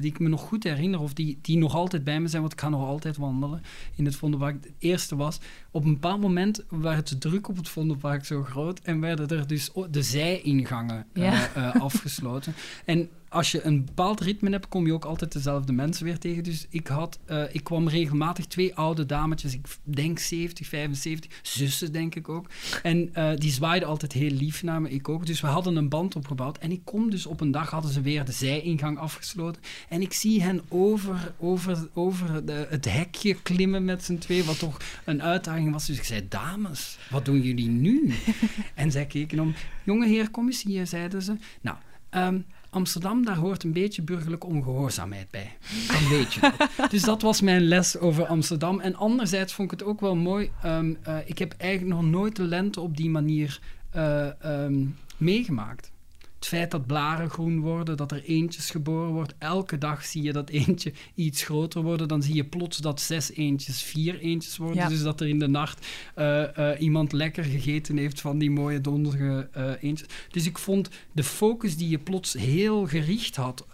die 0.00 0.10
ik 0.10 0.18
me 0.18 0.28
nog 0.28 0.40
goed 0.40 0.64
herinner, 0.64 1.00
of 1.00 1.12
die, 1.12 1.38
die 1.42 1.58
nog 1.58 1.74
altijd 1.74 2.04
bij 2.04 2.20
me 2.20 2.28
zijn, 2.28 2.42
want 2.42 2.52
ik 2.52 2.60
ga 2.60 2.68
nog 2.68 2.86
altijd 2.86 3.16
wandelen 3.16 3.62
in 3.96 4.04
het 4.04 4.16
Vondelpark. 4.16 4.54
Het 4.54 4.72
eerste 4.78 5.16
was, 5.16 5.38
op 5.70 5.84
een 5.84 5.92
bepaald 5.92 6.20
moment 6.20 6.64
werd 6.68 7.08
de 7.08 7.18
druk 7.18 7.48
op 7.48 7.56
het 7.56 7.68
Vondelpark 7.68 8.24
zo 8.24 8.42
groot 8.42 8.80
en 8.80 9.00
werden 9.00 9.28
er 9.28 9.46
dus 9.46 9.70
de 9.90 10.02
zijingangen 10.02 11.06
eh, 11.12 11.44
eh, 11.44 11.74
afgesloten. 11.74 12.54
En 12.84 13.08
als 13.28 13.52
je 13.52 13.64
een 13.64 13.84
bepaald 13.84 14.20
ritme 14.20 14.50
hebt, 14.50 14.68
kom 14.68 14.86
je 14.86 14.92
ook 14.92 15.04
altijd 15.04 15.32
dezelfde 15.32 15.72
mensen 15.72 16.04
weer 16.04 16.18
tegen. 16.18 16.42
Dus 16.42 16.66
ik, 16.68 16.86
had, 16.86 17.18
eh, 17.24 17.42
ik 17.54 17.64
kwam 17.64 17.88
regelmatig 17.88 18.46
twee 18.46 18.74
oude 18.74 19.06
dametjes, 19.06 19.54
ik 19.54 19.66
denk 19.82 20.18
70, 20.18 20.66
75, 20.66 21.40
zussen 21.42 21.92
denk 21.92 22.14
ik 22.14 22.28
ook. 22.28 22.46
En 22.82 23.14
eh, 23.14 23.36
die 23.36 23.50
zwaaiden 23.50 23.88
altijd 23.88 24.12
heel 24.12 24.30
lief 24.30 24.62
naar 24.62 24.82
me, 24.82 24.90
ik 24.90 25.08
ook. 25.08 25.26
Dus 25.26 25.40
we 25.40 25.46
hadden 25.46 25.76
een 25.76 25.88
band 25.88 26.16
opgebouwd. 26.16 26.58
En 26.58 26.70
ik 26.70 26.80
kom 26.84 27.10
dus 27.10 27.26
op 27.26 27.40
een 27.40 27.50
dag, 27.50 27.70
hadden 27.70 27.90
ze 27.90 28.00
weer 28.00 28.24
de 28.24 28.32
zijingang 28.32 28.98
afgesloten. 28.98 29.62
En 29.88 30.02
ik 30.02 30.12
zie 30.12 30.42
hen 30.42 30.62
over, 30.68 31.34
over, 31.38 31.88
over 31.94 32.44
de, 32.44 32.66
het 32.70 32.84
hekje 32.84 33.34
klimmen 33.42 33.84
met 33.84 34.04
z'n 34.04 34.18
twee, 34.18 34.44
wat 34.44 34.58
toch 34.58 34.76
een 35.04 35.22
uitdaging 35.22 35.72
was. 35.72 35.86
Dus 35.86 35.96
ik 35.96 36.04
zei, 36.04 36.28
dames, 36.28 36.98
wat 37.10 37.24
doen 37.24 37.40
jullie 37.40 37.68
nu? 37.68 38.14
en 38.74 38.90
zij 38.90 39.06
keken 39.06 39.40
om, 39.40 39.54
jonge 39.84 40.06
heer, 40.06 40.30
kom 40.30 40.46
eens 40.46 40.62
hier, 40.62 40.86
zeiden 40.86 41.22
ze. 41.22 41.36
Nou, 41.60 41.76
ehm, 42.10 42.38
Amsterdam, 42.70 43.24
daar 43.24 43.36
hoort 43.36 43.64
een 43.64 43.72
beetje 43.72 44.02
burgerlijke 44.02 44.46
ongehoorzaamheid 44.46 45.30
bij. 45.30 45.56
Dan 45.88 46.08
weet 46.08 46.34
je 46.34 46.40
dat. 46.40 46.68
Dus 46.90 47.02
dat 47.02 47.22
was 47.22 47.40
mijn 47.40 47.62
les 47.62 47.98
over 47.98 48.26
Amsterdam. 48.26 48.80
En 48.80 48.94
anderzijds 48.94 49.52
vond 49.52 49.72
ik 49.72 49.78
het 49.78 49.88
ook 49.88 50.00
wel 50.00 50.16
mooi. 50.16 50.50
ehm, 50.62 50.94
eh, 51.02 51.16
ik 51.24 51.38
heb 51.38 51.54
eigenlijk 51.58 51.94
nog 51.94 52.04
nooit 52.04 52.36
de 52.36 52.42
lente 52.42 52.80
op 52.80 52.96
die 52.96 53.10
manier 53.10 53.60
eh, 53.90 54.44
ehm, 54.44 54.84
meegemaakt. 55.16 55.90
Het 56.38 56.46
feit 56.46 56.70
dat 56.70 56.86
blaren 56.86 57.30
groen 57.30 57.60
worden, 57.60 57.96
dat 57.96 58.12
er 58.12 58.22
eentjes 58.24 58.70
geboren 58.70 59.12
wordt. 59.12 59.34
Elke 59.38 59.78
dag 59.78 60.04
zie 60.04 60.22
je 60.22 60.32
dat 60.32 60.48
eentje 60.48 60.92
iets 61.14 61.42
groter 61.42 61.82
worden. 61.82 62.08
Dan 62.08 62.22
zie 62.22 62.34
je 62.34 62.44
plots 62.44 62.76
dat 62.78 63.00
zes 63.00 63.32
eentjes 63.32 63.82
vier 63.82 64.18
eentjes 64.18 64.56
worden. 64.56 64.76
Ja. 64.82 64.88
Dus 64.88 65.02
dat 65.02 65.20
er 65.20 65.28
in 65.28 65.38
de 65.38 65.46
nacht 65.48 65.86
eh, 66.14 66.72
eh, 66.72 66.80
iemand 66.80 67.12
lekker 67.12 67.44
gegeten 67.44 67.96
heeft 67.96 68.20
van 68.20 68.38
die 68.38 68.50
mooie 68.50 68.80
donderige 68.80 69.48
eh, 69.52 69.70
eentjes. 69.80 70.08
Dus 70.30 70.46
ik 70.46 70.58
vond 70.58 70.88
de 71.12 71.24
focus 71.24 71.76
die 71.76 71.88
je 71.88 71.98
plots 71.98 72.32
heel 72.32 72.86
gericht 72.86 73.36
had 73.36 73.66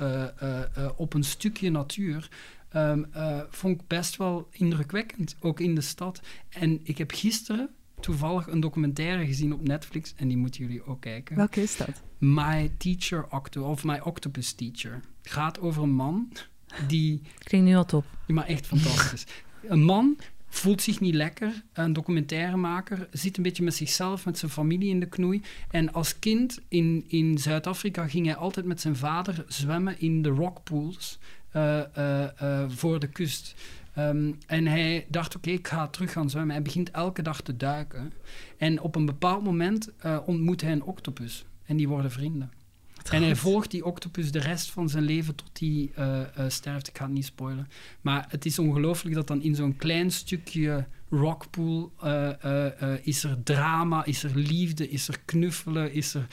op 0.97 1.15
een 1.15 1.25
stukje 1.25 1.71
natuur. 1.71 2.29
ehm, 2.69 3.03
eh, 3.13 3.41
vond 3.51 3.81
ik 3.81 3.87
best 3.87 4.17
wel 4.17 4.49
indrukwekkend, 4.51 5.37
ook 5.41 5.61
in 5.61 5.75
de 5.75 5.81
stad. 5.81 6.21
En 6.49 6.81
ik 6.83 6.99
heb 6.99 7.11
gisteren 7.11 7.71
toevallig 8.01 8.47
een 8.47 8.61
documentaire 8.61 9.27
gezien 9.27 9.53
op 9.53 9.67
Netflix 9.67 10.15
en 10.17 10.29
die 10.29 10.37
moeten 10.37 10.61
jullie 10.61 10.87
ook 10.87 11.01
kijken. 11.01 11.37
Welke 11.37 11.63
is 11.63 11.77
dat? 11.77 12.03
My 12.19 12.71
Teacher 12.77 13.27
Octo 13.31 13.71
of 13.71 13.85
My 13.85 14.01
Octopus 14.03 14.53
Teacher 14.53 15.01
gaat 15.23 15.61
over 15.61 15.83
een 15.83 15.95
man 15.95 16.33
die 16.89 17.23
Klinkt 17.39 17.67
nu 17.67 17.77
al 17.77 17.85
top. 17.85 18.05
ja, 18.27 18.35
maar 18.35 18.47
echt 18.47 18.67
fantastisch. 18.67 19.27
Een 19.63 19.83
man 19.83 20.17
voelt 20.49 20.83
zich 20.83 21.01
niet 21.01 21.15
lekker, 21.15 21.63
een 21.73 21.93
documentairemaker, 21.93 23.09
zit 23.11 23.37
een 23.37 23.43
beetje 23.43 23.63
met 23.63 23.75
zichzelf, 23.75 24.25
met 24.25 24.39
zijn 24.39 24.51
familie 24.51 24.91
in 24.91 25.01
de 25.01 25.09
knoei. 25.09 25.43
En 25.71 25.93
als 25.93 26.19
kind 26.19 26.61
in, 26.69 27.05
in 27.09 27.39
Zuid-Afrika 27.39 28.09
ging 28.09 28.27
hij 28.27 28.37
altijd 28.37 28.67
met 28.67 28.81
zijn 28.81 28.97
vader 28.97 29.45
zwemmen 29.49 30.01
in 30.01 30.23
de 30.23 30.29
rockpools 30.29 31.19
eh, 31.51 31.97
eh, 31.97 32.41
eh, 32.41 32.71
voor 32.71 33.01
de 33.01 33.07
kust. 33.07 33.55
Ehm, 33.95 34.33
en 34.47 34.67
hij 34.67 35.07
dacht, 35.09 35.37
oké, 35.37 35.51
ik 35.51 35.69
ga 35.69 35.89
terug 35.89 36.13
gaan 36.13 36.31
zwemmen. 36.31 36.55
Hij 36.55 36.65
begint 36.65 36.91
elke 36.91 37.23
dag 37.23 37.41
te 37.41 37.57
duiken. 37.57 38.13
En 38.57 38.81
op 38.81 38.95
een 38.95 39.07
bepaald 39.07 39.45
moment 39.45 39.91
eh, 39.99 40.19
ontmoet 40.27 40.61
hij 40.61 40.73
een 40.73 40.83
octopus. 40.83 41.45
En 41.65 41.77
die 41.77 41.89
worden 41.89 42.11
vrienden. 42.11 42.53
En 43.11 43.23
hij 43.23 43.37
volgt 43.37 43.71
die 43.71 43.85
octopus 43.85 44.33
de 44.33 44.39
rest 44.39 44.71
van 44.71 44.89
zijn 44.89 45.05
leven 45.05 45.35
tot 45.35 45.59
hij 45.59 45.91
eh, 45.95 46.21
eh, 46.21 46.51
sterft. 46.51 46.89
Ik 46.89 46.99
ga 46.99 47.05
het 47.05 47.13
niet 47.13 47.25
spoilen. 47.25 47.69
Maar 48.01 48.27
het 48.29 48.45
is 48.45 48.59
ongelooflijk 48.59 49.15
dat 49.15 49.27
dan 49.27 49.43
in 49.43 49.55
zo'n 49.55 49.77
klein 49.77 50.11
stukje 50.11 50.87
rockpool 51.11 51.93
eh, 52.03 52.45
eh, 52.45 52.83
eh, 52.83 52.99
is 53.03 53.25
er 53.25 53.43
drama, 53.43 54.05
is 54.05 54.23
er 54.25 54.31
liefde, 54.35 54.89
is 54.89 55.09
er 55.09 55.19
knuffelen, 55.25 55.93
is 55.93 56.15
er 56.15 56.27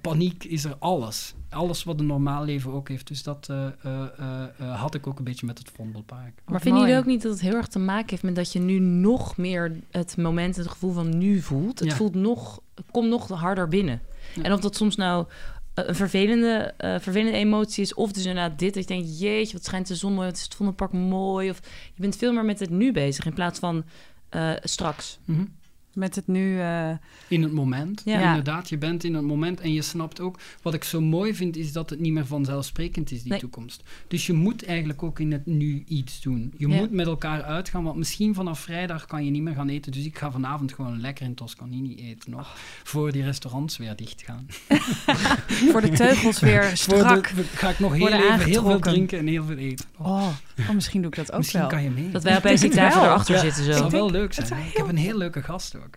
paniek, 0.00 0.44
is 0.44 0.64
er 0.64 0.76
alles. 0.78 1.34
Alles 1.50 1.84
wat 1.84 2.00
een 2.00 2.06
normaal 2.06 2.44
leven 2.44 2.72
ook 2.72 2.88
heeft. 2.88 3.06
Dus 3.08 3.22
dat 3.22 3.46
eh, 3.50 3.66
eh, 3.66 3.72
eh, 4.18 4.44
eh, 4.58 4.80
had 4.80 4.94
ik 4.94 5.06
ook 5.06 5.18
een 5.18 5.24
beetje 5.24 5.46
met 5.46 5.58
het 5.58 5.70
Vondelpark. 5.74 6.40
Maar 6.46 6.60
vinden 6.60 6.80
jullie 6.80 6.96
ook 6.96 7.06
niet 7.06 7.22
dat 7.22 7.32
het 7.32 7.40
heel 7.40 7.54
erg 7.54 7.66
te 7.66 7.78
maken 7.78 8.10
heeft 8.10 8.22
met 8.22 8.34
dat 8.34 8.52
je 8.52 8.58
nu 8.58 8.78
nog 8.78 9.36
meer 9.36 9.76
het 9.90 10.16
moment, 10.16 10.56
het 10.56 10.68
gevoel 10.68 10.92
van 10.92 11.18
nu 11.18 11.40
voelt? 11.40 11.78
Het 11.78 11.88
Ja. 11.88 11.96
voelt 11.96 12.14
nog, 12.14 12.60
het 12.74 12.86
komt 12.90 13.08
nog 13.08 13.28
harder 13.28 13.68
binnen. 13.68 14.00
Ja. 14.34 14.42
En 14.42 14.52
of 14.52 14.60
dat 14.60 14.76
soms 14.76 14.96
nou 14.96 15.26
een 15.74 15.94
vervelende, 15.94 16.74
vervelende 16.78 17.36
emotie 17.38 17.82
is, 17.82 17.94
of 17.94 18.12
dus 18.12 18.24
inderdaad 18.24 18.58
dit, 18.58 18.74
dat 18.74 18.88
je 18.88 18.94
denkt, 18.94 19.18
jeetje, 19.20 19.52
wat 19.52 19.64
schijnt 19.64 19.86
de 19.88 19.94
zon 19.94 20.12
mooi, 20.12 20.26
wat 20.26 20.36
is 20.36 20.42
het 20.42 20.54
Vondelpark 20.54 20.92
mooi. 20.92 21.50
Of 21.50 21.60
je 21.94 22.00
bent 22.00 22.16
veel 22.16 22.32
meer 22.32 22.44
met 22.44 22.60
het 22.60 22.70
nu 22.70 22.92
bezig 22.92 23.26
in 23.26 23.32
plaats 23.34 23.58
van 23.58 23.84
eh, 24.30 24.56
straks. 24.64 25.18
Mhm. 25.26 25.50
Met 25.98 26.14
het 26.14 26.26
nu... 26.26 26.60
eh, 26.60 26.90
In 27.28 27.42
het 27.42 27.52
moment. 27.52 28.02
Ja. 28.04 28.28
Inderdaad, 28.28 28.68
je 28.68 28.78
bent 28.78 29.04
in 29.04 29.14
het 29.14 29.24
moment 29.24 29.60
en 29.60 29.72
je 29.72 29.82
snapt 29.82 30.20
ook. 30.20 30.38
Wat 30.62 30.74
ik 30.74 30.84
zo 30.84 31.00
mooi 31.00 31.34
vind, 31.34 31.56
is 31.56 31.72
dat 31.72 31.90
het 31.90 32.00
niet 32.00 32.12
meer 32.12 32.26
vanzelfsprekend 32.26 33.10
is, 33.10 33.22
die 33.22 33.30
Nee. 33.30 33.40
toekomst. 33.40 33.82
Dus 34.08 34.26
je 34.26 34.32
moet 34.32 34.64
eigenlijk 34.66 35.02
ook 35.02 35.18
in 35.20 35.32
het 35.32 35.46
nu 35.46 35.84
iets 35.88 36.20
doen. 36.20 36.52
Je 36.56 36.68
Ja. 36.68 36.76
moet 36.76 36.90
met 36.90 37.06
elkaar 37.06 37.42
uitgaan, 37.42 37.84
want 37.84 37.96
misschien 37.96 38.34
vanaf 38.34 38.60
vrijdag 38.60 39.06
kan 39.06 39.24
je 39.24 39.30
niet 39.30 39.42
meer 39.42 39.54
gaan 39.54 39.68
eten. 39.68 39.92
Dus 39.92 40.04
ik 40.04 40.18
ga 40.18 40.30
vanavond 40.30 40.72
gewoon 40.72 41.00
lekker 41.00 41.24
in 41.24 41.34
Toscanini 41.34 41.94
eten 41.94 42.30
nog. 42.30 42.54
Voor 42.84 43.12
die 43.12 43.22
restaurants 43.22 43.76
weer 43.76 43.96
dicht 43.96 44.22
gaan. 44.22 44.46
voor 45.72 45.80
de 45.80 45.90
teugels 45.90 46.40
weer 46.40 46.70
strak. 46.76 47.34
de- 47.36 47.42
ga 47.44 47.68
ik 47.68 47.78
nog 47.78 47.92
heel, 47.94 48.08
even 48.08 48.40
heel 48.44 48.62
veel 48.64 48.78
drinken 48.80 49.18
en 49.18 49.26
heel 49.26 49.44
veel 49.44 49.56
eten. 49.56 49.86
Oh, 49.96 50.26
oh, 50.58 50.70
misschien 50.74 51.02
doe 51.02 51.10
ik 51.10 51.16
dat 51.16 51.32
ook 51.32 51.38
misschien 51.38 51.60
wel. 51.60 51.68
kan 51.68 51.82
je 51.82 51.90
mee. 51.90 52.10
Dat 52.10 52.22
wij 52.22 52.36
opeens 52.36 52.62
het 52.62 52.72
tafel 52.80 53.00
wel. 53.00 53.10
erachter 53.10 53.34
Ja. 53.34 53.40
zitten 53.40 53.64
Dat 53.66 53.72
zo. 53.72 53.78
zou 53.78 53.84
Ik 53.86 53.92
wel 53.92 54.10
leuk 54.10 54.32
zijn. 54.32 54.46
het 54.46 54.54
zou 54.56 54.68
Ik 54.68 54.76
heb 54.76 54.88
een 54.88 54.96
heel 54.96 55.16
leuke 55.18 55.42
gast 55.42 55.72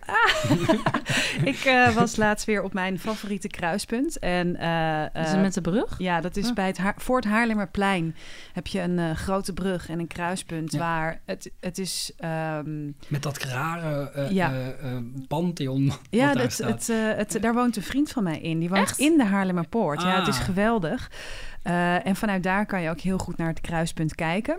Ik 1.44 1.58
eh, 1.64 1.94
was 1.94 2.16
laatst 2.16 2.46
weer 2.46 2.62
op 2.62 2.72
mijn 2.72 2.98
favoriete 2.98 3.48
kruispunt. 3.48 4.18
En, 4.18 4.56
eh, 4.56 5.02
Is 5.22 5.26
eh, 5.26 5.32
het 5.32 5.40
met 5.40 5.54
de 5.54 5.60
brug? 5.60 5.94
Ja, 5.98 6.20
dat 6.20 6.36
is 6.36 6.46
Ah. 6.48 6.54
bij 6.54 6.66
het 6.66 6.78
Ha- 6.78 6.94
voor 6.96 7.16
het 7.16 7.24
Haarlemmerplein 7.24 8.16
heb 8.52 8.66
je 8.66 8.80
een 8.80 8.98
eh, 8.98 9.10
grote 9.16 9.52
brug 9.52 9.88
en 9.88 9.98
een 9.98 10.06
kruispunt 10.06 10.72
Ja. 10.72 10.78
waar 10.78 11.20
het, 11.24 11.50
het 11.60 11.78
is... 11.78 12.12
ehm, 12.16 12.84
Met 13.08 13.22
dat 13.22 13.38
rare 13.38 14.10
eh 14.10 14.30
Ja. 14.30 14.52
pantheon 15.28 15.86
wat 15.86 15.98
ja, 16.10 16.32
daar 16.32 16.42
het, 16.42 16.52
staat. 16.52 16.68
het, 16.70 16.88
eh, 16.88 16.96
het, 17.16 17.38
daar 17.40 17.54
woont 17.54 17.76
een 17.76 17.82
vriend 17.82 18.10
van 18.10 18.22
mij 18.22 18.40
in. 18.40 18.58
Die 18.58 18.68
woont 18.68 18.82
Echt? 18.82 18.98
in 18.98 19.16
de 19.18 19.24
Haarlemmerpoort. 19.24 20.02
Ja, 20.02 20.18
het 20.18 20.28
is 20.28 20.38
Ah. 20.38 20.44
geweldig. 20.44 21.10
Eh, 21.62 22.06
en 22.06 22.16
vanuit 22.16 22.42
daar 22.42 22.66
kan 22.66 22.82
je 22.82 22.90
ook 22.90 23.00
heel 23.00 23.18
goed 23.18 23.36
naar 23.36 23.48
het 23.48 23.60
kruispunt 23.60 24.14
kijken. 24.14 24.58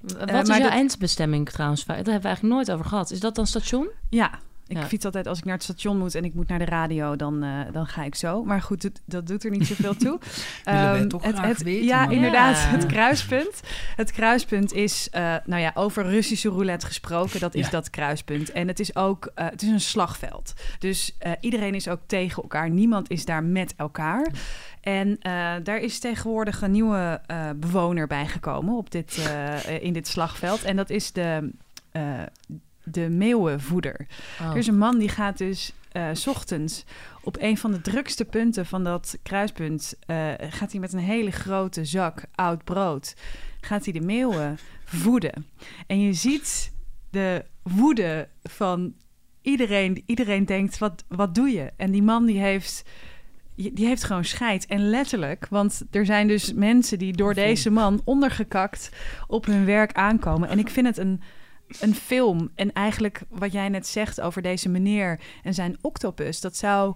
Wat 0.00 0.30
is 0.30 0.48
jouw 0.48 0.58
dat- 0.58 0.70
eindbestemming 0.70 1.48
trouwens? 1.50 1.84
Daar 1.84 1.96
hebben 1.96 2.14
we 2.20 2.26
eigenlijk 2.26 2.54
nooit 2.54 2.70
over 2.72 2.84
gehad. 2.84 3.10
Is 3.10 3.20
dat 3.20 3.34
dan 3.34 3.46
station? 3.46 3.88
Ja, 4.10 4.30
ik 4.66 4.76
Ja. 4.76 4.86
fiets 4.86 5.04
altijd 5.04 5.26
als 5.26 5.38
ik 5.38 5.44
naar 5.44 5.54
het 5.54 5.62
station 5.62 5.98
moet 5.98 6.14
en 6.14 6.24
ik 6.24 6.34
moet 6.34 6.48
naar 6.48 6.58
de 6.58 6.64
radio, 6.64 7.16
dan, 7.16 7.42
eh, 7.42 7.58
dan 7.72 7.86
ga 7.86 8.04
ik 8.04 8.14
zo. 8.14 8.44
Maar 8.44 8.62
goed, 8.62 8.82
dat, 8.82 9.00
dat 9.04 9.26
doet 9.26 9.44
er 9.44 9.50
niet 9.50 9.66
zoveel 9.66 9.94
toe. 9.96 10.18
Ehm, 10.64 11.08
toch 11.08 11.22
het, 11.22 11.34
graag 11.36 11.46
het- 11.46 11.62
weten, 11.62 11.84
Ja, 11.86 12.04
maar- 12.04 12.14
inderdaad, 12.14 12.56
Ja. 12.56 12.68
het 12.68 12.86
kruispunt. 12.86 13.60
Het 13.96 14.12
kruispunt 14.12 14.72
is, 14.72 15.08
eh, 15.10 15.34
nou 15.44 15.60
ja, 15.62 15.70
over 15.74 16.04
Russische 16.04 16.48
roulette 16.48 16.86
gesproken, 16.86 17.40
dat 17.40 17.54
is 17.54 17.64
Ja. 17.64 17.70
dat 17.70 17.90
kruispunt. 17.90 18.52
En 18.52 18.68
het 18.68 18.80
is 18.80 18.96
ook, 18.96 19.30
eh, 19.34 19.46
het 19.50 19.62
is 19.62 19.68
een 19.68 19.80
slagveld. 19.80 20.52
Dus 20.78 21.16
iedereen 21.40 21.74
is 21.74 21.88
ook 21.88 22.00
tegen 22.06 22.42
elkaar. 22.42 22.70
Niemand 22.70 23.10
is 23.10 23.24
daar 23.24 23.44
met 23.44 23.74
elkaar. 23.76 24.26
En 24.80 25.18
daar 25.62 25.78
is 25.78 25.98
tegenwoordig 25.98 26.62
een 26.62 26.70
nieuwe 26.70 27.20
bewoner 27.56 28.06
bijgekomen 28.06 28.76
op 28.76 28.90
dit, 28.90 29.30
in 29.80 29.92
dit 29.92 30.08
slagveld. 30.08 30.62
En 30.64 30.76
dat 30.76 30.90
is 30.90 31.12
de, 31.12 31.50
de 32.84 33.08
meeuwenvoeder. 33.08 34.06
Oh. 34.40 34.50
Er 34.50 34.56
is 34.56 34.66
een 34.66 34.78
man 34.78 34.98
die 34.98 35.08
gaat 35.08 35.38
dus 35.38 35.72
eh, 35.92 36.08
s 36.12 36.26
ochtends 36.26 36.84
op 37.22 37.36
een 37.40 37.58
van 37.58 37.72
de 37.72 37.80
drukste 37.80 38.24
punten 38.24 38.66
van 38.66 38.84
dat 38.84 39.18
kruispunt... 39.22 39.94
eh, 40.06 40.32
gaat 40.38 40.70
hij 40.70 40.80
met 40.80 40.92
een 40.92 40.98
hele 40.98 41.30
grote 41.30 41.84
zak 41.84 42.24
oud 42.34 42.64
brood... 42.64 43.14
gaat 43.60 43.84
hij 43.84 43.92
de 43.92 44.00
meeuwen 44.00 44.58
voeden. 44.84 45.46
En 45.86 46.00
je 46.00 46.12
ziet 46.12 46.72
de 47.10 47.44
woede 47.62 48.28
van 48.42 48.94
iedereen. 49.42 50.02
Iedereen 50.06 50.44
denkt, 50.44 50.78
wat, 50.78 51.04
wat 51.08 51.34
doe 51.34 51.48
je? 51.48 51.72
En 51.76 51.90
die 51.90 52.02
man 52.02 52.24
die 52.24 52.38
heeft... 52.38 52.82
Die 53.56 53.86
heeft 53.86 54.04
gewoon 54.04 54.24
scheid. 54.24 54.66
En 54.66 54.90
letterlijk, 54.90 55.46
want 55.50 55.82
er 55.90 56.06
zijn 56.06 56.28
dus 56.28 56.52
mensen 56.52 56.98
die 56.98 57.12
door 57.12 57.34
deze 57.34 57.70
man 57.70 58.00
ondergekakt 58.04 58.90
op 59.26 59.46
hun 59.46 59.64
werk 59.64 59.92
aankomen. 59.92 60.48
En 60.48 60.58
ik 60.58 60.68
vind 60.68 60.86
het 60.86 60.98
een, 60.98 61.20
een 61.80 61.94
film. 61.94 62.50
En 62.54 62.72
eigenlijk 62.72 63.22
wat 63.28 63.52
jij 63.52 63.68
net 63.68 63.86
zegt 63.86 64.20
over 64.20 64.42
deze 64.42 64.68
meneer 64.68 65.20
en 65.42 65.54
zijn 65.54 65.76
octopus, 65.80 66.40
dat 66.40 66.56
zou. 66.56 66.94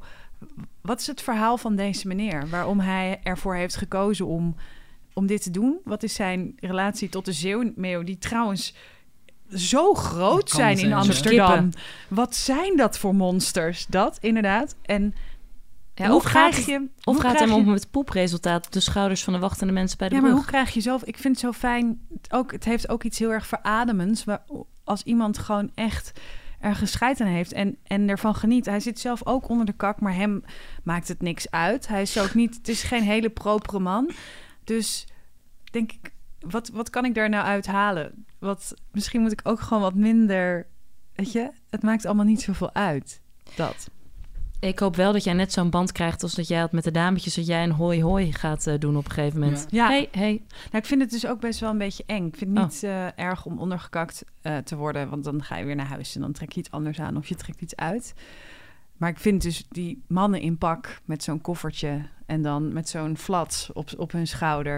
Wat 0.80 1.00
is 1.00 1.06
het 1.06 1.22
verhaal 1.22 1.56
van 1.56 1.76
deze 1.76 2.06
meneer? 2.06 2.48
Waarom 2.48 2.80
hij 2.80 3.20
ervoor 3.22 3.54
heeft 3.54 3.76
gekozen 3.76 4.26
om, 4.26 4.56
om 5.12 5.26
dit 5.26 5.42
te 5.42 5.50
doen? 5.50 5.78
Wat 5.84 6.02
is 6.02 6.14
zijn 6.14 6.52
relatie 6.56 7.08
tot 7.08 7.24
de 7.24 7.32
zeeuwmeeuw, 7.32 8.02
die 8.02 8.18
trouwens 8.18 8.74
zo 9.54 9.94
groot 9.94 10.50
zijn 10.50 10.78
in? 10.78 10.92
Amsterdam? 10.92 11.70
Wat 12.08 12.34
zijn 12.34 12.76
dat 12.76 12.98
voor 12.98 13.14
monsters? 13.14 13.86
Dat 13.86 14.18
inderdaad. 14.20 14.76
En 14.82 15.14
Ja, 15.98 16.06
hoe 16.06 16.16
of 16.16 16.24
gaat, 16.24 16.50
krijg 16.50 16.66
je. 16.66 16.88
of 17.04 17.14
hoe 17.14 17.20
gaat 17.20 17.38
hem 17.38 17.48
je- 17.48 17.54
om 17.54 17.68
het 17.68 17.90
poepresultaat 17.90 18.66
op 18.66 18.72
de 18.72 18.80
schouders 18.80 19.24
van 19.24 19.32
de 19.32 19.38
wachtende 19.38 19.72
mensen 19.72 19.98
bij 19.98 20.08
de 20.08 20.14
ja, 20.14 20.20
maar 20.20 20.30
hoe 20.30 20.44
krijg 20.44 20.70
je 20.74 20.80
zelf? 20.80 21.04
Ik 21.04 21.18
vind 21.18 21.34
het 21.34 21.44
zo 21.44 21.52
fijn. 21.52 22.00
Ook, 22.30 22.52
het 22.52 22.64
heeft 22.64 22.88
ook 22.88 23.02
iets 23.04 23.18
heel 23.18 23.30
erg 23.32 23.46
verademends. 23.46 24.24
Waar, 24.24 24.42
als 24.84 25.02
iemand 25.02 25.38
gewoon 25.38 25.70
echt 25.74 26.20
ergens 26.60 26.90
scheid 26.90 27.20
aan 27.20 27.26
heeft 27.26 27.52
en, 27.52 27.76
en 27.84 28.08
ervan 28.08 28.34
geniet. 28.34 28.66
Hij 28.66 28.80
zit 28.80 29.00
zelf 29.00 29.26
ook 29.26 29.48
onder 29.48 29.66
de 29.66 29.72
kak, 29.72 30.00
maar 30.00 30.14
hem 30.14 30.44
maakt 30.82 31.08
het 31.08 31.22
niks 31.22 31.50
uit. 31.50 31.88
Hij 31.88 32.02
is 32.02 32.18
ook 32.18 32.34
niet. 32.34 32.54
Het 32.54 32.68
is 32.68 32.82
geen 32.82 33.02
hele 33.02 33.30
propere 33.30 33.78
man. 33.78 34.10
Dus 34.64 35.06
denk 35.70 35.92
ik, 35.92 36.12
wat, 36.40 36.68
wat 36.68 36.90
kan 36.90 37.04
ik 37.04 37.14
daar 37.14 37.28
nou 37.28 37.44
uithalen? 37.46 38.24
Wat, 38.38 38.74
misschien 38.92 39.20
moet 39.20 39.32
ik 39.32 39.40
ook 39.44 39.60
gewoon 39.60 39.82
wat 39.82 39.94
minder. 39.94 40.66
Weet 41.14 41.32
je, 41.32 41.50
het 41.70 41.82
maakt 41.82 42.06
allemaal 42.06 42.24
niet 42.24 42.42
zoveel 42.42 42.74
uit. 42.74 43.20
Dat. 43.56 43.88
Ik 44.60 44.78
hoop 44.78 44.96
wel 44.96 45.12
dat 45.12 45.24
jij 45.24 45.32
net 45.32 45.52
zo'n 45.52 45.70
band 45.70 45.92
krijgt 45.92 46.22
als 46.22 46.34
dat 46.34 46.48
jij 46.48 46.58
had 46.58 46.72
met 46.72 46.84
de 46.84 46.90
dametjes... 46.90 47.34
dat 47.34 47.46
jij 47.46 47.62
een 47.62 47.70
hoi 47.72 48.02
hoi 48.02 48.32
gaat 48.32 48.66
eh, 48.66 48.74
doen 48.78 48.96
op 48.96 49.04
een 49.04 49.10
gegeven 49.10 49.40
moment. 49.40 49.66
Ja. 49.70 49.86
Hey, 49.86 50.08
hey. 50.12 50.42
Nou, 50.48 50.76
ik 50.76 50.86
vind 50.86 51.00
het 51.00 51.10
dus 51.10 51.26
ook 51.26 51.40
best 51.40 51.60
wel 51.60 51.70
een 51.70 51.78
beetje 51.78 52.04
eng. 52.06 52.26
Ik 52.26 52.36
vind 52.36 52.50
het 52.50 52.66
Oh. 52.66 52.72
niet 52.72 52.82
eh, 52.82 53.18
erg 53.18 53.44
om 53.46 53.58
ondergekakt 53.58 54.24
eh, 54.42 54.56
te 54.56 54.76
worden, 54.76 55.08
want 55.08 55.24
dan 55.24 55.42
ga 55.42 55.56
je 55.56 55.64
weer 55.64 55.76
naar 55.76 55.86
huis 55.86 56.14
en 56.14 56.20
dan 56.20 56.32
trek 56.32 56.52
je 56.52 56.60
iets 56.60 56.70
anders 56.70 57.00
aan 57.00 57.16
of 57.16 57.26
je 57.26 57.34
trekt 57.34 57.60
iets 57.60 57.76
uit. 57.76 58.14
Maar 58.96 59.10
ik 59.10 59.18
vind 59.18 59.42
dus 59.42 59.64
die 59.68 60.02
mannen 60.08 60.40
in 60.40 60.58
pak 60.58 61.00
met 61.04 61.22
zo'n 61.22 61.40
koffertje 61.40 62.02
en 62.26 62.42
dan 62.42 62.72
met 62.72 62.88
zo'n 62.88 63.16
flats 63.16 63.72
op, 63.72 63.90
op 63.96 64.12
hun 64.12 64.26
schouder. 64.26 64.74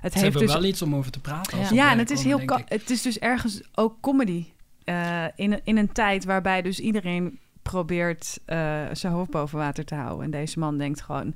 Het 0.00 0.12
Ze 0.12 0.18
heeft 0.18 0.22
hebben 0.22 0.40
dus 0.40 0.52
wel 0.52 0.64
iets 0.64 0.82
om 0.82 0.94
over 0.94 1.10
te 1.10 1.20
praten. 1.20 1.74
Ja. 1.74 1.90
en 1.90 1.98
het 1.98 2.10
is 2.10 2.22
komen, 2.22 2.46
heel 2.46 2.60
het 2.66 2.90
is 2.90 3.02
dus 3.02 3.18
ergens 3.18 3.60
ook 3.74 4.00
comedy 4.00 4.46
eh, 4.84 5.24
in 5.34 5.52
een, 5.52 5.60
in 5.64 5.76
een 5.76 5.92
tijd 5.92 6.24
waarbij 6.24 6.62
dus 6.62 6.80
iedereen 6.80 7.38
probeert 7.64 8.40
eh, 8.44 8.84
zijn 8.92 9.12
hoofd 9.12 9.30
boven 9.30 9.58
water 9.58 9.84
te 9.84 9.94
houden. 9.94 10.24
En 10.24 10.30
deze 10.30 10.58
man 10.58 10.78
denkt 10.78 11.00
gewoon, 11.00 11.28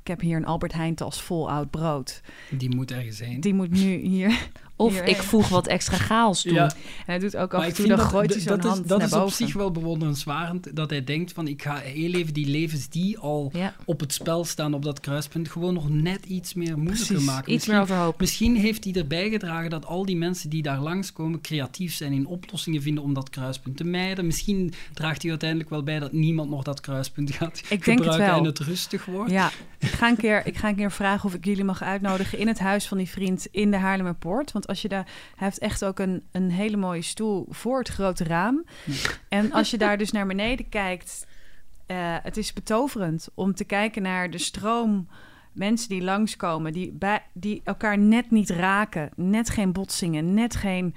ik 0.00 0.06
heb 0.06 0.20
hier 0.20 0.36
een 0.36 0.46
Albert 0.46 0.72
Heijn 0.72 0.94
tas 0.94 1.22
vol 1.22 1.50
oud 1.50 1.70
brood. 1.70 2.20
Die 2.50 2.74
moet 2.74 2.90
ergens 2.90 3.18
heen. 3.18 3.40
Die 3.40 3.54
moet 3.54 3.70
nu 3.70 3.94
hier... 3.96 4.48
Of 4.78 4.92
Hierheen. 4.92 5.10
ik 5.10 5.22
voeg 5.22 5.48
wat 5.48 5.66
extra 5.66 5.96
chaos 5.96 6.42
toe. 6.42 6.52
Ja. 6.52 6.64
En 6.64 6.72
hij 7.06 7.18
doet 7.18 7.36
ook 7.36 7.54
af 7.54 7.64
en 7.64 7.74
toe, 7.74 7.86
dan 7.86 7.96
dat, 7.96 8.06
gooit 8.06 8.32
hij 8.32 8.40
zo'n 8.42 8.60
hand 8.60 8.80
is, 8.82 8.86
dat 8.88 8.98
naar 8.98 9.08
is 9.08 9.14
op 9.14 9.30
zich 9.30 9.52
wel 9.54 9.70
bewonderenswaardig. 9.70 10.72
Dat 10.72 10.90
hij 10.90 11.04
denkt 11.04 11.32
van, 11.32 11.46
ik 11.48 11.62
ga 11.62 11.76
heel 11.76 12.12
even 12.12 12.34
die 12.34 12.46
levens 12.46 12.88
die 12.88 13.18
al 13.18 13.50
Ja, 13.52 13.74
op 13.84 14.00
het 14.00 14.12
spel 14.12 14.44
staan 14.44 14.74
op 14.74 14.82
dat 14.84 15.00
kruispunt, 15.00 15.48
gewoon 15.48 15.74
nog 15.74 15.88
net 15.88 16.24
iets 16.26 16.54
meer 16.54 16.76
moeilijker 16.78 17.06
Precies. 17.06 17.26
maken. 17.26 17.42
iets 17.42 17.66
Misschien- 17.66 17.72
meer 17.74 17.82
overhoop. 17.82 18.20
Misschien 18.20 18.56
heeft 18.56 18.84
hij 18.84 18.92
erbij 18.92 19.30
gedragen 19.30 19.70
dat 19.70 19.86
al 19.86 20.04
die 20.06 20.16
mensen 20.16 20.50
die 20.50 20.62
daar 20.62 20.80
langskomen 20.80 21.40
creatief 21.40 21.94
zijn 21.94 22.12
in 22.12 22.26
oplossingen 22.26 22.82
vinden 22.82 23.04
om 23.04 23.14
dat 23.14 23.30
kruispunt 23.30 23.76
te 23.76 23.84
mijden. 23.84 24.26
Misschien 24.26 24.72
draagt 24.94 25.20
hij 25.22 25.30
uiteindelijk 25.30 25.70
wel 25.70 25.82
bij 25.82 25.98
dat 25.98 26.12
niemand 26.12 26.50
nog 26.50 26.62
dat 26.62 26.80
kruispunt 26.80 27.30
gaat 27.34 27.58
Ik 27.58 27.68
denk 27.68 27.84
het 27.84 27.96
gebruiken 27.98 28.26
wel. 28.26 28.38
en 28.38 28.44
het 28.44 28.58
rustig 28.58 29.04
wordt. 29.04 29.30
Ja, 29.30 29.50
ik 29.78 29.88
ga, 29.88 30.08
een 30.08 30.16
keer, 30.16 30.46
ik 30.46 30.56
ga 30.56 30.68
een 30.68 30.76
keer 30.76 30.92
vragen 30.92 31.24
of 31.28 31.34
ik 31.34 31.44
jullie 31.44 31.64
mag 31.64 31.82
uitnodigen 31.82 32.38
in 32.38 32.48
het 32.48 32.58
huis 32.58 32.86
van 32.86 32.98
die 32.98 33.08
vriend 33.08 33.46
in 33.50 33.70
de 33.70 33.76
Haarlemmerpoort. 33.76 34.52
Want 34.52 34.65
als 34.66 34.82
je 34.82 34.88
daar, 34.88 35.04
hij 35.36 35.46
heeft 35.46 35.58
echt 35.58 35.84
ook 35.84 35.98
een, 35.98 36.22
een 36.32 36.50
hele 36.50 36.76
mooie 36.76 37.02
stoel 37.02 37.46
voor 37.48 37.78
het 37.78 37.88
grote 37.88 38.24
raam. 38.24 38.64
En 39.28 39.52
als 39.52 39.70
je 39.70 39.78
daar 39.78 39.98
dus 39.98 40.10
naar 40.10 40.26
beneden 40.26 40.68
kijkt, 40.68 41.26
eh, 41.86 41.96
het 42.22 42.36
is 42.36 42.52
betoverend 42.52 43.28
om 43.34 43.54
te 43.54 43.64
kijken 43.64 44.02
naar 44.02 44.30
de 44.30 44.38
stroom 44.38 45.08
mensen 45.52 45.88
die 45.88 46.02
langskomen, 46.02 46.72
die, 46.72 46.92
bij, 46.92 47.22
die 47.32 47.60
elkaar 47.64 47.98
net 47.98 48.30
niet 48.30 48.50
raken, 48.50 49.10
net 49.16 49.50
geen 49.50 49.72
botsingen, 49.72 50.34
net 50.34 50.56
geen 50.56 50.94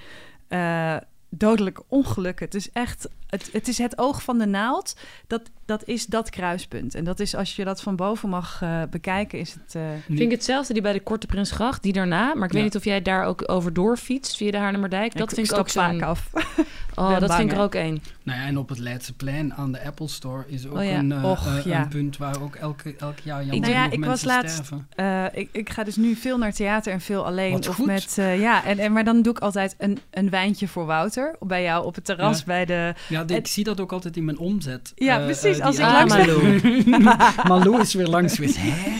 eh, 0.47 0.97
dodelijke 1.29 1.83
ongelukken. 1.87 2.45
Het 2.45 2.55
is 2.55 2.71
echt, 2.71 3.09
het, 3.29 3.49
het 3.51 3.67
is 3.67 3.77
het 3.77 3.97
oog 3.97 4.23
van 4.23 4.37
de 4.37 4.45
naald. 4.45 4.95
Dat, 5.27 5.41
dat 5.65 5.83
is 5.87 6.05
dat 6.05 6.29
kruispunt. 6.29 6.95
En 6.95 7.03
dat 7.03 7.19
is, 7.19 7.35
als 7.35 7.55
je 7.55 7.63
dat 7.63 7.81
van 7.81 7.95
boven 7.95 8.29
mag 8.29 8.59
eh, 8.61 8.81
bekijken, 8.89 9.39
is 9.39 9.53
het... 9.53 9.75
eh, 9.75 9.81
Vind 10.07 10.19
ik 10.19 10.31
hetzelfde 10.31 10.73
die 10.73 10.81
bij 10.81 10.93
de 10.93 10.99
Korte 10.99 11.27
Prinsgracht, 11.27 11.83
die 11.83 11.93
daarna. 11.93 12.25
Maar 12.35 12.45
ik 12.47 12.51
weet 12.51 12.53
Ja. 12.61 12.63
niet 12.63 12.75
of 12.75 12.83
jij 12.85 13.01
daar 13.01 13.25
ook 13.25 13.43
over 13.51 13.73
doorfietst 13.73 14.37
via 14.37 14.51
de 14.51 14.57
Haarlemmerdijk. 14.57 15.17
Dat 15.17 15.29
ik, 15.29 15.35
vind 15.35 15.51
ik 15.51 15.57
ook 15.57 15.69
vaak 15.69 16.01
af. 16.01 16.29
Oh, 16.95 17.09
dat 17.09 17.19
bang, 17.19 17.33
vind 17.33 17.51
ik 17.51 17.57
er 17.57 17.63
ook 17.63 17.75
één. 17.75 18.01
Nou 18.23 18.39
ja, 18.39 18.45
en 18.45 18.57
op 18.57 18.69
het 18.69 18.77
Leidseplein 18.79 19.53
aan 19.53 19.71
de 19.71 19.83
Apple 19.85 20.07
Store 20.07 20.43
is 20.47 20.67
ook 20.67 20.77
Oh 20.77 20.83
ja. 20.83 20.97
een, 20.97 21.11
eh, 21.11 21.23
Och, 21.29 21.63
ja. 21.65 21.81
een 21.81 21.87
punt 21.87 22.17
waar 22.17 22.41
ook 22.41 22.55
elke, 22.55 22.95
elk 22.97 23.19
jaar 23.19 23.39
jammer 23.45 23.59
Nou 23.59 23.73
ja, 23.73 23.91
ik 23.91 24.05
was 24.05 24.23
laatst- 24.23 24.55
sterven. 24.55 24.87
Eh, 24.95 25.25
ik, 25.33 25.49
ik 25.51 25.69
ga 25.69 25.83
dus 25.83 25.95
nu 25.95 26.15
veel 26.15 26.37
naar 26.37 26.53
theater 26.53 26.93
en 26.93 27.01
veel 27.01 27.25
alleen. 27.25 27.51
Wat 27.51 27.67
of 27.67 27.75
goed. 27.75 27.85
met, 27.85 28.17
eh, 28.17 28.39
ja, 28.39 28.63
en, 28.65 28.79
en, 28.79 28.91
maar 28.93 29.03
dan 29.03 29.21
doe 29.21 29.33
ik 29.33 29.39
altijd 29.39 29.75
een, 29.77 29.99
een 30.11 30.29
wijntje 30.29 30.67
voor 30.67 30.85
Wouter. 30.85 31.35
Bij 31.39 31.63
jou 31.63 31.85
op 31.85 31.95
het 31.95 32.05
terras 32.05 32.37
Ja. 32.39 32.43
bij 32.45 32.65
de... 32.65 32.93
Ja, 33.19 33.25
de- 33.25 33.33
het- 33.33 33.45
ik 33.47 33.51
zie 33.51 33.63
dat 33.63 33.79
ook 33.79 33.91
altijd 33.91 34.17
in 34.17 34.25
mijn 34.25 34.37
omzet. 34.37 34.91
Ja, 34.95 35.19
Eh, 35.19 35.25
precies, 35.25 35.57
eh, 35.59 35.65
als 35.65 35.75
ik 35.75 35.81
langs 35.81 36.13
Malou. 36.17 36.59
Malou 37.47 37.81
is 37.81 37.93
weer 37.93 38.07
langs 38.07 38.35
geweest. 38.35 38.55
Hè? 38.59 38.91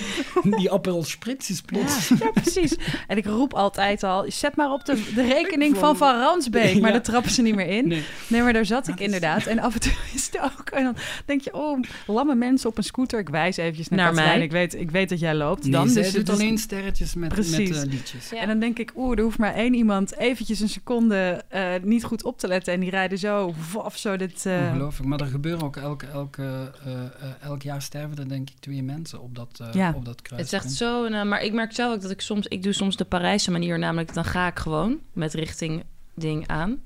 Die 0.57 0.72
Aperol 0.72 1.03
Spritz 1.03 1.49
is 1.49 1.61
plots... 1.61 2.07
Ja, 2.20 2.32
precies. 2.32 2.76
En 3.07 3.17
ik 3.17 3.26
roep 3.26 3.53
altijd 3.53 4.03
al, 4.03 4.26
zet 4.28 4.55
maar 4.55 4.72
op 4.72 4.86
de, 4.86 5.03
de 5.15 5.22
rekening 5.28 5.78
van 5.78 5.97
Van- 5.97 6.20
Ransbeek. 6.20 6.74
Maar 6.74 6.88
Ja. 6.89 6.91
daar 6.91 7.01
trappen 7.01 7.32
ze 7.32 7.41
niet 7.41 7.55
meer 7.55 7.67
in. 7.67 7.88
Nee. 7.88 8.03
Nee, 8.28 8.41
maar 8.41 8.53
daar 8.53 8.65
zat 8.65 8.86
Ja, 8.88 8.93
ik 8.93 8.99
inderdaad. 8.99 9.45
En 9.45 9.59
af 9.59 9.74
en 9.74 9.80
toe 9.80 9.91
is 10.13 10.26
het 10.32 10.39
ook. 10.41 10.70
En 10.70 10.84
dan 10.84 10.95
denk 11.26 11.41
je, 11.41 11.53
oh, 11.53 11.80
lamme 12.07 12.36
mensen 12.36 12.70
op 12.70 12.78
een 12.78 12.84
scooter. 12.84 13.20
Ik 13.20 13.30
wijs 13.30 13.57
eventjes 13.57 13.88
naar, 13.89 13.97
Naar 13.97 14.13
mij. 14.13 14.41
Ik 14.41 14.51
weet, 14.51 14.76
ik 14.76 14.91
weet 14.91 15.09
dat 15.09 15.20
jij 15.20 15.36
loopt. 15.36 15.63
Nee, 15.63 15.72
dan, 15.72 15.89
zij 15.89 16.01
dus 16.01 16.11
doet 16.11 16.28
het 16.28 16.38
is- 16.38 16.43
alleen 16.43 16.57
sterretjes 16.57 17.13
met, 17.15 17.36
met 17.36 17.39
Precies. 17.47 17.78
eh, 17.84 17.89
liedjes. 17.89 18.30
Ja. 18.30 18.38
En 18.41 18.47
dan 18.47 18.59
denk 18.59 18.80
ik, 18.80 18.91
oeh, 18.95 19.17
er 19.17 19.24
hoeft 19.24 19.38
maar 19.38 19.53
één 19.53 19.74
iemand 19.74 20.17
eventjes 20.17 20.59
een 20.59 20.70
seconde 20.70 21.43
eh, 21.47 21.61
niet 21.84 22.03
goed 22.03 22.24
op 22.24 22.38
te 22.39 22.47
letten. 22.47 22.74
En 22.74 22.80
die 22.80 22.89
rijden 22.89 23.17
zo, 23.17 23.53
of 23.74 23.97
zo 23.97 24.09
dit... 24.18 24.45
eh, 24.45 24.68
Ongelooflijk. 24.72 25.10
Maar 25.10 25.20
er 25.20 25.26
gebeuren 25.26 25.64
ook 25.64 25.76
elke, 25.76 26.05
elke, 26.05 26.72
eh, 26.86 27.03
eh, 27.03 27.10
elk 27.41 27.62
jaar 27.62 27.82
sterven 27.82 28.18
er 28.18 28.30
denk 28.30 28.49
ik 28.49 28.55
twee 28.60 28.84
mensen 28.84 29.22
op 29.22 29.36
dat, 29.36 29.60
eh 29.62 29.74
Ja. 29.74 29.93
op 29.95 30.05
dat 30.05 30.22
kruis. 30.22 30.41
Het 30.41 30.53
is 30.53 30.60
echt 30.60 30.72
zo... 30.74 31.10
maar 31.26 31.41
ik 31.43 31.53
merk 31.53 31.74
zelf 31.74 31.93
ook 31.95 32.01
dat 32.01 32.12
ik 32.12 32.22
soms... 32.22 32.47
Ik 32.47 32.64
doe 32.64 32.74
soms 32.74 32.95
de 32.95 33.05
Parijse 33.05 33.51
manier, 33.51 33.80
namelijk 33.80 34.14
dan 34.14 34.26
ga 34.26 34.47
ik 34.47 34.60
gewoon 34.60 34.97
met 35.14 35.34
richting 35.34 35.84
ding 36.16 36.47
aan. 36.47 36.80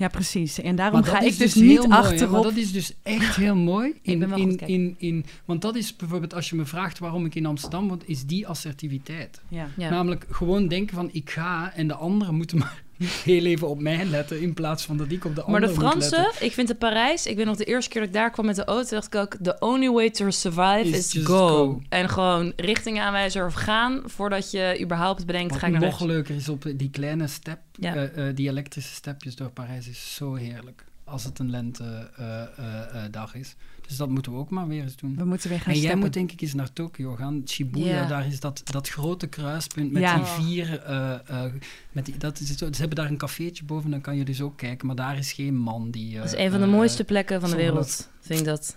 Ja, 0.00 0.08
precies. 0.08 0.60
En 0.60 0.76
daarom 0.76 1.02
ga 1.02 1.20
ik 1.20 1.38
dus, 1.38 1.54
heel 1.54 1.64
niet 1.64 1.78
mooi, 1.78 1.90
achterop. 1.90 2.30
Maar 2.30 2.42
dat 2.42 2.56
is 2.56 2.72
dus 2.72 2.92
echt 3.02 3.36
heel 3.36 3.56
mooi. 3.56 3.94
In, 4.02 4.18
ben 4.18 4.28
wel 4.28 4.38
goed 4.38 4.60
in, 4.60 4.68
in, 4.68 4.94
in, 4.98 5.24
want 5.44 5.62
dat 5.62 5.76
is 5.76 5.96
bijvoorbeeld, 5.96 6.34
als 6.34 6.50
je 6.50 6.56
me 6.56 6.64
vraagt 6.64 6.98
waarom 6.98 7.24
ik 7.24 7.34
in 7.34 7.46
Amsterdam 7.46 7.88
woon, 7.88 8.02
is 8.04 8.26
die 8.26 8.46
assertiviteit. 8.46 9.40
Ja. 9.48 9.68
Ja. 9.76 9.90
Namelijk 9.90 10.26
gewoon 10.30 10.68
denken 10.68 10.96
van 10.96 11.08
ik 11.12 11.30
ga 11.30 11.72
en 11.74 11.86
de 11.88 11.94
anderen 11.94 12.34
moeten 12.34 12.58
maar 12.64 12.82
heel 13.24 13.44
even 13.44 13.68
op 13.68 13.80
mij 13.80 14.04
letten 14.04 14.40
in 14.40 14.54
plaats 14.54 14.84
van 14.84 14.96
dat 14.96 15.10
ik 15.10 15.24
op 15.24 15.34
de 15.34 15.44
Maar 15.46 15.60
de. 15.60 15.68
Fransen, 15.68 16.30
ik 16.40 16.52
vind 16.52 16.68
de 16.68 16.74
Parijs... 16.74 17.26
Ik 17.26 17.36
weet 17.36 17.46
nog 17.46 17.56
de 17.56 17.64
eerste 17.64 17.90
keer 17.90 18.00
dat 18.00 18.10
ik 18.10 18.14
daar 18.16 18.30
kwam 18.30 18.46
met 18.46 18.56
de 18.56 18.64
auto... 18.64 18.90
dacht 18.90 19.06
ik 19.06 19.14
ook, 19.14 19.36
the 19.42 19.56
only 19.58 19.88
way 19.90 20.10
to 20.10 20.30
survive 20.30 20.80
Is 20.88 20.96
is, 20.98 21.12
just 21.12 21.26
go. 21.26 21.46
go. 21.48 21.80
En 21.88 22.08
gewoon 22.08 22.52
richting 22.56 23.00
aanwijzer 23.00 23.46
of 23.46 23.54
gaan... 23.54 24.02
voordat 24.04 24.50
je 24.50 24.78
überhaupt 24.82 25.26
bedenkt, 25.26 25.52
ga 25.52 25.58
Wat 25.60 25.66
ik 25.68 25.72
naar 25.72 25.80
nog 25.90 25.98
rechts. 25.98 26.04
leuker 26.14 26.34
is 26.34 26.48
op 26.48 26.64
die 26.76 26.90
kleine 26.90 27.26
step, 27.26 27.58
Ja. 27.72 27.94
eh, 27.94 28.28
eh, 28.28 28.36
die 28.36 28.48
elektrische 28.48 28.94
stepjes 28.94 29.36
door 29.36 29.50
Parijs 29.50 29.88
is 29.88 30.14
zo 30.14 30.34
heerlijk. 30.34 30.84
Als 31.04 31.24
het 31.24 31.38
een 31.38 31.50
lentedag 31.50 33.34
is. 33.34 33.54
Dus 33.90 33.98
dat 33.98 34.08
moeten 34.08 34.32
we 34.32 34.38
ook 34.38 34.50
maar 34.50 34.68
weer 34.68 34.82
eens 34.82 34.96
doen. 34.96 35.16
We 35.16 35.24
moeten 35.24 35.48
weer 35.48 35.58
gaan 35.58 35.66
En 35.66 35.72
jij 35.72 35.80
steppen. 35.80 36.00
moet 36.00 36.12
denk 36.12 36.32
ik 36.32 36.40
eens 36.40 36.54
naar 36.54 36.72
Tokio 36.72 37.14
gaan. 37.14 37.42
Shibuya, 37.46 38.06
daar 38.06 38.26
is 38.26 38.40
dat, 38.40 38.60
dat 38.64 38.88
grote 38.88 39.26
kruispunt 39.26 39.92
met 39.92 40.02
Ja. 40.02 40.16
die 40.16 40.24
vier... 40.24 40.82
eh, 40.82 41.12
eh, 41.44 41.52
met 41.92 42.04
die, 42.06 42.16
dat 42.16 42.40
is, 42.40 42.56
ze 42.56 42.64
hebben 42.76 42.96
daar 42.96 43.06
een 43.10 43.16
cafeetje 43.16 43.64
boven, 43.64 43.90
dan 43.90 44.00
kan 44.00 44.16
je 44.16 44.24
dus 44.24 44.40
ook 44.40 44.56
kijken. 44.56 44.86
Maar 44.86 44.96
daar 44.96 45.18
is 45.18 45.32
geen 45.32 45.56
man 45.56 45.90
die... 45.90 46.16
Dat 46.16 46.24
is 46.24 46.34
eh, 46.34 46.44
een 46.44 46.50
van 46.50 46.60
de 46.60 46.66
eh, 46.66 46.72
mooiste 46.72 47.04
plekken 47.04 47.40
van 47.40 47.50
de 47.50 47.56
wereld, 47.56 48.10
vind 48.20 48.38
ik 48.40 48.46
dat. 48.46 48.76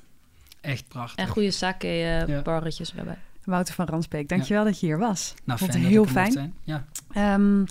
Echt 0.62 0.88
prachtig. 0.88 1.26
En 1.26 1.32
goede 1.32 1.52
sake 1.52 1.88
eh, 1.88 2.28
Ja. 2.28 2.42
barretjes 2.42 2.94
erbij. 2.96 3.18
Wouter 3.44 3.74
van 3.74 3.86
Ransbeek, 3.86 4.30
dankjewel 4.30 4.64
dat 4.64 4.80
je 4.80 4.86
hier 4.86 4.98
was. 4.98 5.34
Nou, 5.44 5.60
Vond 5.60 5.72
fijn 5.72 5.84
het 5.84 5.92
dat 5.92 5.92
heel 5.92 6.02
ik 6.04 6.14
mocht 6.14 6.20
fijn. 6.20 6.32
zijn. 6.32 6.54
Ja. 6.64 6.86
Ehm, 7.14 7.64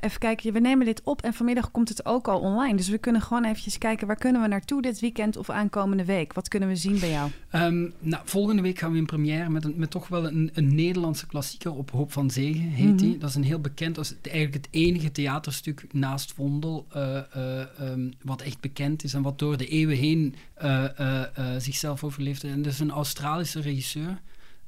even 0.00 0.18
kijken, 0.18 0.52
we 0.52 0.60
nemen 0.60 0.86
dit 0.86 1.00
op 1.04 1.22
en 1.22 1.34
vanmiddag 1.34 1.70
komt 1.70 1.88
het 1.88 2.06
ook 2.06 2.28
al 2.28 2.38
online. 2.40 2.76
Dus 2.76 2.88
we 2.88 2.98
kunnen 2.98 3.22
gewoon 3.22 3.44
eventjes 3.44 3.78
kijken, 3.78 4.06
waar 4.06 4.16
kunnen 4.16 4.42
we 4.42 4.48
naartoe 4.48 4.82
dit 4.82 5.00
weekend 5.00 5.36
of 5.36 5.50
aankomende 5.50 6.04
week? 6.04 6.32
Wat 6.32 6.48
kunnen 6.48 6.68
we 6.68 6.76
zien 6.76 6.98
bij 6.98 7.10
jou? 7.10 7.30
Ehm, 7.50 7.88
nou, 7.98 8.22
volgende 8.24 8.62
week 8.62 8.78
gaan 8.78 8.92
we 8.92 8.98
in 8.98 9.06
première 9.06 9.48
met, 9.50 9.64
een, 9.64 9.74
met 9.76 9.90
toch 9.90 10.08
wel 10.08 10.26
een, 10.26 10.50
een 10.54 10.74
Nederlandse 10.74 11.26
klassieker 11.26 11.72
op 11.74 11.90
Hoop 11.90 12.12
van 12.12 12.30
Zegen, 12.30 12.60
heet 12.68 12.98
die. 12.98 13.08
Mhm. 13.10 13.18
Dat 13.18 13.28
is 13.28 13.34
een 13.34 13.44
heel 13.44 13.60
bekend, 13.60 13.94
dat 13.94 14.04
is 14.04 14.10
het- 14.10 14.28
eigenlijk 14.28 14.64
het 14.66 14.74
enige 14.74 15.12
theaterstuk 15.12 15.84
naast 15.92 16.32
Vondel, 16.32 16.86
eh, 16.92 17.16
eh, 17.18 17.60
ehm, 17.78 18.10
wat 18.22 18.42
echt 18.42 18.60
bekend 18.60 19.04
is 19.04 19.14
en 19.14 19.22
wat 19.22 19.38
door 19.38 19.56
de 19.56 19.66
eeuwen 19.66 19.96
heen 19.96 20.34
eh, 20.54 21.54
zichzelf 21.58 22.04
overleeft. 22.04 22.44
En 22.44 22.62
dat 22.62 22.72
is 22.72 22.78
een 22.80 22.90
Australische 22.90 23.60
regisseur 23.60 24.20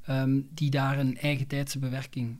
ehm, 0.05 0.39
die 0.53 0.69
daar 0.69 0.99
een 0.99 1.17
eigen 1.17 1.47
tijdse 1.47 1.79
bewerking 1.79 2.37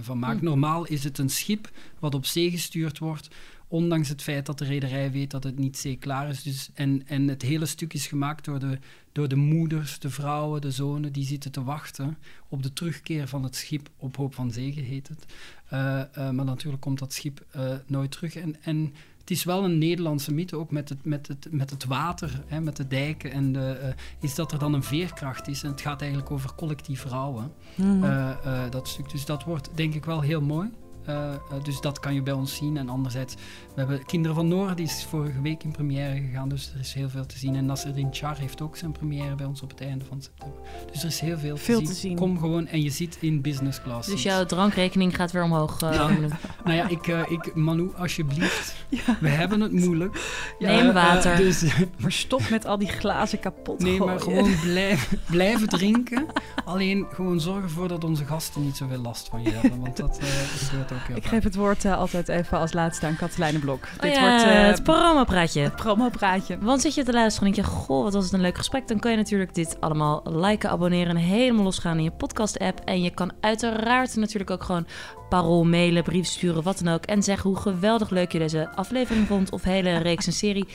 van 0.00 0.18
maakt. 0.18 0.38
Hm. 0.38 0.44
Normaal 0.44 0.86
is 0.86 1.04
het 1.04 1.18
een 1.18 1.30
schip 1.30 1.70
wat 1.98 2.14
op 2.14 2.26
zee 2.26 2.50
gestuurd 2.50 2.98
wordt, 2.98 3.28
ondanks 3.68 4.08
het 4.08 4.22
feit 4.22 4.46
dat 4.46 4.58
de 4.58 4.64
rederij 4.64 5.10
weet 5.10 5.30
dat 5.30 5.44
het 5.44 5.58
niet 5.58 5.76
zeeklaar 5.76 6.28
is. 6.28 6.42
Dus, 6.42 6.70
en, 6.74 7.06
en 7.06 7.28
het 7.28 7.42
hele 7.42 7.66
stuk 7.66 7.94
is 7.94 8.06
gemaakt 8.06 8.44
door 8.44 8.58
de, 8.58 8.78
door 9.12 9.28
de 9.28 9.36
moeders, 9.36 9.98
de 9.98 10.10
vrouwen, 10.10 10.60
de 10.60 10.70
zonen, 10.70 11.12
die 11.12 11.24
zitten 11.24 11.52
te 11.52 11.64
wachten 11.64 12.18
op 12.48 12.62
de 12.62 12.72
terugkeer 12.72 13.28
van 13.28 13.42
het 13.42 13.56
schip 13.56 13.88
op 13.96 14.16
Hoop 14.16 14.34
van 14.34 14.52
Zegen, 14.52 14.82
heet 14.82 15.08
het. 15.08 15.24
Eh, 15.68 16.00
eh, 16.00 16.30
maar 16.30 16.44
natuurlijk 16.44 16.82
komt 16.82 16.98
dat 16.98 17.12
schip 17.12 17.44
eh, 17.50 17.74
nooit 17.86 18.10
terug. 18.10 18.36
En, 18.36 18.56
en 18.62 18.94
het 19.28 19.36
is 19.36 19.44
wel 19.44 19.64
een 19.64 19.78
Nederlandse 19.78 20.32
mythe, 20.34 20.56
ook 20.56 20.70
met 20.70 20.88
het, 20.88 21.04
met 21.04 21.28
het, 21.28 21.46
met 21.50 21.70
het 21.70 21.84
water, 21.84 22.42
hè, 22.46 22.60
met 22.60 22.76
de 22.76 22.86
dijken. 22.86 23.32
En 23.32 23.52
de, 23.52 23.70
eh, 23.70 23.88
is 24.20 24.34
dat 24.34 24.52
er 24.52 24.58
dan 24.58 24.74
een 24.74 24.82
veerkracht 24.82 25.48
is. 25.48 25.62
En 25.62 25.70
het 25.70 25.80
gaat 25.80 26.00
eigenlijk 26.00 26.30
over 26.30 26.54
collectief 26.54 27.04
rouwen, 27.04 27.52
Mhm. 27.74 28.04
eh, 28.04 28.30
eh, 28.30 28.70
dat 28.70 28.88
stuk. 28.88 29.10
Dus 29.10 29.24
dat 29.24 29.44
wordt 29.44 29.70
denk 29.74 29.94
ik 29.94 30.04
wel 30.04 30.20
heel 30.20 30.40
mooi. 30.40 30.70
Eh, 31.08 31.32
eh, 31.32 31.38
dus 31.62 31.80
dat 31.80 32.00
kan 32.00 32.14
je 32.14 32.22
bij 32.22 32.32
ons 32.32 32.56
zien. 32.56 32.76
En 32.76 32.88
anderzijds, 32.88 33.34
we 33.34 33.40
hebben 33.74 34.04
Kinderen 34.04 34.36
van 34.36 34.48
Noorden, 34.48 34.76
die 34.76 34.84
is 34.86 35.04
vorige 35.08 35.40
week 35.40 35.62
in 35.64 35.70
première 35.72 36.20
gegaan. 36.20 36.48
Dus 36.48 36.70
er 36.74 36.80
is 36.80 36.92
heel 36.92 37.08
veel 37.08 37.26
te 37.26 37.38
zien. 37.38 37.56
En 37.56 37.66
Nasreddin 37.66 38.08
Char 38.10 38.38
heeft 38.38 38.60
ook 38.60 38.76
zijn 38.76 38.92
première 38.92 39.34
bij 39.34 39.46
ons 39.46 39.62
op 39.62 39.70
het 39.70 39.80
einde 39.80 40.04
van 40.04 40.22
september. 40.22 40.58
Dus 40.92 41.02
er 41.02 41.08
is 41.08 41.20
heel 41.20 41.38
veel, 41.38 41.56
Veel 41.56 41.80
te, 41.80 41.86
te 41.86 41.92
zien. 41.92 42.16
Kom 42.16 42.38
gewoon 42.38 42.66
en 42.66 42.82
je 42.82 42.90
zit 42.90 43.16
in 43.20 43.40
business 43.40 43.82
class. 43.82 44.08
Dus 44.08 44.22
jouw 44.22 44.44
drankrekening 44.44 45.16
gaat 45.16 45.32
weer 45.32 45.42
omhoog. 45.42 45.82
eh, 45.82 45.92
Ja. 45.92 46.08
Nou 46.64 46.76
ja, 46.76 46.88
ik, 46.88 47.06
eh, 47.06 47.20
ik, 47.30 47.54
Manu, 47.54 47.90
alsjeblieft. 47.96 48.74
We 49.20 49.28
hebben 49.28 49.60
het 49.60 49.72
moeilijk. 49.72 50.44
Neem 50.58 50.92
water. 50.92 51.36
dus, 51.36 51.62
Maar 52.00 52.12
stop 52.12 52.48
met 52.50 52.64
al 52.66 52.78
die 52.78 52.88
glazen 52.88 53.40
kapot 53.40 53.82
nee, 53.82 53.98
maar 53.98 54.20
gewoon 54.20 54.54
blijf, 54.62 55.14
blijven 55.30 55.68
drinken. 55.68 56.26
Alleen 56.64 57.06
gewoon 57.12 57.40
zorg 57.40 57.62
ervoor 57.62 57.88
dat 57.88 58.04
onze 58.04 58.24
gasten 58.24 58.64
niet 58.64 58.76
zoveel 58.76 58.98
last 59.00 59.28
van 59.28 59.42
je 59.42 59.50
hebben. 59.50 59.80
Want 59.80 59.96
dat 59.96 60.18
eh, 60.18 60.26
gebeurt 60.26 60.92
ook 60.92 60.97
Ik 61.14 61.24
geef 61.24 61.42
het 61.44 61.54
woord 61.54 61.84
eh, 61.84 61.98
altijd 61.98 62.28
even 62.28 62.58
als 62.58 62.72
laatste 62.72 63.06
aan 63.06 63.16
Katelijne 63.16 63.58
Blok. 63.58 63.82
Oh 63.96 64.00
Dit 64.02 64.14
ja, 64.14 64.20
wordt 64.20 64.44
eh, 64.44 64.66
het 64.66 64.82
promopraatje. 64.82 65.60
het 65.60 65.76
promopraatje. 65.76 66.58
Want 66.60 66.80
zit 66.80 66.94
je 66.94 67.02
te 67.04 67.12
luisteren 67.12 67.48
en 67.48 67.54
denk 67.54 67.66
je, 67.66 67.72
goh, 67.72 68.02
wat 68.02 68.12
was 68.12 68.24
het 68.24 68.32
een 68.32 68.40
leuk 68.40 68.56
gesprek. 68.56 68.88
Dan 68.88 68.98
kan 68.98 69.10
je 69.10 69.16
natuurlijk 69.16 69.54
dit 69.54 69.76
allemaal 69.80 70.22
liken, 70.24 70.70
abonneren 70.70 71.16
en 71.16 71.22
helemaal 71.22 71.64
losgaan 71.64 71.96
in 71.96 72.02
je 72.02 72.10
podcast-app. 72.10 72.80
En 72.84 73.02
je 73.02 73.10
kan 73.10 73.32
uiteraard 73.40 74.16
natuurlijk 74.16 74.50
ook 74.50 74.62
gewoon 74.64 74.86
parool 75.28 75.64
mailen, 75.64 76.02
brief 76.02 76.26
sturen, 76.26 76.62
wat 76.62 76.80
dan 76.84 76.94
ook. 76.94 77.04
En 77.04 77.22
zeggen 77.22 77.50
hoe 77.50 77.58
geweldig 77.58 78.10
leuk 78.10 78.32
je 78.32 78.38
deze 78.38 78.68
aflevering 78.74 79.26
vond 79.26 79.50
of 79.50 79.62
hele 79.62 79.96
reeks 79.98 80.26
en 80.26 80.32
serie. 80.32 80.68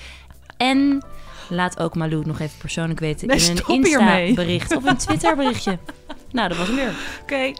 En 0.57 1.05
laat 1.49 1.80
ook 1.80 1.95
Malou 1.95 2.26
nog 2.26 2.39
even 2.39 2.57
persoonlijk 2.57 2.99
weten 2.99 3.28
Nee, 3.28 3.39
in 3.39 3.57
een. 3.67 3.76
Insta-bericht 3.76 4.76
of 4.76 4.86
een 4.86 4.97
Twitter-berichtje. 4.97 5.78
nou, 6.32 6.47
dat 6.49 6.57
was 6.57 6.67
hem 6.67 6.76
weer. 6.76 6.93
Oké. 7.21 7.53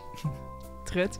Trut. 0.84 1.20